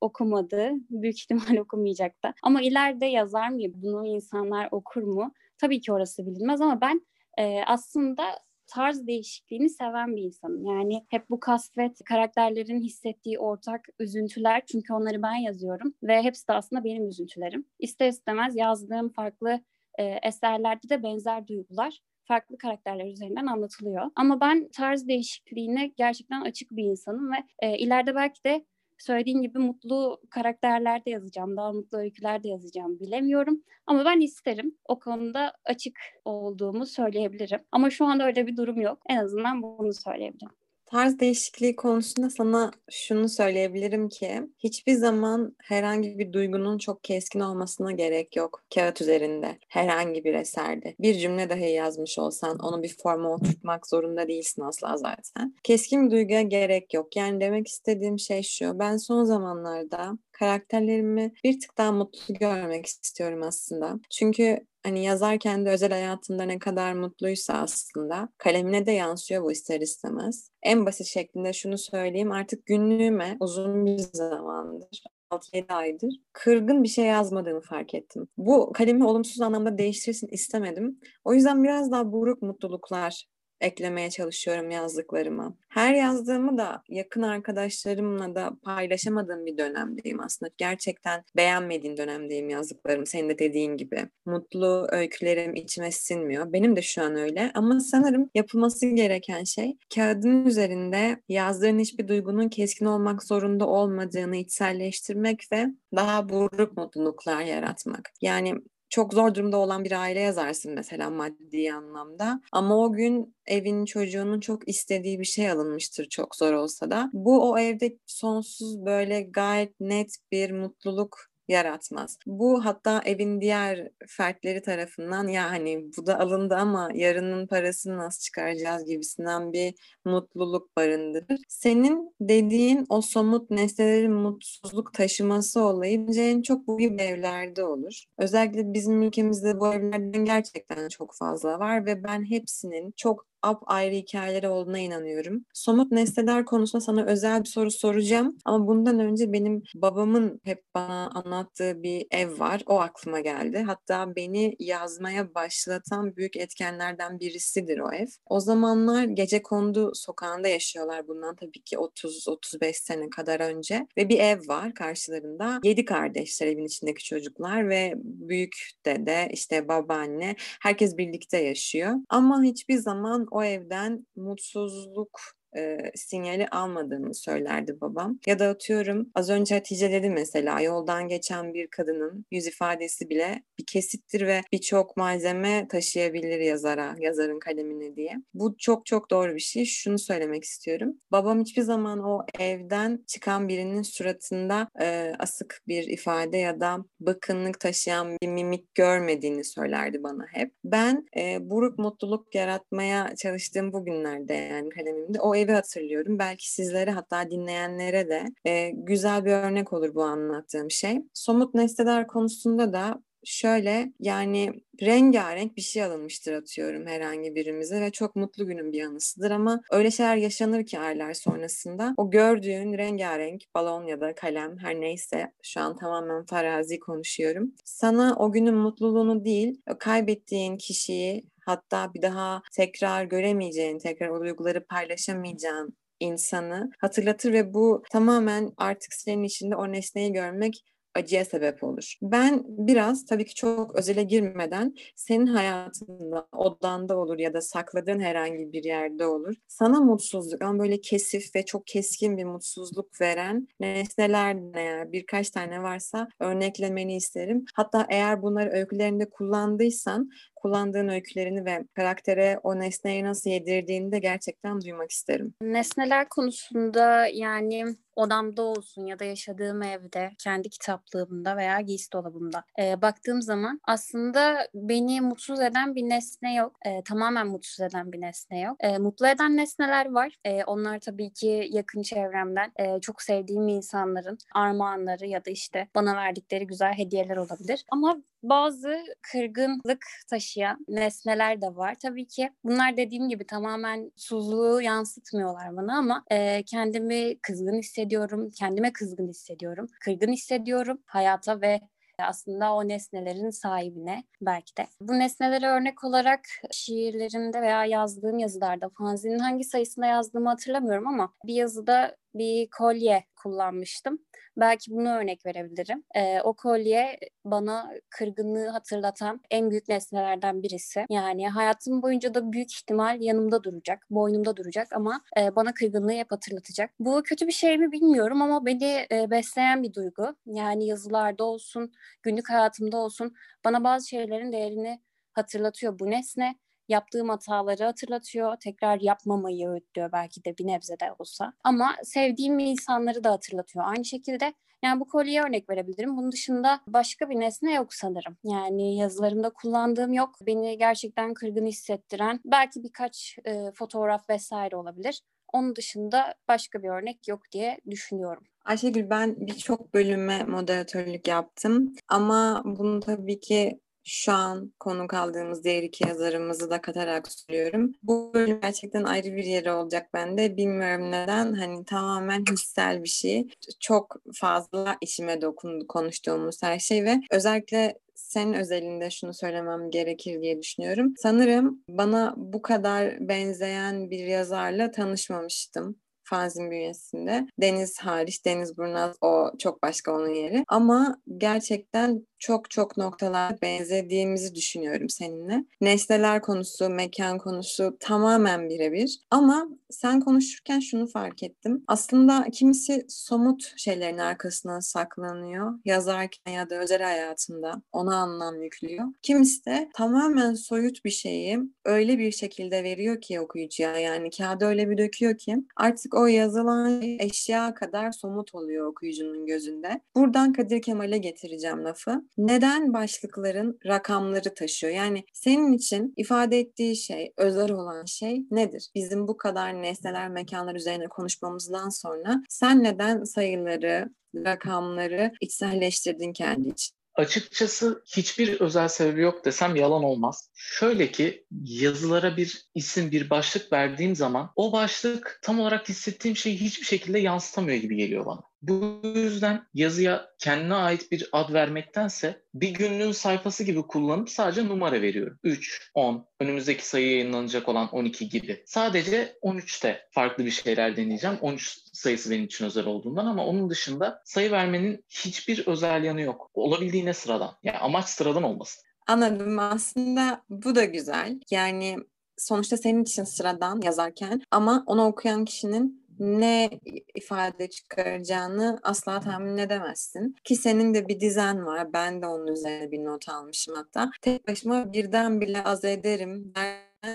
okumadı. 0.00 0.70
Büyük 0.90 1.18
ihtimal 1.20 1.56
okumayacak 1.56 2.22
da. 2.24 2.34
Ama 2.42 2.62
ileride 2.62 3.06
yazar 3.06 3.48
mı? 3.48 3.58
Bunu 3.74 4.06
insanlar 4.06 4.68
okur 4.70 5.02
mu? 5.02 5.32
Tabii 5.58 5.80
ki 5.80 5.92
orası 5.92 6.26
bilinmez 6.26 6.60
ama 6.60 6.80
ben 6.80 7.00
e, 7.38 7.62
aslında 7.66 8.24
tarz 8.66 9.06
değişikliğini 9.06 9.70
seven 9.70 10.16
bir 10.16 10.22
insanım. 10.22 10.64
Yani 10.64 11.04
hep 11.08 11.30
bu 11.30 11.40
kasvet, 11.40 11.98
karakterlerin 12.04 12.80
hissettiği 12.80 13.38
ortak 13.38 13.86
üzüntüler 13.98 14.62
çünkü 14.66 14.92
onları 14.92 15.22
ben 15.22 15.34
yazıyorum 15.34 15.94
ve 16.02 16.22
hepsi 16.22 16.48
de 16.48 16.52
aslında 16.52 16.84
benim 16.84 17.08
üzüntülerim. 17.08 17.64
İster 17.78 18.08
istemez 18.08 18.56
yazdığım 18.56 19.08
farklı 19.08 19.60
e, 19.98 20.04
eserlerde 20.04 20.88
de 20.88 21.02
benzer 21.02 21.46
duygular 21.46 22.00
farklı 22.24 22.58
karakterler 22.58 23.06
üzerinden 23.06 23.46
anlatılıyor. 23.46 24.10
Ama 24.16 24.40
ben 24.40 24.68
tarz 24.68 25.08
değişikliğine 25.08 25.86
gerçekten 25.86 26.40
açık 26.40 26.70
bir 26.70 26.84
insanım 26.84 27.32
ve 27.32 27.36
e, 27.58 27.78
ileride 27.78 28.14
belki 28.14 28.44
de 28.44 28.64
söylediğin 29.00 29.42
gibi 29.42 29.58
mutlu 29.58 30.20
karakterler 30.30 31.04
de 31.04 31.10
yazacağım, 31.10 31.56
daha 31.56 31.72
mutlu 31.72 31.98
öyküler 31.98 32.42
de 32.42 32.48
yazacağım 32.48 33.00
bilemiyorum. 33.00 33.62
Ama 33.86 34.04
ben 34.04 34.20
isterim. 34.20 34.78
O 34.88 34.98
konuda 34.98 35.52
açık 35.64 35.98
olduğumu 36.24 36.86
söyleyebilirim. 36.86 37.60
Ama 37.72 37.90
şu 37.90 38.04
anda 38.04 38.26
öyle 38.26 38.46
bir 38.46 38.56
durum 38.56 38.80
yok. 38.80 38.98
En 39.08 39.16
azından 39.16 39.62
bunu 39.62 39.92
söyleyebilirim. 39.94 40.59
Tarz 40.90 41.18
değişikliği 41.18 41.76
konusunda 41.76 42.30
sana 42.30 42.70
şunu 42.90 43.28
söyleyebilirim 43.28 44.08
ki 44.08 44.42
hiçbir 44.58 44.94
zaman 44.94 45.56
herhangi 45.62 46.18
bir 46.18 46.32
duygunun 46.32 46.78
çok 46.78 47.04
keskin 47.04 47.40
olmasına 47.40 47.92
gerek 47.92 48.36
yok 48.36 48.62
kağıt 48.74 49.00
üzerinde, 49.00 49.58
herhangi 49.68 50.24
bir 50.24 50.34
eserde. 50.34 50.94
Bir 51.00 51.14
cümle 51.14 51.50
dahi 51.50 51.70
yazmış 51.70 52.18
olsan 52.18 52.58
onu 52.58 52.82
bir 52.82 52.96
forma 53.02 53.34
oturtmak 53.34 53.86
zorunda 53.86 54.28
değilsin 54.28 54.62
asla 54.62 54.96
zaten. 54.96 55.54
Keskin 55.62 56.06
bir 56.06 56.10
duyguya 56.10 56.42
gerek 56.42 56.94
yok. 56.94 57.16
Yani 57.16 57.40
demek 57.40 57.68
istediğim 57.68 58.18
şey 58.18 58.42
şu. 58.42 58.78
Ben 58.78 58.96
son 58.96 59.24
zamanlarda 59.24 60.18
karakterlerimi 60.32 61.32
bir 61.44 61.60
tık 61.60 61.78
daha 61.78 61.92
mutlu 61.92 62.34
görmek 62.34 62.86
istiyorum 62.86 63.42
aslında. 63.42 64.00
Çünkü 64.10 64.66
hani 64.82 65.04
yazar 65.04 65.38
kendi 65.38 65.70
özel 65.70 65.90
hayatında 65.90 66.42
ne 66.42 66.58
kadar 66.58 66.92
mutluysa 66.92 67.52
aslında 67.54 68.28
kalemine 68.38 68.86
de 68.86 68.92
yansıyor 68.92 69.42
bu 69.42 69.52
ister 69.52 69.80
istemez. 69.80 70.50
En 70.62 70.86
basit 70.86 71.06
şeklinde 71.06 71.52
şunu 71.52 71.78
söyleyeyim 71.78 72.32
artık 72.32 72.66
günlüğüme 72.66 73.36
uzun 73.40 73.86
bir 73.86 73.98
zamandır 73.98 75.02
6-7 75.30 75.72
aydır 75.74 76.14
kırgın 76.32 76.82
bir 76.82 76.88
şey 76.88 77.04
yazmadığımı 77.04 77.60
fark 77.60 77.94
ettim. 77.94 78.28
Bu 78.36 78.72
kalemi 78.72 79.04
olumsuz 79.04 79.40
anlamda 79.40 79.78
değiştirsin 79.78 80.28
istemedim. 80.28 81.00
O 81.24 81.34
yüzden 81.34 81.64
biraz 81.64 81.92
daha 81.92 82.12
buruk 82.12 82.42
mutluluklar 82.42 83.24
eklemeye 83.60 84.10
çalışıyorum 84.10 84.70
yazdıklarıma. 84.70 85.54
Her 85.68 85.94
yazdığımı 85.94 86.58
da 86.58 86.82
yakın 86.88 87.22
arkadaşlarımla 87.22 88.34
da 88.34 88.52
paylaşamadığım 88.62 89.46
bir 89.46 89.58
dönemdeyim 89.58 90.20
aslında. 90.20 90.50
Gerçekten 90.56 91.24
beğenmediğim 91.36 91.96
dönemdeyim 91.96 92.48
yazdıklarım. 92.48 93.06
Senin 93.06 93.28
de 93.28 93.38
dediğin 93.38 93.76
gibi. 93.76 94.08
Mutlu 94.26 94.86
öykülerim 94.90 95.54
içime 95.54 95.90
sinmiyor. 95.92 96.52
Benim 96.52 96.76
de 96.76 96.82
şu 96.82 97.02
an 97.02 97.16
öyle. 97.16 97.50
Ama 97.54 97.80
sanırım 97.80 98.30
yapılması 98.34 98.86
gereken 98.86 99.44
şey 99.44 99.76
kağıdın 99.94 100.44
üzerinde 100.44 101.22
yazdığın 101.28 101.78
hiçbir 101.78 102.08
duygunun 102.08 102.48
keskin 102.48 102.86
olmak 102.86 103.22
zorunda 103.22 103.66
olmadığını 103.66 104.36
içselleştirmek 104.36 105.52
ve 105.52 105.66
daha 105.96 106.28
buruk 106.28 106.76
mutluluklar 106.76 107.40
yaratmak. 107.40 108.10
Yani 108.20 108.54
çok 108.90 109.14
zor 109.14 109.34
durumda 109.34 109.56
olan 109.56 109.84
bir 109.84 109.92
aile 109.92 110.20
yazarsın 110.20 110.74
mesela 110.74 111.10
maddi 111.10 111.72
anlamda. 111.72 112.40
Ama 112.52 112.78
o 112.78 112.92
gün 112.92 113.36
evin 113.46 113.84
çocuğunun 113.84 114.40
çok 114.40 114.68
istediği 114.68 115.20
bir 115.20 115.24
şey 115.24 115.50
alınmıştır 115.50 116.08
çok 116.08 116.36
zor 116.36 116.52
olsa 116.52 116.90
da. 116.90 117.10
Bu 117.12 117.50
o 117.50 117.58
evde 117.58 117.98
sonsuz 118.06 118.84
böyle 118.86 119.20
gayet 119.22 119.80
net 119.80 120.16
bir 120.32 120.50
mutluluk 120.50 121.18
yaratmaz. 121.48 122.18
Bu 122.26 122.64
hatta 122.64 123.02
evin 123.04 123.40
diğer 123.40 123.88
fertleri 124.08 124.62
tarafından 124.62 125.28
ya 125.28 125.50
hani 125.50 125.90
bu 125.98 126.06
da 126.06 126.20
alındı 126.20 126.54
ama 126.54 126.88
yarının 126.94 127.46
parasını 127.46 127.98
nasıl 127.98 128.20
çıkaracağız 128.20 128.84
gibisinden 128.84 129.52
bir 129.52 129.74
mutluluk 130.04 130.76
barındırır. 130.76 131.40
Senin 131.48 132.14
dediğin 132.20 132.86
o 132.88 133.00
somut 133.00 133.50
nesnelerin 133.50 134.12
mutsuzluk 134.12 134.94
taşıması 134.94 135.60
olayı 135.60 136.08
bence 136.08 136.22
en 136.22 136.42
çok 136.42 136.66
bu 136.66 136.78
gibi 136.78 137.02
evlerde 137.02 137.64
olur. 137.64 138.04
Özellikle 138.18 138.72
bizim 138.74 139.02
ülkemizde 139.02 139.60
bu 139.60 139.74
evlerden 139.74 140.24
gerçekten 140.24 140.88
çok 140.88 141.14
fazla 141.16 141.58
var 141.58 141.86
ve 141.86 142.04
ben 142.04 142.30
hepsinin 142.30 142.92
çok 142.96 143.29
ayrı 143.42 143.94
hikayeleri 143.94 144.48
olduğuna 144.48 144.78
inanıyorum. 144.78 145.44
Somut 145.54 145.92
nesneler 145.92 146.44
konusunda 146.44 146.84
sana 146.84 147.06
özel 147.06 147.40
bir 147.40 147.48
soru 147.48 147.70
soracağım 147.70 148.36
ama 148.44 148.66
bundan 148.66 148.98
önce 148.98 149.32
benim 149.32 149.62
babamın 149.74 150.40
hep 150.44 150.64
bana 150.74 151.10
anlattığı 151.10 151.82
bir 151.82 152.06
ev 152.10 152.38
var. 152.38 152.62
O 152.66 152.80
aklıma 152.80 153.20
geldi. 153.20 153.64
Hatta 153.66 154.16
beni 154.16 154.56
yazmaya 154.58 155.34
başlatan 155.34 156.16
büyük 156.16 156.36
etkenlerden 156.36 157.20
birisidir 157.20 157.78
o 157.78 157.92
ev. 157.92 158.06
O 158.26 158.40
zamanlar 158.40 159.04
gece 159.04 159.42
kondu 159.42 159.94
sokağında 159.94 160.48
yaşıyorlar 160.48 161.08
bundan 161.08 161.36
tabii 161.36 161.62
ki 161.62 161.76
30-35 161.76 162.72
sene 162.72 163.10
kadar 163.10 163.40
önce 163.40 163.86
ve 163.96 164.08
bir 164.08 164.18
ev 164.18 164.48
var 164.48 164.74
karşılarında. 164.74 165.60
Yedi 165.64 165.84
kardeşler 165.84 166.46
evin 166.46 166.64
içindeki 166.64 167.04
çocuklar 167.04 167.68
ve 167.68 167.94
büyük 167.96 168.70
dede 168.86 169.28
işte 169.32 169.68
babaanne 169.68 170.34
herkes 170.38 170.96
birlikte 170.96 171.38
yaşıyor. 171.38 171.94
Ama 172.08 172.42
hiçbir 172.42 172.76
zaman 172.76 173.26
o 173.30 173.44
evden 173.44 174.06
mutsuzluk 174.16 175.20
e, 175.56 175.78
sinyali 175.94 176.48
almadığımı 176.48 177.14
söylerdi 177.14 177.80
babam. 177.80 178.18
Ya 178.26 178.38
da 178.38 178.48
atıyorum 178.48 179.10
az 179.14 179.30
önce 179.30 179.54
Hatice 179.54 179.92
dedi 179.92 180.10
mesela 180.10 180.60
yoldan 180.60 181.08
geçen 181.08 181.54
bir 181.54 181.66
kadının 181.66 182.24
yüz 182.30 182.46
ifadesi 182.46 183.10
bile 183.10 183.42
bir 183.58 183.66
kesittir 183.66 184.26
ve 184.26 184.40
birçok 184.52 184.96
malzeme 184.96 185.68
taşıyabilir 185.68 186.40
yazara, 186.40 186.94
yazarın 186.98 187.38
kalemine 187.38 187.96
diye. 187.96 188.16
Bu 188.34 188.56
çok 188.58 188.86
çok 188.86 189.10
doğru 189.10 189.34
bir 189.34 189.40
şey. 189.40 189.64
Şunu 189.64 189.98
söylemek 189.98 190.44
istiyorum. 190.44 190.96
Babam 191.12 191.40
hiçbir 191.40 191.62
zaman 191.62 191.98
o 191.98 192.26
evden 192.38 193.04
çıkan 193.06 193.48
birinin 193.48 193.82
suratında 193.82 194.68
e, 194.80 195.12
asık 195.18 195.62
bir 195.68 195.88
ifade 195.88 196.36
ya 196.36 196.60
da 196.60 196.84
bıkkınlık 197.00 197.60
taşıyan 197.60 198.16
bir 198.22 198.28
mimik 198.28 198.74
görmediğini 198.74 199.44
söylerdi 199.44 200.02
bana 200.02 200.26
hep. 200.32 200.52
Ben 200.64 201.06
e, 201.16 201.50
buruk 201.50 201.78
mutluluk 201.78 202.34
yaratmaya 202.34 203.14
çalıştığım 203.16 203.72
bugünlerde 203.72 204.34
yani 204.34 204.68
kalemimde 204.68 205.20
o 205.20 205.34
evi 205.40 205.52
hatırlıyorum. 205.52 206.18
Belki 206.18 206.52
sizlere 206.52 206.90
hatta 206.90 207.30
dinleyenlere 207.30 208.08
de 208.08 208.24
e, 208.46 208.70
güzel 208.70 209.24
bir 209.24 209.32
örnek 209.32 209.72
olur 209.72 209.94
bu 209.94 210.02
anlattığım 210.02 210.70
şey. 210.70 211.02
Somut 211.14 211.54
nesneler 211.54 212.06
konusunda 212.06 212.72
da 212.72 213.02
şöyle 213.24 213.92
yani 214.00 214.52
rengarenk 214.82 215.56
bir 215.56 215.62
şey 215.62 215.82
alınmıştır 215.82 216.32
atıyorum 216.32 216.86
herhangi 216.86 217.34
birimize 217.34 217.80
ve 217.80 217.90
çok 217.90 218.16
mutlu 218.16 218.46
günün 218.46 218.72
bir 218.72 218.84
anısıdır 218.84 219.30
ama 219.30 219.60
öyle 219.70 219.90
şeyler 219.90 220.16
yaşanır 220.16 220.66
ki 220.66 220.78
aylar 220.78 221.14
sonrasında 221.14 221.94
o 221.96 222.10
gördüğün 222.10 222.78
rengarenk 222.78 223.42
balon 223.54 223.84
ya 223.84 224.00
da 224.00 224.14
kalem 224.14 224.58
her 224.58 224.80
neyse 224.80 225.32
şu 225.42 225.60
an 225.60 225.76
tamamen 225.76 226.24
farazi 226.24 226.80
konuşuyorum. 226.80 227.52
Sana 227.64 228.16
o 228.18 228.32
günün 228.32 228.54
mutluluğunu 228.54 229.24
değil 229.24 229.60
kaybettiğin 229.78 230.56
kişiyi 230.56 231.30
hatta 231.50 231.94
bir 231.94 232.02
daha 232.02 232.42
tekrar 232.56 233.04
göremeyeceğin, 233.04 233.78
tekrar 233.78 234.08
o 234.08 234.20
duyguları 234.20 234.66
paylaşamayacağın 234.66 235.76
insanı 236.00 236.70
hatırlatır 236.80 237.32
ve 237.32 237.54
bu 237.54 237.82
tamamen 237.92 238.52
artık 238.56 238.94
senin 238.94 239.22
içinde 239.22 239.56
o 239.56 239.72
nesneyi 239.72 240.12
görmek 240.12 240.64
acıya 240.94 241.24
sebep 241.24 241.64
olur. 241.64 241.94
Ben 242.02 242.44
biraz 242.46 243.06
tabii 243.06 243.24
ki 243.24 243.34
çok 243.34 243.76
özele 243.76 244.02
girmeden 244.02 244.74
senin 244.96 245.26
hayatında, 245.26 246.28
odanda 246.32 246.98
olur 246.98 247.18
ya 247.18 247.34
da 247.34 247.40
sakladığın 247.40 248.00
herhangi 248.00 248.52
bir 248.52 248.64
yerde 248.64 249.06
olur. 249.06 249.34
Sana 249.48 249.80
mutsuzluk 249.80 250.42
ama 250.42 250.58
böyle 250.58 250.80
kesif 250.80 251.34
ve 251.36 251.44
çok 251.44 251.66
keskin 251.66 252.16
bir 252.16 252.24
mutsuzluk 252.24 253.00
veren 253.00 253.48
nesneler 253.60 254.36
eğer 254.54 254.92
birkaç 254.92 255.30
tane 255.30 255.62
varsa 255.62 256.08
örneklemeni 256.20 256.96
isterim. 256.96 257.44
Hatta 257.54 257.86
eğer 257.90 258.22
bunları 258.22 258.50
öykülerinde 258.50 259.10
kullandıysan 259.10 260.10
kullandığın 260.42 260.88
öykülerini 260.88 261.44
ve 261.44 261.64
karaktere 261.74 262.40
o 262.42 262.58
nesneyi 262.58 263.04
nasıl 263.04 263.30
yedirdiğini 263.30 263.92
de 263.92 263.98
gerçekten 263.98 264.60
duymak 264.60 264.90
isterim. 264.90 265.34
Nesneler 265.42 266.08
konusunda 266.08 267.06
yani 267.06 267.64
odamda 267.96 268.42
olsun 268.42 268.86
ya 268.86 268.98
da 268.98 269.04
yaşadığım 269.04 269.62
evde, 269.62 270.10
kendi 270.18 270.50
kitaplığımda 270.50 271.36
veya 271.36 271.60
giysi 271.60 271.92
dolabımda 271.92 272.44
e, 272.60 272.82
baktığım 272.82 273.22
zaman 273.22 273.60
aslında 273.64 274.48
beni 274.54 275.00
mutsuz 275.00 275.40
eden 275.40 275.74
bir 275.74 275.82
nesne 275.82 276.34
yok. 276.34 276.56
E, 276.66 276.82
tamamen 276.82 277.26
mutsuz 277.26 277.60
eden 277.60 277.92
bir 277.92 278.00
nesne 278.00 278.40
yok. 278.40 278.56
E, 278.60 278.78
mutlu 278.78 279.06
eden 279.06 279.36
nesneler 279.36 279.90
var. 279.90 280.16
E, 280.24 280.44
onlar 280.44 280.78
tabii 280.78 281.12
ki 281.12 281.48
yakın 281.50 281.82
çevremden 281.82 282.52
e, 282.56 282.80
çok 282.80 283.02
sevdiğim 283.02 283.48
insanların 283.48 284.18
armağanları 284.34 285.06
ya 285.06 285.24
da 285.24 285.30
işte 285.30 285.68
bana 285.74 285.96
verdikleri 285.96 286.46
güzel 286.46 286.72
hediyeler 286.72 287.16
olabilir. 287.16 287.64
Ama 287.70 288.02
bazı 288.22 288.76
kırgınlık 289.12 289.84
taşıyan 290.10 290.58
nesneler 290.68 291.42
de 291.42 291.46
var. 291.46 291.74
Tabii 291.82 292.06
ki 292.06 292.30
bunlar 292.44 292.76
dediğim 292.76 293.08
gibi 293.08 293.26
tamamen 293.26 293.92
suzluğu 293.96 294.62
yansıtmıyorlar 294.62 295.56
bana 295.56 295.78
ama 295.78 296.04
e, 296.10 296.42
kendimi 296.42 297.18
kızgın 297.20 297.58
hissediyorum, 297.58 298.30
kendime 298.30 298.72
kızgın 298.72 299.08
hissediyorum, 299.08 299.66
kırgın 299.80 300.12
hissediyorum 300.12 300.78
hayata 300.86 301.40
ve 301.40 301.60
aslında 302.02 302.54
o 302.54 302.68
nesnelerin 302.68 303.30
sahibine 303.30 304.04
belki 304.20 304.56
de. 304.56 304.66
Bu 304.80 304.98
nesnelere 304.98 305.46
örnek 305.46 305.84
olarak 305.84 306.20
şiirlerimde 306.50 307.42
veya 307.42 307.64
yazdığım 307.64 308.18
yazılarda 308.18 308.68
fanzinin 308.78 309.18
hangi 309.18 309.44
sayısında 309.44 309.86
yazdığımı 309.86 310.28
hatırlamıyorum 310.28 310.86
ama 310.86 311.12
bir 311.26 311.34
yazıda 311.34 311.96
bir 312.14 312.50
kolye 312.50 313.04
kullanmıştım. 313.22 313.98
Belki 314.36 314.70
bunu 314.70 314.96
örnek 314.96 315.26
verebilirim. 315.26 315.84
E, 315.94 316.20
o 316.20 316.34
kolye 316.36 316.98
bana 317.24 317.72
kırgınlığı 317.90 318.48
hatırlatan 318.48 319.20
en 319.30 319.50
büyük 319.50 319.68
nesnelerden 319.68 320.42
birisi. 320.42 320.86
Yani 320.90 321.28
hayatım 321.28 321.82
boyunca 321.82 322.14
da 322.14 322.32
büyük 322.32 322.52
ihtimal 322.52 323.00
yanımda 323.00 323.44
duracak, 323.44 323.86
boynumda 323.90 324.36
duracak 324.36 324.72
ama 324.72 325.02
e, 325.18 325.36
bana 325.36 325.54
kırgınlığı 325.54 325.92
hep 325.92 326.12
hatırlatacak. 326.12 326.70
Bu 326.80 327.02
kötü 327.02 327.26
bir 327.26 327.32
şey 327.32 327.58
mi 327.58 327.72
bilmiyorum 327.72 328.22
ama 328.22 328.46
beni 328.46 328.86
e, 328.92 329.10
besleyen 329.10 329.62
bir 329.62 329.74
duygu. 329.74 330.16
Yani 330.26 330.66
yazılarda 330.66 331.24
olsun, 331.24 331.72
günlük 332.02 332.30
hayatımda 332.30 332.76
olsun 332.76 333.14
bana 333.44 333.64
bazı 333.64 333.88
şeylerin 333.88 334.32
değerini 334.32 334.80
hatırlatıyor 335.12 335.78
bu 335.78 335.90
nesne 335.90 336.34
yaptığım 336.70 337.08
hataları 337.08 337.64
hatırlatıyor. 337.64 338.36
Tekrar 338.36 338.80
yapmamayı 338.80 339.48
öğütlüyor 339.48 339.92
belki 339.92 340.24
de 340.24 340.38
bir 340.38 340.46
nebze 340.46 340.80
de 340.80 340.92
olsa. 340.98 341.32
Ama 341.44 341.74
sevdiğim 341.82 342.38
insanları 342.38 343.04
da 343.04 343.10
hatırlatıyor. 343.10 343.64
Aynı 343.68 343.84
şekilde 343.84 344.32
yani 344.64 344.80
bu 344.80 344.88
kolye 344.88 345.22
örnek 345.22 345.50
verebilirim. 345.50 345.96
Bunun 345.96 346.12
dışında 346.12 346.60
başka 346.66 347.10
bir 347.10 347.20
nesne 347.20 347.54
yok 347.54 347.74
sanırım. 347.74 348.16
Yani 348.24 348.76
yazılarımda 348.76 349.30
kullandığım 349.30 349.92
yok. 349.92 350.14
Beni 350.26 350.58
gerçekten 350.58 351.14
kırgın 351.14 351.46
hissettiren 351.46 352.20
belki 352.24 352.62
birkaç 352.62 353.18
e, 353.24 353.52
fotoğraf 353.54 354.10
vesaire 354.10 354.56
olabilir. 354.56 355.02
Onun 355.32 355.56
dışında 355.56 356.14
başka 356.28 356.62
bir 356.62 356.68
örnek 356.68 357.08
yok 357.08 357.20
diye 357.32 357.58
düşünüyorum. 357.70 358.24
Ayşegül 358.44 358.90
ben 358.90 359.16
birçok 359.26 359.74
bölüme 359.74 360.24
moderatörlük 360.24 361.08
yaptım 361.08 361.74
ama 361.88 362.42
bunu 362.44 362.80
tabii 362.80 363.20
ki 363.20 363.60
şu 363.84 364.12
an 364.12 364.52
konu 364.60 364.86
kaldığımız 364.86 365.44
diğer 365.44 365.62
iki 365.62 365.88
yazarımızı 365.88 366.50
da 366.50 366.60
katarak 366.60 367.08
söylüyorum. 367.12 367.72
Bu 367.82 368.14
bölüm 368.14 368.40
gerçekten 368.40 368.84
ayrı 368.84 369.16
bir 369.16 369.24
yeri 369.24 369.52
olacak 369.52 369.94
bende. 369.94 370.36
Bilmiyorum 370.36 370.90
neden. 370.90 371.34
Hani 371.34 371.64
tamamen 371.64 372.24
hissel 372.32 372.82
bir 372.82 372.88
şey. 372.88 373.28
Çok 373.60 373.96
fazla 374.14 374.76
işime 374.80 375.22
dokundu 375.22 375.66
konuştuğumuz 375.66 376.42
her 376.42 376.58
şey 376.58 376.84
ve 376.84 377.00
özellikle 377.10 377.78
senin 377.94 378.32
özelinde 378.32 378.90
şunu 378.90 379.14
söylemem 379.14 379.70
gerekir 379.70 380.22
diye 380.22 380.42
düşünüyorum. 380.42 380.94
Sanırım 380.96 381.64
bana 381.68 382.14
bu 382.16 382.42
kadar 382.42 383.08
benzeyen 383.08 383.90
bir 383.90 384.06
yazarla 384.06 384.70
tanışmamıştım 384.70 385.76
fanzin 386.10 386.50
bünyesinde. 386.50 387.26
Deniz 387.40 387.78
hariç, 387.78 388.26
Deniz 388.26 388.58
Burnaz 388.58 388.96
o 389.00 389.30
çok 389.38 389.62
başka 389.62 389.92
onun 389.92 390.14
yeri. 390.14 390.44
Ama 390.48 390.96
gerçekten 391.18 392.06
çok 392.20 392.50
çok 392.50 392.76
noktalar 392.76 393.42
benzediğimizi 393.42 394.34
düşünüyorum 394.34 394.88
seninle. 394.88 395.44
Nesneler 395.60 396.22
konusu, 396.22 396.68
mekan 396.68 397.18
konusu 397.18 397.76
tamamen 397.80 398.50
birebir. 398.50 399.00
Ama 399.10 399.48
sen 399.70 400.00
konuşurken 400.00 400.60
şunu 400.60 400.86
fark 400.86 401.22
ettim. 401.22 401.64
Aslında 401.66 402.26
kimisi 402.32 402.86
somut 402.88 403.52
şeylerin 403.56 403.98
arkasına 403.98 404.60
saklanıyor. 404.60 405.58
Yazarken 405.64 406.32
ya 406.32 406.50
da 406.50 406.54
özel 406.54 406.82
hayatında 406.82 407.62
ona 407.72 407.96
anlam 407.96 408.42
yüklüyor. 408.42 408.84
Kimisi 409.02 409.44
de 409.46 409.70
tamamen 409.74 410.34
soyut 410.34 410.84
bir 410.84 410.90
şeyi 410.90 411.38
öyle 411.64 411.98
bir 411.98 412.12
şekilde 412.12 412.64
veriyor 412.64 413.00
ki 413.00 413.20
okuyucuya. 413.20 413.78
Yani 413.78 414.10
kağıda 414.10 414.46
öyle 414.46 414.70
bir 414.70 414.78
döküyor 414.78 415.18
ki 415.18 415.36
artık 415.56 415.94
o 415.94 416.06
yazılan 416.06 416.80
şey 416.80 416.96
eşya 417.00 417.54
kadar 417.54 417.92
somut 417.92 418.34
oluyor 418.34 418.66
okuyucunun 418.66 419.26
gözünde. 419.26 419.80
Buradan 419.96 420.32
Kadir 420.32 420.62
Kemal'e 420.62 420.98
getireceğim 420.98 421.64
lafı. 421.64 422.02
Neden 422.18 422.72
başlıkların 422.72 423.58
rakamları 423.66 424.34
taşıyor? 424.34 424.72
Yani 424.72 425.04
senin 425.12 425.52
için 425.52 425.94
ifade 425.96 426.38
ettiği 426.38 426.76
şey, 426.76 427.12
özel 427.16 427.52
olan 427.52 427.84
şey 427.84 428.22
nedir? 428.30 428.68
Bizim 428.74 429.08
bu 429.08 429.16
kadar 429.16 429.62
nesneler, 429.62 430.08
mekanlar 430.08 430.54
üzerine 430.54 430.88
konuşmamızdan 430.88 431.68
sonra 431.68 432.22
sen 432.28 432.64
neden 432.64 433.04
sayıları, 433.04 433.90
rakamları 434.14 435.12
içselleştirdin 435.20 436.12
kendi 436.12 436.48
için? 436.48 436.80
Açıkçası 436.94 437.82
hiçbir 437.96 438.40
özel 438.40 438.68
sebebi 438.68 439.00
yok 439.00 439.24
desem 439.24 439.56
yalan 439.56 439.84
olmaz. 439.84 440.30
Şöyle 440.34 440.90
ki 440.90 441.26
yazılara 441.44 442.16
bir 442.16 442.44
isim, 442.54 442.90
bir 442.90 443.10
başlık 443.10 443.52
verdiğim 443.52 443.96
zaman 443.96 444.32
o 444.36 444.52
başlık 444.52 445.20
tam 445.22 445.40
olarak 445.40 445.68
hissettiğim 445.68 446.16
şeyi 446.16 446.40
hiçbir 446.40 446.66
şekilde 446.66 446.98
yansıtamıyor 446.98 447.58
gibi 447.58 447.76
geliyor 447.76 448.06
bana. 448.06 448.29
Bu 448.42 448.80
yüzden 448.94 449.46
yazıya 449.54 450.10
kendine 450.18 450.54
ait 450.54 450.92
bir 450.92 451.08
ad 451.12 451.32
vermektense 451.32 452.22
bir 452.34 452.48
günlüğün 452.48 452.92
sayfası 452.92 453.44
gibi 453.44 453.62
kullanıp 453.62 454.10
sadece 454.10 454.48
numara 454.48 454.82
veriyorum. 454.82 455.18
3, 455.24 455.70
10, 455.74 456.06
önümüzdeki 456.20 456.68
sayı 456.68 456.90
yayınlanacak 456.90 457.48
olan 457.48 457.68
12 457.68 458.08
gibi. 458.08 458.42
Sadece 458.46 459.16
13'te 459.22 459.88
farklı 459.90 460.24
bir 460.24 460.30
şeyler 460.30 460.76
deneyeceğim. 460.76 461.18
13 461.20 461.58
sayısı 461.72 462.10
benim 462.10 462.24
için 462.24 462.44
özel 462.44 462.66
olduğundan 462.66 463.06
ama 463.06 463.26
onun 463.26 463.50
dışında 463.50 464.02
sayı 464.04 464.30
vermenin 464.30 464.84
hiçbir 464.88 465.46
özel 465.46 465.84
yanı 465.84 466.00
yok. 466.00 466.30
Olabildiğine 466.34 466.92
sıradan. 466.92 467.36
Yani 467.42 467.58
amaç 467.58 467.88
sıradan 467.88 468.22
olmasın. 468.22 468.62
Anladım. 468.86 469.38
Aslında 469.38 470.22
bu 470.30 470.54
da 470.54 470.64
güzel. 470.64 471.20
Yani 471.30 471.76
sonuçta 472.18 472.56
senin 472.56 472.82
için 472.82 473.04
sıradan 473.04 473.60
yazarken 473.60 474.22
ama 474.30 474.64
onu 474.66 474.86
okuyan 474.86 475.24
kişinin 475.24 475.79
ne 476.00 476.50
ifade 476.94 477.50
çıkaracağını 477.50 478.60
asla 478.62 479.00
tahmin 479.00 479.36
edemezsin. 479.38 480.14
Ki 480.24 480.36
senin 480.36 480.74
de 480.74 480.88
bir 480.88 481.00
dizen 481.00 481.46
var. 481.46 481.72
Ben 481.72 482.02
de 482.02 482.06
onun 482.06 482.26
üzerine 482.26 482.70
bir 482.70 482.84
not 482.84 483.08
almışım 483.08 483.54
hatta. 483.54 483.90
Tek 484.02 484.28
başıma 484.28 484.72
birden 484.72 485.20
bile 485.20 485.44
az 485.44 485.64
ederim 485.64 486.32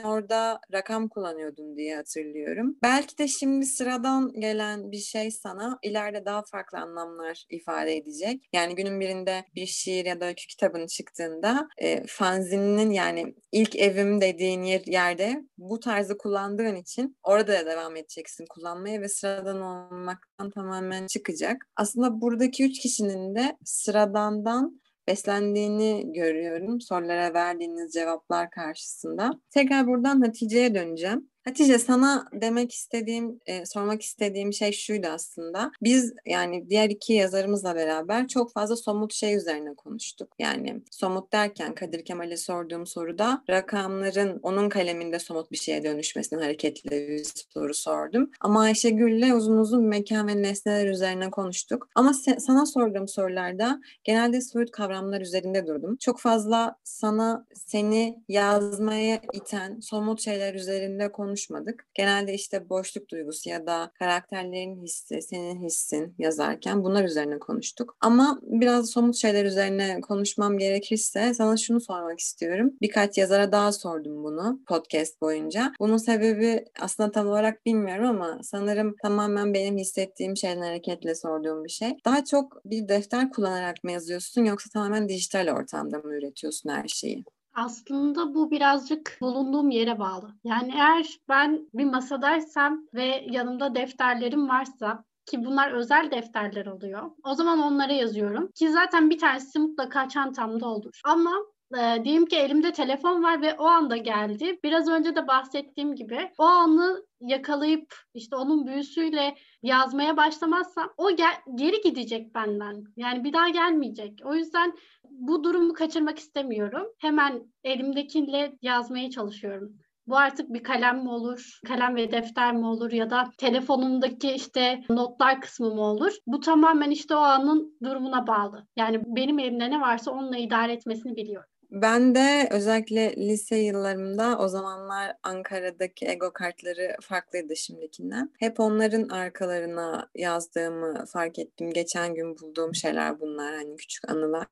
orada 0.04 0.60
rakam 0.74 1.08
kullanıyordum 1.08 1.78
diye 1.78 1.96
hatırlıyorum. 1.96 2.78
Belki 2.84 3.18
de 3.18 3.28
şimdi 3.28 3.66
sıradan 3.66 4.34
gelen 4.40 4.92
bir 4.92 4.98
şey 4.98 5.32
sana 5.32 5.80
ileride 5.84 6.26
daha 6.26 6.44
farklı 6.52 6.78
anlamlar 6.78 7.46
ifade 7.50 7.96
edecek. 7.98 8.50
Yani 8.54 8.76
günün 8.76 9.00
birinde 9.00 9.46
bir 9.56 9.66
şiir 9.66 10.06
ya 10.06 10.22
da 10.22 10.26
öykü 10.26 10.48
kitabın 10.48 10.88
çıktığında 10.88 11.68
e, 11.78 12.04
fanzininin 12.08 12.92
yani 12.92 13.36
ilk 13.52 13.76
evim 13.76 14.22
dediğin 14.22 14.64
yer, 14.64 14.82
yerde 14.86 15.44
bu 15.58 15.80
tarzı 15.80 16.18
kullandığın 16.18 16.76
için 16.76 17.18
orada 17.24 17.54
da 17.54 17.66
devam 17.66 17.96
edeceksin 17.96 18.46
kullanmaya 18.50 19.02
ve 19.02 19.08
sıradan 19.08 19.62
olmaktan 19.62 20.52
tamamen 20.52 21.08
çıkacak. 21.08 21.58
Aslında 21.76 22.22
buradaki 22.22 22.66
üç 22.66 22.80
kişinin 22.80 23.36
de 23.36 23.58
sıradandan 23.66 24.82
beslendiğini 25.08 26.14
görüyorum 26.14 26.82
sorulara 26.82 27.34
verdiğiniz 27.34 27.94
cevaplar 27.94 28.52
karşısında. 28.52 29.32
Tekrar 29.50 29.88
buradan 29.88 30.22
Hatice'ye 30.22 30.76
döneceğim. 30.76 31.30
Hatice 31.46 31.80
sana 31.80 32.28
demek 32.34 32.72
istediğim, 32.72 33.40
e, 33.46 33.66
sormak 33.66 34.02
istediğim 34.02 34.54
şey 34.54 34.72
şuydu 34.72 35.08
aslında. 35.08 35.72
Biz 35.84 36.14
yani 36.26 36.70
diğer 36.70 36.90
iki 36.90 37.14
yazarımızla 37.14 37.76
beraber 37.76 38.28
çok 38.28 38.54
fazla 38.54 38.76
somut 38.76 39.14
şey 39.14 39.36
üzerine 39.36 39.74
konuştuk. 39.74 40.34
Yani 40.40 40.82
somut 40.92 41.34
derken 41.34 41.76
Kadir 41.76 42.06
Kemal'e 42.06 42.38
sorduğum 42.38 42.88
soruda 42.88 43.44
rakamların 43.50 44.40
onun 44.44 44.70
kaleminde 44.70 45.20
somut 45.20 45.52
bir 45.52 45.58
şeye 45.58 45.84
dönüşmesine 45.84 46.40
hareketli 46.44 46.90
bir 46.92 47.24
soru 47.54 47.74
sordum. 47.74 48.32
Ama 48.42 48.62
Ayşegül'le 48.62 49.34
uzun 49.36 49.58
uzun 49.58 49.84
mekan 49.84 50.28
ve 50.28 50.42
nesneler 50.42 50.90
üzerine 50.90 51.32
konuştuk. 51.32 51.90
Ama 51.96 52.12
se- 52.12 52.40
sana 52.40 52.66
sorduğum 52.66 53.08
sorularda 53.08 53.82
genelde 54.04 54.42
soyut 54.42 54.72
kavramlar 54.72 55.22
üzerinde 55.22 55.68
durdum. 55.68 55.96
Çok 55.96 56.20
fazla 56.20 56.76
sana 56.84 57.46
seni 57.54 58.20
yazmaya 58.30 59.22
iten 59.34 59.80
somut 59.80 60.22
şeyler 60.22 60.54
üzerinde 60.54 61.12
konuştum 61.12 61.35
konuşmadık. 61.36 61.88
Genelde 61.94 62.34
işte 62.34 62.70
boşluk 62.70 63.10
duygusu 63.10 63.50
ya 63.50 63.68
da 63.68 63.92
karakterlerin 64.00 64.84
hissi, 64.84 65.22
senin 65.22 65.64
hissin 65.64 66.16
yazarken 66.18 66.84
bunlar 66.84 67.04
üzerine 67.04 67.40
konuştuk. 67.40 67.98
Ama 68.02 68.40
biraz 68.42 68.90
somut 68.90 69.16
şeyler 69.16 69.46
üzerine 69.46 70.02
konuşmam 70.02 70.58
gerekirse 70.58 71.34
sana 71.34 71.58
şunu 71.58 71.82
sormak 71.82 72.20
istiyorum. 72.20 72.74
Birkaç 72.82 73.18
yazara 73.18 73.52
daha 73.52 73.72
sordum 73.72 74.24
bunu 74.24 74.60
podcast 74.68 75.22
boyunca. 75.22 75.74
Bunun 75.80 75.98
sebebi 75.98 76.66
aslında 76.80 77.12
tam 77.12 77.28
olarak 77.28 77.66
bilmiyorum 77.66 78.06
ama 78.06 78.40
sanırım 78.44 78.96
tamamen 79.02 79.54
benim 79.54 79.78
hissettiğim 79.78 80.38
şeyden 80.38 80.62
hareketle 80.62 81.16
sorduğum 81.16 81.64
bir 81.64 81.70
şey. 81.70 81.98
Daha 82.06 82.26
çok 82.26 82.62
bir 82.66 82.88
defter 82.88 83.30
kullanarak 83.30 83.84
mı 83.84 83.92
yazıyorsun 83.92 84.46
yoksa 84.46 84.70
tamamen 84.74 85.10
dijital 85.10 85.48
ortamda 85.48 85.98
mı 85.98 86.16
üretiyorsun 86.18 86.70
her 86.70 86.88
şeyi? 86.88 87.26
Aslında 87.56 88.36
bu 88.36 88.52
birazcık 88.52 89.18
bulunduğum 89.22 89.70
yere 89.70 90.00
bağlı. 90.00 90.34
Yani 90.44 90.72
eğer 90.76 91.20
ben 91.30 91.70
bir 91.74 91.86
masadaysam 91.86 92.88
ve 92.94 93.26
yanımda 93.30 93.76
defterlerim 93.76 94.50
varsa 94.50 95.04
ki 95.26 95.46
bunlar 95.46 95.72
özel 95.72 96.12
defterler 96.12 96.66
oluyor. 96.66 97.12
O 97.24 97.34
zaman 97.34 97.60
onlara 97.60 97.94
yazıyorum. 97.94 98.50
Ki 98.56 98.70
zaten 98.70 99.10
bir 99.10 99.20
tanesi 99.20 99.60
mutlaka 99.60 100.10
çantamda 100.10 100.68
olur. 100.68 101.02
Ama 101.06 101.32
e, 101.76 102.04
diyelim 102.04 102.26
ki 102.26 102.36
elimde 102.36 102.72
telefon 102.72 103.24
var 103.24 103.42
ve 103.42 103.56
o 103.58 103.66
anda 103.66 103.98
geldi. 103.98 104.60
Biraz 104.64 104.88
önce 104.88 105.16
de 105.16 105.28
bahsettiğim 105.28 105.96
gibi 105.96 106.32
o 106.38 106.44
anı 106.44 107.06
yakalayıp 107.22 107.96
işte 108.14 108.36
onun 108.36 108.68
büyüsüyle 108.68 109.36
yazmaya 109.64 110.18
başlamazsam 110.18 110.94
o 110.98 111.16
gel- 111.16 111.42
geri 111.56 111.82
gidecek 111.82 112.36
benden. 112.36 112.84
Yani 112.98 113.24
bir 113.24 113.34
daha 113.34 113.50
gelmeyecek. 113.50 114.22
O 114.26 114.36
yüzden 114.36 114.74
bu 115.10 115.44
durumu 115.44 115.74
kaçırmak 115.74 116.20
istemiyorum. 116.20 116.88
Hemen 117.00 117.44
elimdekiyle 117.64 118.58
yazmaya 118.62 119.10
çalışıyorum. 119.10 119.78
Bu 120.08 120.18
artık 120.18 120.54
bir 120.54 120.64
kalem 120.64 121.04
mi 121.04 121.10
olur, 121.10 121.60
kalem 121.68 121.96
ve 121.96 122.12
defter 122.12 122.56
mi 122.56 122.66
olur 122.66 122.92
ya 122.92 123.10
da 123.10 123.30
telefonumdaki 123.38 124.32
işte 124.32 124.84
notlar 124.90 125.42
kısmı 125.42 125.76
mı 125.76 125.82
olur? 125.82 126.12
Bu 126.28 126.40
tamamen 126.40 126.92
işte 126.92 127.16
o 127.16 127.20
anın 127.20 127.78
durumuna 127.84 128.28
bağlı. 128.28 128.68
Yani 128.76 129.02
benim 129.06 129.40
elimde 129.40 129.72
ne 129.72 129.82
varsa 129.82 130.12
onunla 130.12 130.38
idare 130.38 130.74
etmesini 130.74 131.16
biliyorum. 131.16 131.50
Ben 131.76 132.16
de 132.16 132.48
özellikle 132.52 133.16
lise 133.16 133.56
yıllarımda 133.56 134.38
o 134.40 134.48
zamanlar 134.48 135.16
Ankara'daki 135.24 136.06
ego 136.08 136.34
kartları 136.34 136.96
farklıydı 137.02 137.56
şimdikinden. 137.56 138.32
Hep 138.40 138.60
onların 138.60 139.10
arkalarına 139.10 140.10
yazdığımı 140.16 141.06
fark 141.06 141.40
ettim. 141.40 141.70
Geçen 141.70 142.16
gün 142.16 142.38
bulduğum 142.40 142.76
şeyler 142.76 143.20
bunlar 143.20 143.56
hani 143.56 143.76
küçük 143.76 144.10
anılar. 144.10 144.48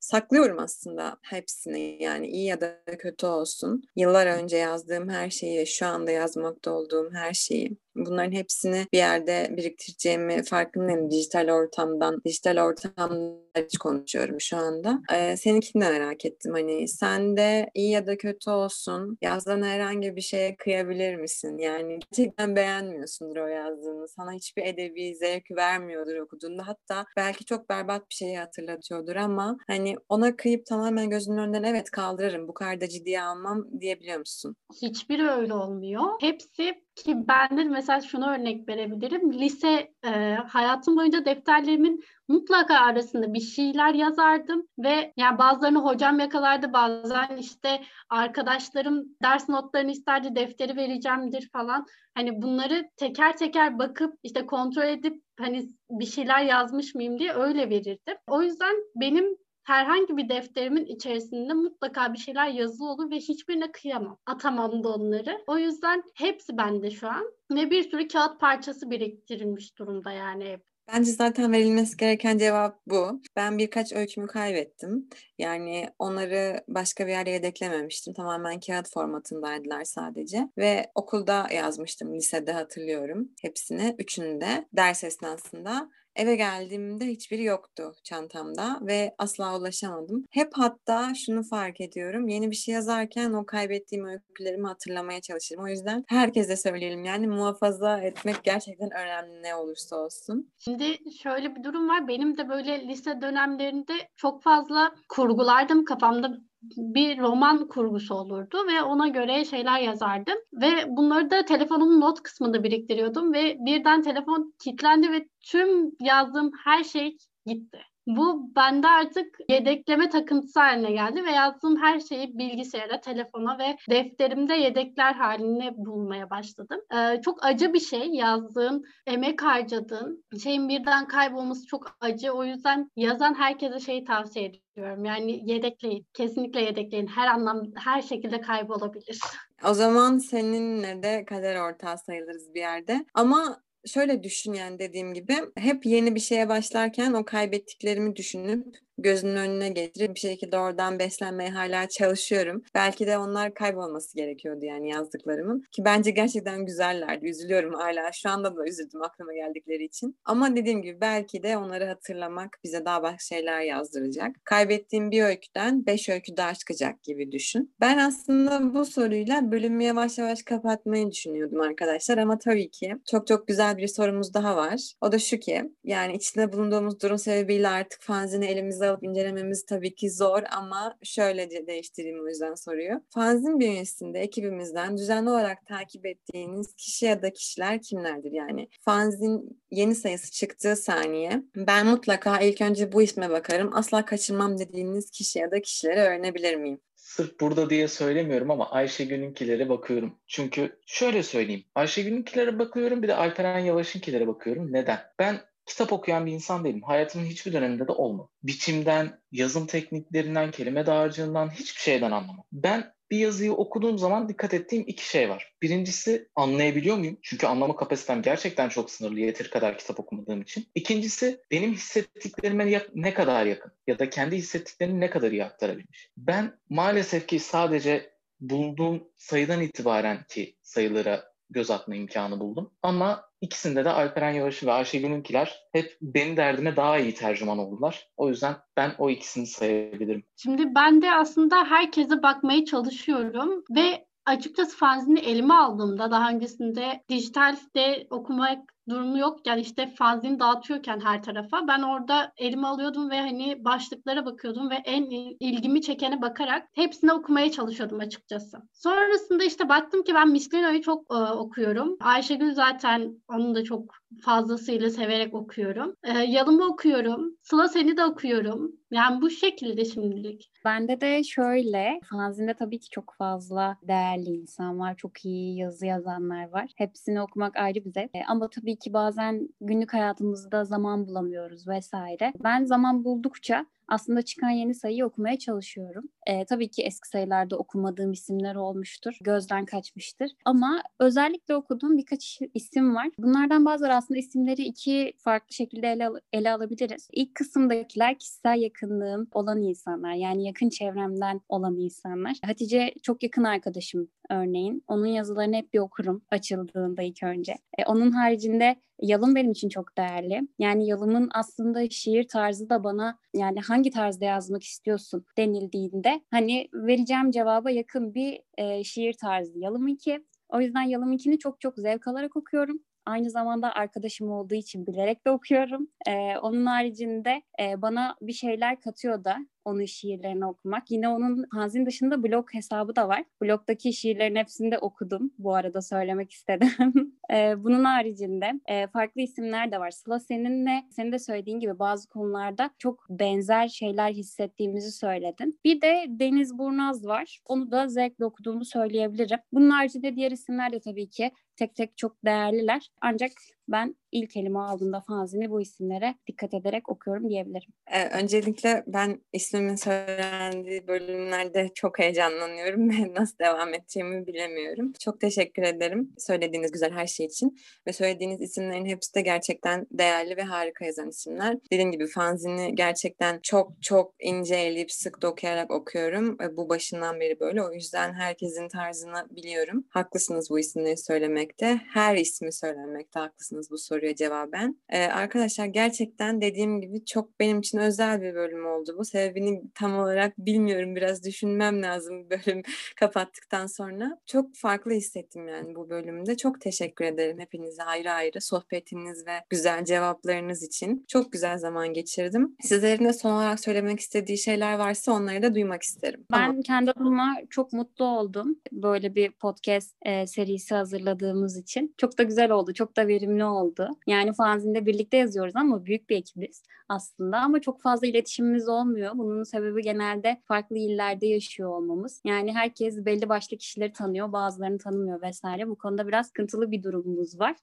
Saklıyorum 0.00 0.58
aslında 0.58 1.16
hepsini 1.22 1.98
yani 2.00 2.26
iyi 2.26 2.46
ya 2.46 2.60
da 2.60 2.78
kötü 2.98 3.26
olsun. 3.26 3.82
Yıllar 3.96 4.26
önce 4.26 4.56
yazdığım 4.56 5.08
her 5.08 5.30
şeyi, 5.30 5.66
şu 5.66 5.86
anda 5.86 6.10
yazmakta 6.10 6.70
olduğum 6.70 7.10
her 7.14 7.32
şeyi 7.32 7.76
bunların 7.96 8.32
hepsini 8.32 8.86
bir 8.92 8.98
yerde 8.98 9.54
biriktireceğimi 9.56 10.42
farkındayım 10.42 11.10
dijital 11.10 11.48
ortamdan. 11.48 12.20
Dijital 12.24 12.64
ortamda 12.64 13.38
hiç 13.56 13.78
konuşuyorum 13.78 14.40
şu 14.40 14.56
anda. 14.56 15.00
Ee, 15.12 15.36
seninkini 15.36 15.82
de 15.82 15.90
merak 15.90 16.24
ettim. 16.24 16.52
Hani 16.52 16.88
sen 16.88 17.36
de 17.36 17.70
iyi 17.74 17.90
ya 17.90 18.06
da 18.06 18.16
kötü 18.16 18.50
olsun 18.50 19.18
yazdığın 19.22 19.62
herhangi 19.62 20.16
bir 20.16 20.20
şeye 20.20 20.56
kıyabilir 20.56 21.14
misin? 21.16 21.58
Yani 21.58 21.98
gerçekten 21.98 22.56
beğenmiyorsundur 22.56 23.36
o 23.36 23.46
yazdığını. 23.46 24.08
Sana 24.08 24.32
hiçbir 24.32 24.62
edebi 24.62 25.14
zevk 25.16 25.50
vermiyordur 25.50 26.16
okuduğunda. 26.16 26.66
Hatta 26.66 27.04
belki 27.16 27.44
çok 27.44 27.68
berbat 27.68 28.10
bir 28.10 28.14
şeyi 28.14 28.38
hatırlatıyordur 28.38 29.16
ama 29.16 29.56
hani 29.66 29.94
ona 30.08 30.36
kıyıp 30.36 30.66
tamamen 30.66 31.10
gözünün 31.10 31.38
önünden 31.38 31.62
evet 31.62 31.90
kaldırırım 31.90 32.48
bu 32.48 32.54
kadar 32.54 32.80
da 32.80 32.88
ciddiye 32.88 33.22
almam 33.22 33.80
diyebiliyor 33.80 34.18
musun? 34.18 34.56
Hiçbir 34.82 35.28
öyle 35.28 35.54
olmuyor. 35.54 36.02
Hepsi 36.20 36.74
ki 37.02 37.28
ben 37.28 37.56
de 37.58 37.64
mesela 37.64 38.00
şunu 38.00 38.30
örnek 38.30 38.68
verebilirim. 38.68 39.32
Lise 39.32 39.92
e, 40.04 40.34
hayatım 40.34 40.96
boyunca 40.96 41.24
defterlerimin 41.24 42.04
mutlaka 42.28 42.74
arasında 42.74 43.34
bir 43.34 43.40
şeyler 43.40 43.94
yazardım 43.94 44.68
ve 44.78 45.12
yani 45.16 45.38
bazılarını 45.38 45.78
hocam 45.78 46.20
yakalardı 46.20 46.72
bazen 46.72 47.36
işte 47.36 47.82
arkadaşlarım 48.10 49.04
ders 49.22 49.48
notlarını 49.48 49.90
isterdi 49.90 50.36
defteri 50.36 50.76
vereceğimdir 50.76 51.50
falan. 51.52 51.86
Hani 52.14 52.42
bunları 52.42 52.90
teker 52.96 53.36
teker 53.36 53.78
bakıp 53.78 54.14
işte 54.22 54.46
kontrol 54.46 54.82
edip 54.82 55.22
hani 55.38 55.68
bir 55.90 56.06
şeyler 56.06 56.42
yazmış 56.42 56.94
mıyım 56.94 57.18
diye 57.18 57.32
öyle 57.32 57.70
verirdim. 57.70 58.16
O 58.26 58.42
yüzden 58.42 58.76
benim 58.96 59.36
herhangi 59.68 60.16
bir 60.16 60.28
defterimin 60.28 60.86
içerisinde 60.86 61.52
mutlaka 61.52 62.12
bir 62.12 62.18
şeyler 62.18 62.48
yazılı 62.48 62.90
olur 62.90 63.10
ve 63.10 63.16
hiçbirine 63.16 63.72
kıyamam. 63.72 64.18
Atamam 64.26 64.84
da 64.84 64.88
onları. 64.88 65.44
O 65.46 65.58
yüzden 65.58 66.02
hepsi 66.14 66.56
bende 66.56 66.90
şu 66.90 67.08
an. 67.08 67.32
Ve 67.50 67.70
bir 67.70 67.90
sürü 67.90 68.08
kağıt 68.08 68.40
parçası 68.40 68.90
biriktirilmiş 68.90 69.78
durumda 69.78 70.12
yani 70.12 70.44
hep. 70.44 70.68
Bence 70.92 71.12
zaten 71.12 71.52
verilmesi 71.52 71.96
gereken 71.96 72.38
cevap 72.38 72.80
bu. 72.86 73.22
Ben 73.36 73.58
birkaç 73.58 73.92
öykümü 73.92 74.26
kaybettim. 74.26 75.08
Yani 75.38 75.88
onları 75.98 76.64
başka 76.68 77.06
bir 77.06 77.12
yere 77.12 77.30
yedeklememiştim. 77.30 78.14
Tamamen 78.14 78.60
kağıt 78.60 78.92
formatındaydılar 78.92 79.84
sadece. 79.84 80.48
Ve 80.58 80.90
okulda 80.94 81.46
yazmıştım, 81.54 82.14
lisede 82.14 82.52
hatırlıyorum 82.52 83.28
hepsini. 83.42 83.96
Üçünü 83.98 84.40
de 84.40 84.68
ders 84.72 85.04
esnasında 85.04 85.90
Eve 86.18 86.36
geldiğimde 86.36 87.06
hiçbiri 87.06 87.44
yoktu 87.44 87.92
çantamda 88.04 88.78
ve 88.82 89.14
asla 89.18 89.58
ulaşamadım. 89.58 90.24
Hep 90.30 90.50
hatta 90.54 91.14
şunu 91.14 91.42
fark 91.42 91.80
ediyorum. 91.80 92.28
Yeni 92.28 92.50
bir 92.50 92.56
şey 92.56 92.74
yazarken 92.74 93.32
o 93.32 93.46
kaybettiğim 93.46 94.04
öykülerimi 94.04 94.66
hatırlamaya 94.66 95.20
çalışırım. 95.20 95.64
O 95.64 95.68
yüzden 95.68 96.04
herkese 96.08 96.56
söyleyelim 96.56 97.04
yani 97.04 97.26
muhafaza 97.26 98.00
etmek 98.00 98.44
gerçekten 98.44 98.90
önemli 98.90 99.42
ne 99.42 99.54
olursa 99.54 99.96
olsun. 99.96 100.52
Şimdi 100.58 100.98
şöyle 101.22 101.56
bir 101.56 101.64
durum 101.64 101.88
var. 101.88 102.08
Benim 102.08 102.38
de 102.38 102.48
böyle 102.48 102.88
lise 102.88 103.20
dönemlerinde 103.20 103.92
çok 104.16 104.42
fazla 104.42 104.94
kurgulardım 105.08 105.84
kafamda 105.84 106.38
bir 106.62 107.18
roman 107.18 107.68
kurgusu 107.68 108.14
olurdu 108.14 108.58
ve 108.68 108.82
ona 108.82 109.08
göre 109.08 109.44
şeyler 109.44 109.80
yazardım 109.80 110.38
ve 110.52 110.68
bunları 110.88 111.30
da 111.30 111.44
telefonumun 111.44 112.00
not 112.00 112.22
kısmında 112.22 112.64
biriktiriyordum 112.64 113.32
ve 113.32 113.56
birden 113.60 114.02
telefon 114.02 114.54
kilitlendi 114.64 115.12
ve 115.12 115.28
tüm 115.40 115.90
yazdığım 116.00 116.50
her 116.64 116.84
şey 116.84 117.16
gitti. 117.46 117.78
Bu 118.08 118.54
bende 118.56 118.88
artık 118.88 119.38
yedekleme 119.48 120.08
takıntısı 120.08 120.60
haline 120.60 120.92
geldi 120.92 121.24
ve 121.24 121.30
yazdığım 121.30 121.76
her 121.82 122.00
şeyi 122.00 122.38
bilgisayara, 122.38 123.00
telefona 123.00 123.58
ve 123.58 123.76
defterimde 123.90 124.54
yedekler 124.54 125.14
halinde 125.14 125.74
bulmaya 125.76 126.30
başladım. 126.30 126.80
Ee, 126.94 127.20
çok 127.22 127.46
acı 127.46 127.72
bir 127.72 127.80
şey 127.80 128.08
yazdığın, 128.08 128.84
emek 129.06 129.42
harcadığın 129.42 130.24
şeyin 130.42 130.68
birden 130.68 131.08
kaybolması 131.08 131.66
çok 131.66 131.96
acı. 132.00 132.32
O 132.32 132.44
yüzden 132.44 132.90
yazan 132.96 133.34
herkese 133.34 133.80
şeyi 133.80 134.04
tavsiye 134.04 134.44
ediyorum. 134.44 135.04
Yani 135.04 135.50
yedekleyin. 135.50 136.06
Kesinlikle 136.14 136.60
yedekleyin. 136.60 137.06
Her 137.06 137.26
anlam, 137.26 137.62
her 137.76 138.02
şekilde 138.02 138.40
kaybolabilir. 138.40 139.20
O 139.64 139.74
zaman 139.74 140.18
seninle 140.18 141.02
de 141.02 141.24
kader 141.24 141.56
ortağı 141.56 141.98
sayılırız 141.98 142.54
bir 142.54 142.60
yerde. 142.60 143.04
Ama 143.14 143.62
şöyle 143.88 144.22
düşün 144.22 144.52
yani 144.52 144.78
dediğim 144.78 145.14
gibi. 145.14 145.36
Hep 145.56 145.86
yeni 145.86 146.14
bir 146.14 146.20
şeye 146.20 146.48
başlarken 146.48 147.12
o 147.12 147.24
kaybettiklerimi 147.24 148.16
düşünüp 148.16 148.87
gözünün 148.98 149.36
önüne 149.36 149.68
getirip 149.68 150.14
bir 150.14 150.20
şekilde 150.20 150.58
oradan 150.58 150.98
beslenmeye 150.98 151.50
hala 151.50 151.88
çalışıyorum. 151.88 152.62
Belki 152.74 153.06
de 153.06 153.18
onlar 153.18 153.54
kaybolması 153.54 154.16
gerekiyordu 154.16 154.64
yani 154.64 154.90
yazdıklarımın. 154.90 155.62
Ki 155.72 155.84
bence 155.84 156.10
gerçekten 156.10 156.66
güzellerdi. 156.66 157.26
Üzülüyorum 157.28 157.74
hala. 157.74 158.12
Şu 158.12 158.30
anda 158.30 158.56
da 158.56 158.66
üzüldüm 158.66 159.02
aklıma 159.02 159.34
geldikleri 159.34 159.84
için. 159.84 160.16
Ama 160.24 160.56
dediğim 160.56 160.82
gibi 160.82 161.00
belki 161.00 161.42
de 161.42 161.56
onları 161.56 161.84
hatırlamak 161.84 162.58
bize 162.64 162.84
daha 162.84 163.02
başka 163.02 163.18
şeyler 163.18 163.60
yazdıracak. 163.60 164.36
Kaybettiğim 164.44 165.10
bir 165.10 165.22
öyküden 165.22 165.86
beş 165.86 166.08
öykü 166.08 166.36
daha 166.36 166.54
çıkacak 166.54 167.02
gibi 167.02 167.32
düşün. 167.32 167.74
Ben 167.80 167.98
aslında 167.98 168.74
bu 168.74 168.84
soruyla 168.84 169.52
bölümü 169.52 169.84
yavaş 169.84 170.18
yavaş 170.18 170.42
kapatmayı 170.42 171.10
düşünüyordum 171.10 171.60
arkadaşlar. 171.60 172.18
Ama 172.18 172.38
tabii 172.38 172.70
ki 172.70 172.94
çok 173.10 173.26
çok 173.26 173.48
güzel 173.48 173.76
bir 173.76 173.88
sorumuz 173.88 174.34
daha 174.34 174.56
var. 174.56 174.92
O 175.00 175.12
da 175.12 175.18
şu 175.18 175.38
ki 175.38 175.70
yani 175.84 176.16
içinde 176.16 176.52
bulunduğumuz 176.52 177.00
durum 177.00 177.18
sebebiyle 177.18 177.68
artık 177.68 178.02
fanzini 178.02 178.46
elimizde 178.46 178.87
alıp 178.88 179.04
incelememiz 179.04 179.66
tabii 179.66 179.94
ki 179.94 180.10
zor 180.10 180.42
ama 180.50 180.98
şöylece 181.02 181.66
değiştireyim 181.66 182.24
o 182.24 182.28
yüzden 182.28 182.54
soruyor. 182.54 183.00
Fanzin 183.14 183.60
bünyesinde 183.60 184.20
ekibimizden 184.20 184.96
düzenli 184.96 185.30
olarak 185.30 185.66
takip 185.66 186.06
ettiğiniz 186.06 186.74
kişi 186.74 187.06
ya 187.06 187.22
da 187.22 187.32
kişiler 187.32 187.82
kimlerdir? 187.82 188.32
Yani 188.32 188.68
fanzin 188.80 189.60
yeni 189.70 189.94
sayısı 189.94 190.30
çıktığı 190.32 190.76
saniye 190.76 191.42
ben 191.56 191.86
mutlaka 191.86 192.40
ilk 192.40 192.60
önce 192.60 192.92
bu 192.92 193.02
isme 193.02 193.30
bakarım. 193.30 193.70
Asla 193.74 194.04
kaçırmam 194.04 194.58
dediğiniz 194.58 195.10
kişi 195.10 195.38
ya 195.38 195.50
da 195.50 195.60
kişileri 195.60 196.00
öğrenebilir 196.00 196.54
miyim? 196.54 196.80
Sırf 196.96 197.40
burada 197.40 197.70
diye 197.70 197.88
söylemiyorum 197.88 198.50
ama 198.50 198.70
Ayşegül'ünkilere 198.70 199.68
bakıyorum. 199.68 200.14
Çünkü 200.26 200.78
şöyle 200.86 201.22
söyleyeyim. 201.22 201.64
Ayşegül'ünkilere 201.74 202.58
bakıyorum 202.58 203.02
bir 203.02 203.08
de 203.08 203.14
Alperen 203.14 203.58
Yavaş'ınkilere 203.58 204.26
bakıyorum. 204.26 204.72
Neden? 204.72 204.98
Ben 205.18 205.40
kitap 205.68 205.92
okuyan 205.92 206.26
bir 206.26 206.32
insan 206.32 206.64
değilim. 206.64 206.82
Hayatımın 206.82 207.26
hiçbir 207.26 207.52
döneminde 207.52 207.88
de 207.88 207.92
olmadı. 207.92 208.28
Biçimden, 208.42 209.20
yazım 209.32 209.66
tekniklerinden, 209.66 210.50
kelime 210.50 210.86
dağarcığından 210.86 211.50
hiçbir 211.50 211.80
şeyden 211.80 212.10
anlamam. 212.10 212.44
Ben 212.52 212.92
bir 213.10 213.18
yazıyı 213.18 213.52
okuduğum 213.52 213.98
zaman 213.98 214.28
dikkat 214.28 214.54
ettiğim 214.54 214.84
iki 214.86 215.08
şey 215.08 215.28
var. 215.28 215.52
Birincisi 215.62 216.28
anlayabiliyor 216.34 216.96
muyum? 216.96 217.18
Çünkü 217.22 217.46
anlama 217.46 217.76
kapasitem 217.76 218.22
gerçekten 218.22 218.68
çok 218.68 218.90
sınırlı 218.90 219.20
yeteri 219.20 219.50
kadar 219.50 219.78
kitap 219.78 220.00
okumadığım 220.00 220.42
için. 220.42 220.66
İkincisi 220.74 221.40
benim 221.50 221.72
hissettiklerime 221.72 222.82
ne 222.94 223.14
kadar 223.14 223.46
yakın 223.46 223.72
ya 223.86 223.98
da 223.98 224.10
kendi 224.10 224.36
hissettiklerimi 224.36 225.00
ne 225.00 225.10
kadar 225.10 225.32
iyi 225.32 225.44
aktarabilmiş. 225.44 226.10
Ben 226.16 226.58
maalesef 226.68 227.26
ki 227.26 227.38
sadece 227.38 228.10
bulunduğum 228.40 229.08
sayıdan 229.16 229.62
itibaren 229.62 230.24
ki 230.28 230.56
sayılara 230.62 231.24
göz 231.50 231.70
atma 231.70 231.94
imkanı 231.94 232.40
buldum. 232.40 232.72
Ama 232.82 233.27
ikisinde 233.40 233.84
de 233.84 233.90
Alperen 233.90 234.30
Yavaş'ı 234.30 234.66
ve 234.66 234.72
Ayşegül'ünkiler 234.72 235.60
hep 235.72 235.98
benim 236.02 236.36
derdime 236.36 236.76
daha 236.76 236.98
iyi 236.98 237.14
tercüman 237.14 237.58
oldular. 237.58 238.08
O 238.16 238.28
yüzden 238.28 238.56
ben 238.76 238.94
o 238.98 239.10
ikisini 239.10 239.46
sayabilirim. 239.46 240.24
Şimdi 240.36 240.74
ben 240.74 241.02
de 241.02 241.12
aslında 241.12 241.64
herkese 241.64 242.22
bakmaya 242.22 242.64
çalışıyorum 242.64 243.64
ve 243.70 244.06
açıkçası 244.26 244.76
fanzini 244.76 245.20
elime 245.20 245.54
aldığımda 245.54 246.10
daha 246.10 246.30
öncesinde 246.30 247.04
dijitalde 247.08 248.06
okumak 248.10 248.77
durumu 248.88 249.18
yok. 249.18 249.46
Yani 249.46 249.60
işte 249.60 249.86
fanzin 249.86 250.38
dağıtıyorken 250.38 251.00
her 251.00 251.22
tarafa 251.22 251.68
ben 251.68 251.82
orada 251.82 252.32
elime 252.36 252.66
alıyordum 252.66 253.10
ve 253.10 253.20
hani 253.20 253.64
başlıklara 253.64 254.26
bakıyordum 254.26 254.70
ve 254.70 254.74
en 254.74 255.02
ilgimi 255.40 255.82
çekene 255.82 256.22
bakarak 256.22 256.68
hepsini 256.72 257.12
okumaya 257.12 257.50
çalışıyordum 257.50 258.00
açıkçası. 258.00 258.58
Sonrasında 258.72 259.44
işte 259.44 259.68
baktım 259.68 260.02
ki 260.02 260.14
ben 260.14 260.28
Misklino'yu 260.28 260.82
çok 260.82 261.06
e, 261.10 261.14
okuyorum. 261.14 261.96
Ayşegül 262.00 262.54
zaten 262.54 263.22
onu 263.28 263.54
da 263.54 263.64
çok 263.64 263.94
fazlasıyla 264.22 264.90
severek 264.90 265.34
okuyorum. 265.34 265.94
E, 266.02 266.18
Yalım'ı 266.18 266.64
okuyorum. 266.64 267.36
Sıla 267.42 267.68
seni 267.68 267.96
de 267.96 268.04
okuyorum. 268.04 268.72
Yani 268.90 269.22
bu 269.22 269.30
şekilde 269.30 269.84
şimdilik. 269.84 270.50
Bende 270.64 271.00
de 271.00 271.24
şöyle, 271.24 272.00
fanzinde 272.10 272.54
tabii 272.54 272.80
ki 272.80 272.90
çok 272.90 273.14
fazla 273.18 273.76
değerli 273.82 274.30
insan 274.30 274.78
var. 274.78 274.96
Çok 274.96 275.24
iyi 275.24 275.56
yazı 275.58 275.86
yazanlar 275.86 276.48
var. 276.48 276.70
Hepsini 276.76 277.22
okumak 277.22 277.56
ayrı 277.56 277.84
bir 277.84 277.90
zevk. 277.90 278.14
E, 278.14 278.20
ama 278.28 278.50
tabii 278.50 278.77
ki 278.78 278.92
bazen 278.92 279.48
günlük 279.60 279.94
hayatımızda 279.94 280.64
zaman 280.64 281.06
bulamıyoruz 281.06 281.68
vesaire. 281.68 282.32
Ben 282.44 282.64
zaman 282.64 283.04
buldukça 283.04 283.66
aslında 283.88 284.22
çıkan 284.22 284.50
yeni 284.50 284.74
sayıyı 284.74 285.06
okumaya 285.06 285.38
çalışıyorum. 285.38 286.04
E, 286.26 286.44
tabii 286.44 286.68
ki 286.70 286.82
eski 286.82 287.08
sayılarda 287.08 287.56
okumadığım 287.56 288.12
isimler 288.12 288.54
olmuştur. 288.54 289.18
Gözden 289.20 289.64
kaçmıştır. 289.64 290.30
Ama 290.44 290.82
özellikle 291.00 291.54
okuduğum 291.54 291.98
birkaç 291.98 292.38
isim 292.54 292.94
var. 292.94 293.08
Bunlardan 293.18 293.64
bazıları 293.64 293.94
aslında 293.94 294.20
isimleri 294.20 294.62
iki 294.62 295.12
farklı 295.18 295.54
şekilde 295.54 295.88
ele, 295.88 296.08
ele 296.32 296.50
alabiliriz. 296.50 297.08
İlk 297.12 297.34
kısımdakiler 297.34 298.18
kişisel 298.18 298.58
yakınlığım 298.58 299.28
olan 299.32 299.62
insanlar. 299.62 300.12
Yani 300.12 300.44
yakın 300.46 300.68
çevremden 300.68 301.40
olan 301.48 301.76
insanlar. 301.76 302.36
Hatice 302.44 302.94
çok 303.02 303.22
yakın 303.22 303.44
arkadaşım 303.44 304.08
örneğin. 304.30 304.84
Onun 304.88 305.06
yazılarını 305.06 305.56
hep 305.56 305.74
bir 305.74 305.78
okurum 305.78 306.22
açıldığında 306.30 307.02
ilk 307.02 307.22
önce. 307.22 307.52
E, 307.78 307.84
onun 307.84 308.10
haricinde 308.10 308.76
Yalın 309.02 309.34
benim 309.34 309.50
için 309.52 309.68
çok 309.68 309.98
değerli. 309.98 310.48
Yani 310.58 310.86
Yalın'ın 310.86 311.28
aslında 311.34 311.90
şiir 311.90 312.28
tarzı 312.28 312.70
da 312.70 312.84
bana 312.84 313.18
yani 313.34 313.60
hangi 313.60 313.90
tarzda 313.90 314.24
yazmak 314.24 314.62
istiyorsun 314.62 315.24
denildiğinde 315.38 316.20
hani 316.30 316.68
vereceğim 316.74 317.30
cevaba 317.30 317.70
yakın 317.70 318.14
bir 318.14 318.40
e, 318.58 318.84
şiir 318.84 319.12
tarzı 319.12 319.58
Yalın'ınki. 319.58 320.24
O 320.48 320.60
yüzden 320.60 320.82
Yalın'ınkini 320.82 321.38
çok 321.38 321.60
çok 321.60 321.78
zevk 321.78 322.08
alarak 322.08 322.36
okuyorum. 322.36 322.78
Aynı 323.06 323.30
zamanda 323.30 323.72
arkadaşım 323.72 324.30
olduğu 324.30 324.54
için 324.54 324.86
bilerek 324.86 325.26
de 325.26 325.30
okuyorum. 325.30 325.88
Ee, 326.06 326.38
onun 326.42 326.66
haricinde 326.66 327.42
e, 327.60 327.82
bana 327.82 328.16
bir 328.22 328.32
şeyler 328.32 328.80
katıyor 328.80 329.24
da 329.24 329.36
onun 329.64 329.84
şiirlerini 329.84 330.46
okumak. 330.46 330.90
Yine 330.90 331.08
onun 331.08 331.44
Hanzin 331.50 331.86
dışında 331.86 332.22
blog 332.22 332.54
hesabı 332.54 332.96
da 332.96 333.08
var. 333.08 333.24
Blogdaki 333.42 333.92
şiirlerin 333.92 334.36
hepsini 334.36 334.70
de 334.70 334.78
okudum. 334.78 335.30
Bu 335.38 335.54
arada 335.54 335.82
söylemek 335.82 336.32
istedim. 336.32 336.68
ee, 337.32 337.64
bunun 337.64 337.84
haricinde 337.84 338.52
e, 338.66 338.86
farklı 338.86 339.20
isimler 339.20 339.72
de 339.72 339.80
var. 339.80 339.90
Sıla 339.90 340.20
seninle 340.20 340.84
senin 340.90 341.12
de 341.12 341.18
söylediğin 341.18 341.60
gibi 341.60 341.78
bazı 341.78 342.08
konularda 342.08 342.70
çok 342.78 343.06
benzer 343.10 343.68
şeyler 343.68 344.12
hissettiğimizi 344.12 344.92
söyledin. 344.92 345.60
Bir 345.64 345.80
de 345.80 346.04
Deniz 346.08 346.58
Burnaz 346.58 347.06
var. 347.06 347.40
Onu 347.46 347.70
da 347.70 347.88
zevkle 347.88 348.24
okuduğumu 348.24 348.64
söyleyebilirim. 348.64 349.38
Bunun 349.52 349.70
haricinde 349.70 350.16
diğer 350.16 350.30
isimler 350.30 350.72
de 350.72 350.80
tabii 350.80 351.10
ki 351.10 351.30
tek 351.56 351.74
tek 351.74 351.98
çok 351.98 352.24
değerliler. 352.24 352.90
Ancak 353.00 353.32
ben 353.68 353.96
ilk 354.12 354.36
elime 354.36 354.58
aldığımda 354.58 355.00
fanzini 355.00 355.50
bu 355.50 355.60
isimlere 355.60 356.14
dikkat 356.26 356.54
ederek 356.54 356.88
okuyorum 356.88 357.28
diyebilirim. 357.28 357.72
Ee, 357.92 358.08
öncelikle 358.08 358.84
ben 358.86 359.22
ismimin 359.32 359.76
söylendiği 359.76 360.86
bölümlerde 360.86 361.68
çok 361.74 361.98
heyecanlanıyorum 361.98 362.90
ve 362.90 363.14
nasıl 363.14 363.38
devam 363.38 363.74
edeceğimi 363.74 364.26
bilemiyorum. 364.26 364.92
Çok 365.00 365.20
teşekkür 365.20 365.62
ederim 365.62 366.12
söylediğiniz 366.18 366.72
güzel 366.72 366.92
her 366.92 367.06
şey 367.06 367.26
için 367.26 367.56
ve 367.86 367.92
söylediğiniz 367.92 368.40
isimlerin 368.40 368.86
hepsi 368.86 369.14
de 369.14 369.20
gerçekten 369.20 369.86
değerli 369.90 370.36
ve 370.36 370.42
harika 370.42 370.84
yazan 370.84 371.08
isimler. 371.08 371.56
Dediğim 371.72 371.92
gibi 371.92 372.06
fanzini 372.06 372.74
gerçekten 372.74 373.40
çok 373.42 373.82
çok 373.82 374.14
ince 374.20 374.54
eleyip 374.54 374.92
sık 374.92 375.22
dokuyarak 375.22 375.70
okuyorum. 375.70 376.38
Bu 376.56 376.68
başından 376.68 377.20
beri 377.20 377.40
böyle. 377.40 377.62
O 377.62 377.72
yüzden 377.72 378.14
herkesin 378.14 378.68
tarzını 378.68 379.26
biliyorum. 379.30 379.84
Haklısınız 379.90 380.50
bu 380.50 380.58
isimleri 380.58 380.96
söylemekte. 380.96 381.80
Her 381.94 382.16
ismi 382.16 382.52
söylemekte 382.52 383.20
haklısınız 383.20 383.70
bu 383.70 383.78
soruya 383.98 384.14
cevaben. 384.14 384.76
Ee, 384.88 385.04
arkadaşlar 385.04 385.66
gerçekten 385.66 386.40
dediğim 386.40 386.80
gibi 386.80 387.04
çok 387.04 387.40
benim 387.40 387.58
için 387.58 387.78
özel 387.78 388.22
bir 388.22 388.34
bölüm 388.34 388.66
oldu 388.66 388.94
bu. 388.98 389.04
Sebebini 389.04 389.62
tam 389.74 389.98
olarak 389.98 390.38
bilmiyorum. 390.38 390.96
Biraz 390.96 391.24
düşünmem 391.24 391.82
lazım 391.82 392.30
bölüm 392.30 392.62
kapattıktan 392.96 393.66
sonra. 393.66 394.18
Çok 394.26 394.56
farklı 394.56 394.92
hissettim 394.92 395.48
yani 395.48 395.74
bu 395.74 395.90
bölümde. 395.90 396.36
Çok 396.36 396.60
teşekkür 396.60 397.04
ederim 397.04 397.38
hepinize 397.38 397.82
ayrı 397.82 398.12
ayrı 398.12 398.40
sohbetiniz 398.40 399.26
ve 399.26 399.32
güzel 399.50 399.84
cevaplarınız 399.84 400.62
için. 400.62 401.04
Çok 401.08 401.32
güzel 401.32 401.58
zaman 401.58 401.92
geçirdim. 401.92 402.56
Sizlerin 402.62 403.04
de 403.04 403.12
son 403.12 403.30
olarak 403.30 403.60
söylemek 403.60 404.00
istediği 404.00 404.38
şeyler 404.38 404.78
varsa 404.78 405.12
onları 405.12 405.42
da 405.42 405.54
duymak 405.54 405.82
isterim. 405.82 406.26
Ben 406.32 406.46
tamam. 406.46 406.62
kendi 406.62 406.90
adıma 406.90 407.36
çok 407.50 407.72
mutlu 407.72 408.04
oldum. 408.04 408.56
Böyle 408.72 409.14
bir 409.14 409.30
podcast 409.30 409.96
e, 410.02 410.26
serisi 410.26 410.74
hazırladığımız 410.74 411.58
için. 411.58 411.94
Çok 411.98 412.18
da 412.18 412.22
güzel 412.22 412.50
oldu. 412.50 412.72
Çok 412.74 412.96
da 412.96 413.08
verimli 413.08 413.44
oldu. 413.44 413.87
Yani 414.06 414.32
fanzinde 414.32 414.86
birlikte 414.86 415.16
yazıyoruz 415.16 415.56
ama 415.56 415.84
büyük 415.84 416.10
bir 416.10 416.16
ekibiz 416.16 416.62
aslında 416.88 417.38
ama 417.38 417.60
çok 417.60 417.82
fazla 417.82 418.06
iletişimimiz 418.06 418.68
olmuyor. 418.68 419.12
Bunun 419.14 419.42
sebebi 419.42 419.82
genelde 419.82 420.42
farklı 420.44 420.78
illerde 420.78 421.26
yaşıyor 421.26 421.70
olmamız. 421.70 422.20
Yani 422.24 422.52
herkes 422.52 423.04
belli 423.04 423.28
başlı 423.28 423.56
kişileri 423.56 423.92
tanıyor, 423.92 424.32
bazılarını 424.32 424.78
tanımıyor 424.78 425.22
vesaire. 425.22 425.68
Bu 425.68 425.78
konuda 425.78 426.08
biraz 426.08 426.26
sıkıntılı 426.26 426.70
bir 426.70 426.82
durumumuz 426.82 427.40
var. 427.40 427.56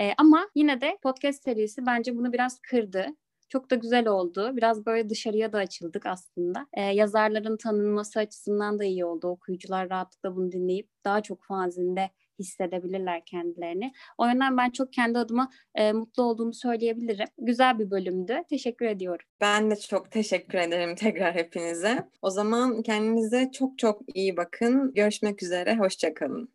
Ee, 0.00 0.12
ama 0.18 0.48
yine 0.54 0.80
de 0.80 0.98
podcast 1.02 1.44
serisi 1.44 1.86
bence 1.86 2.16
bunu 2.16 2.32
biraz 2.32 2.60
kırdı. 2.60 3.06
Çok 3.48 3.70
da 3.70 3.74
güzel 3.74 4.08
oldu. 4.08 4.56
Biraz 4.56 4.86
böyle 4.86 5.10
dışarıya 5.10 5.52
da 5.52 5.58
açıldık 5.58 6.06
aslında. 6.06 6.66
Ee, 6.72 6.82
yazarların 6.82 7.56
tanınması 7.56 8.18
açısından 8.18 8.78
da 8.78 8.84
iyi 8.84 9.04
oldu. 9.04 9.26
Okuyucular 9.28 9.90
rahatlıkla 9.90 10.36
bunu 10.36 10.52
dinleyip 10.52 10.88
daha 11.04 11.22
çok 11.22 11.44
fanzinde 11.44 12.10
hissedebilirler 12.38 13.24
kendilerini. 13.24 13.92
O 14.18 14.28
yüzden 14.28 14.56
ben 14.56 14.70
çok 14.70 14.92
kendi 14.92 15.18
adıma 15.18 15.50
e, 15.74 15.92
mutlu 15.92 16.22
olduğumu 16.22 16.54
söyleyebilirim. 16.54 17.28
Güzel 17.38 17.78
bir 17.78 17.90
bölümdü. 17.90 18.42
Teşekkür 18.50 18.86
ediyorum. 18.86 19.26
Ben 19.40 19.70
de 19.70 19.76
çok 19.76 20.10
teşekkür 20.10 20.58
ederim 20.58 20.94
tekrar 20.96 21.34
hepinize. 21.34 22.08
O 22.22 22.30
zaman 22.30 22.82
kendinize 22.82 23.50
çok 23.52 23.78
çok 23.78 24.02
iyi 24.14 24.36
bakın. 24.36 24.94
Görüşmek 24.94 25.42
üzere. 25.42 25.76
Hoşçakalın. 25.76 26.48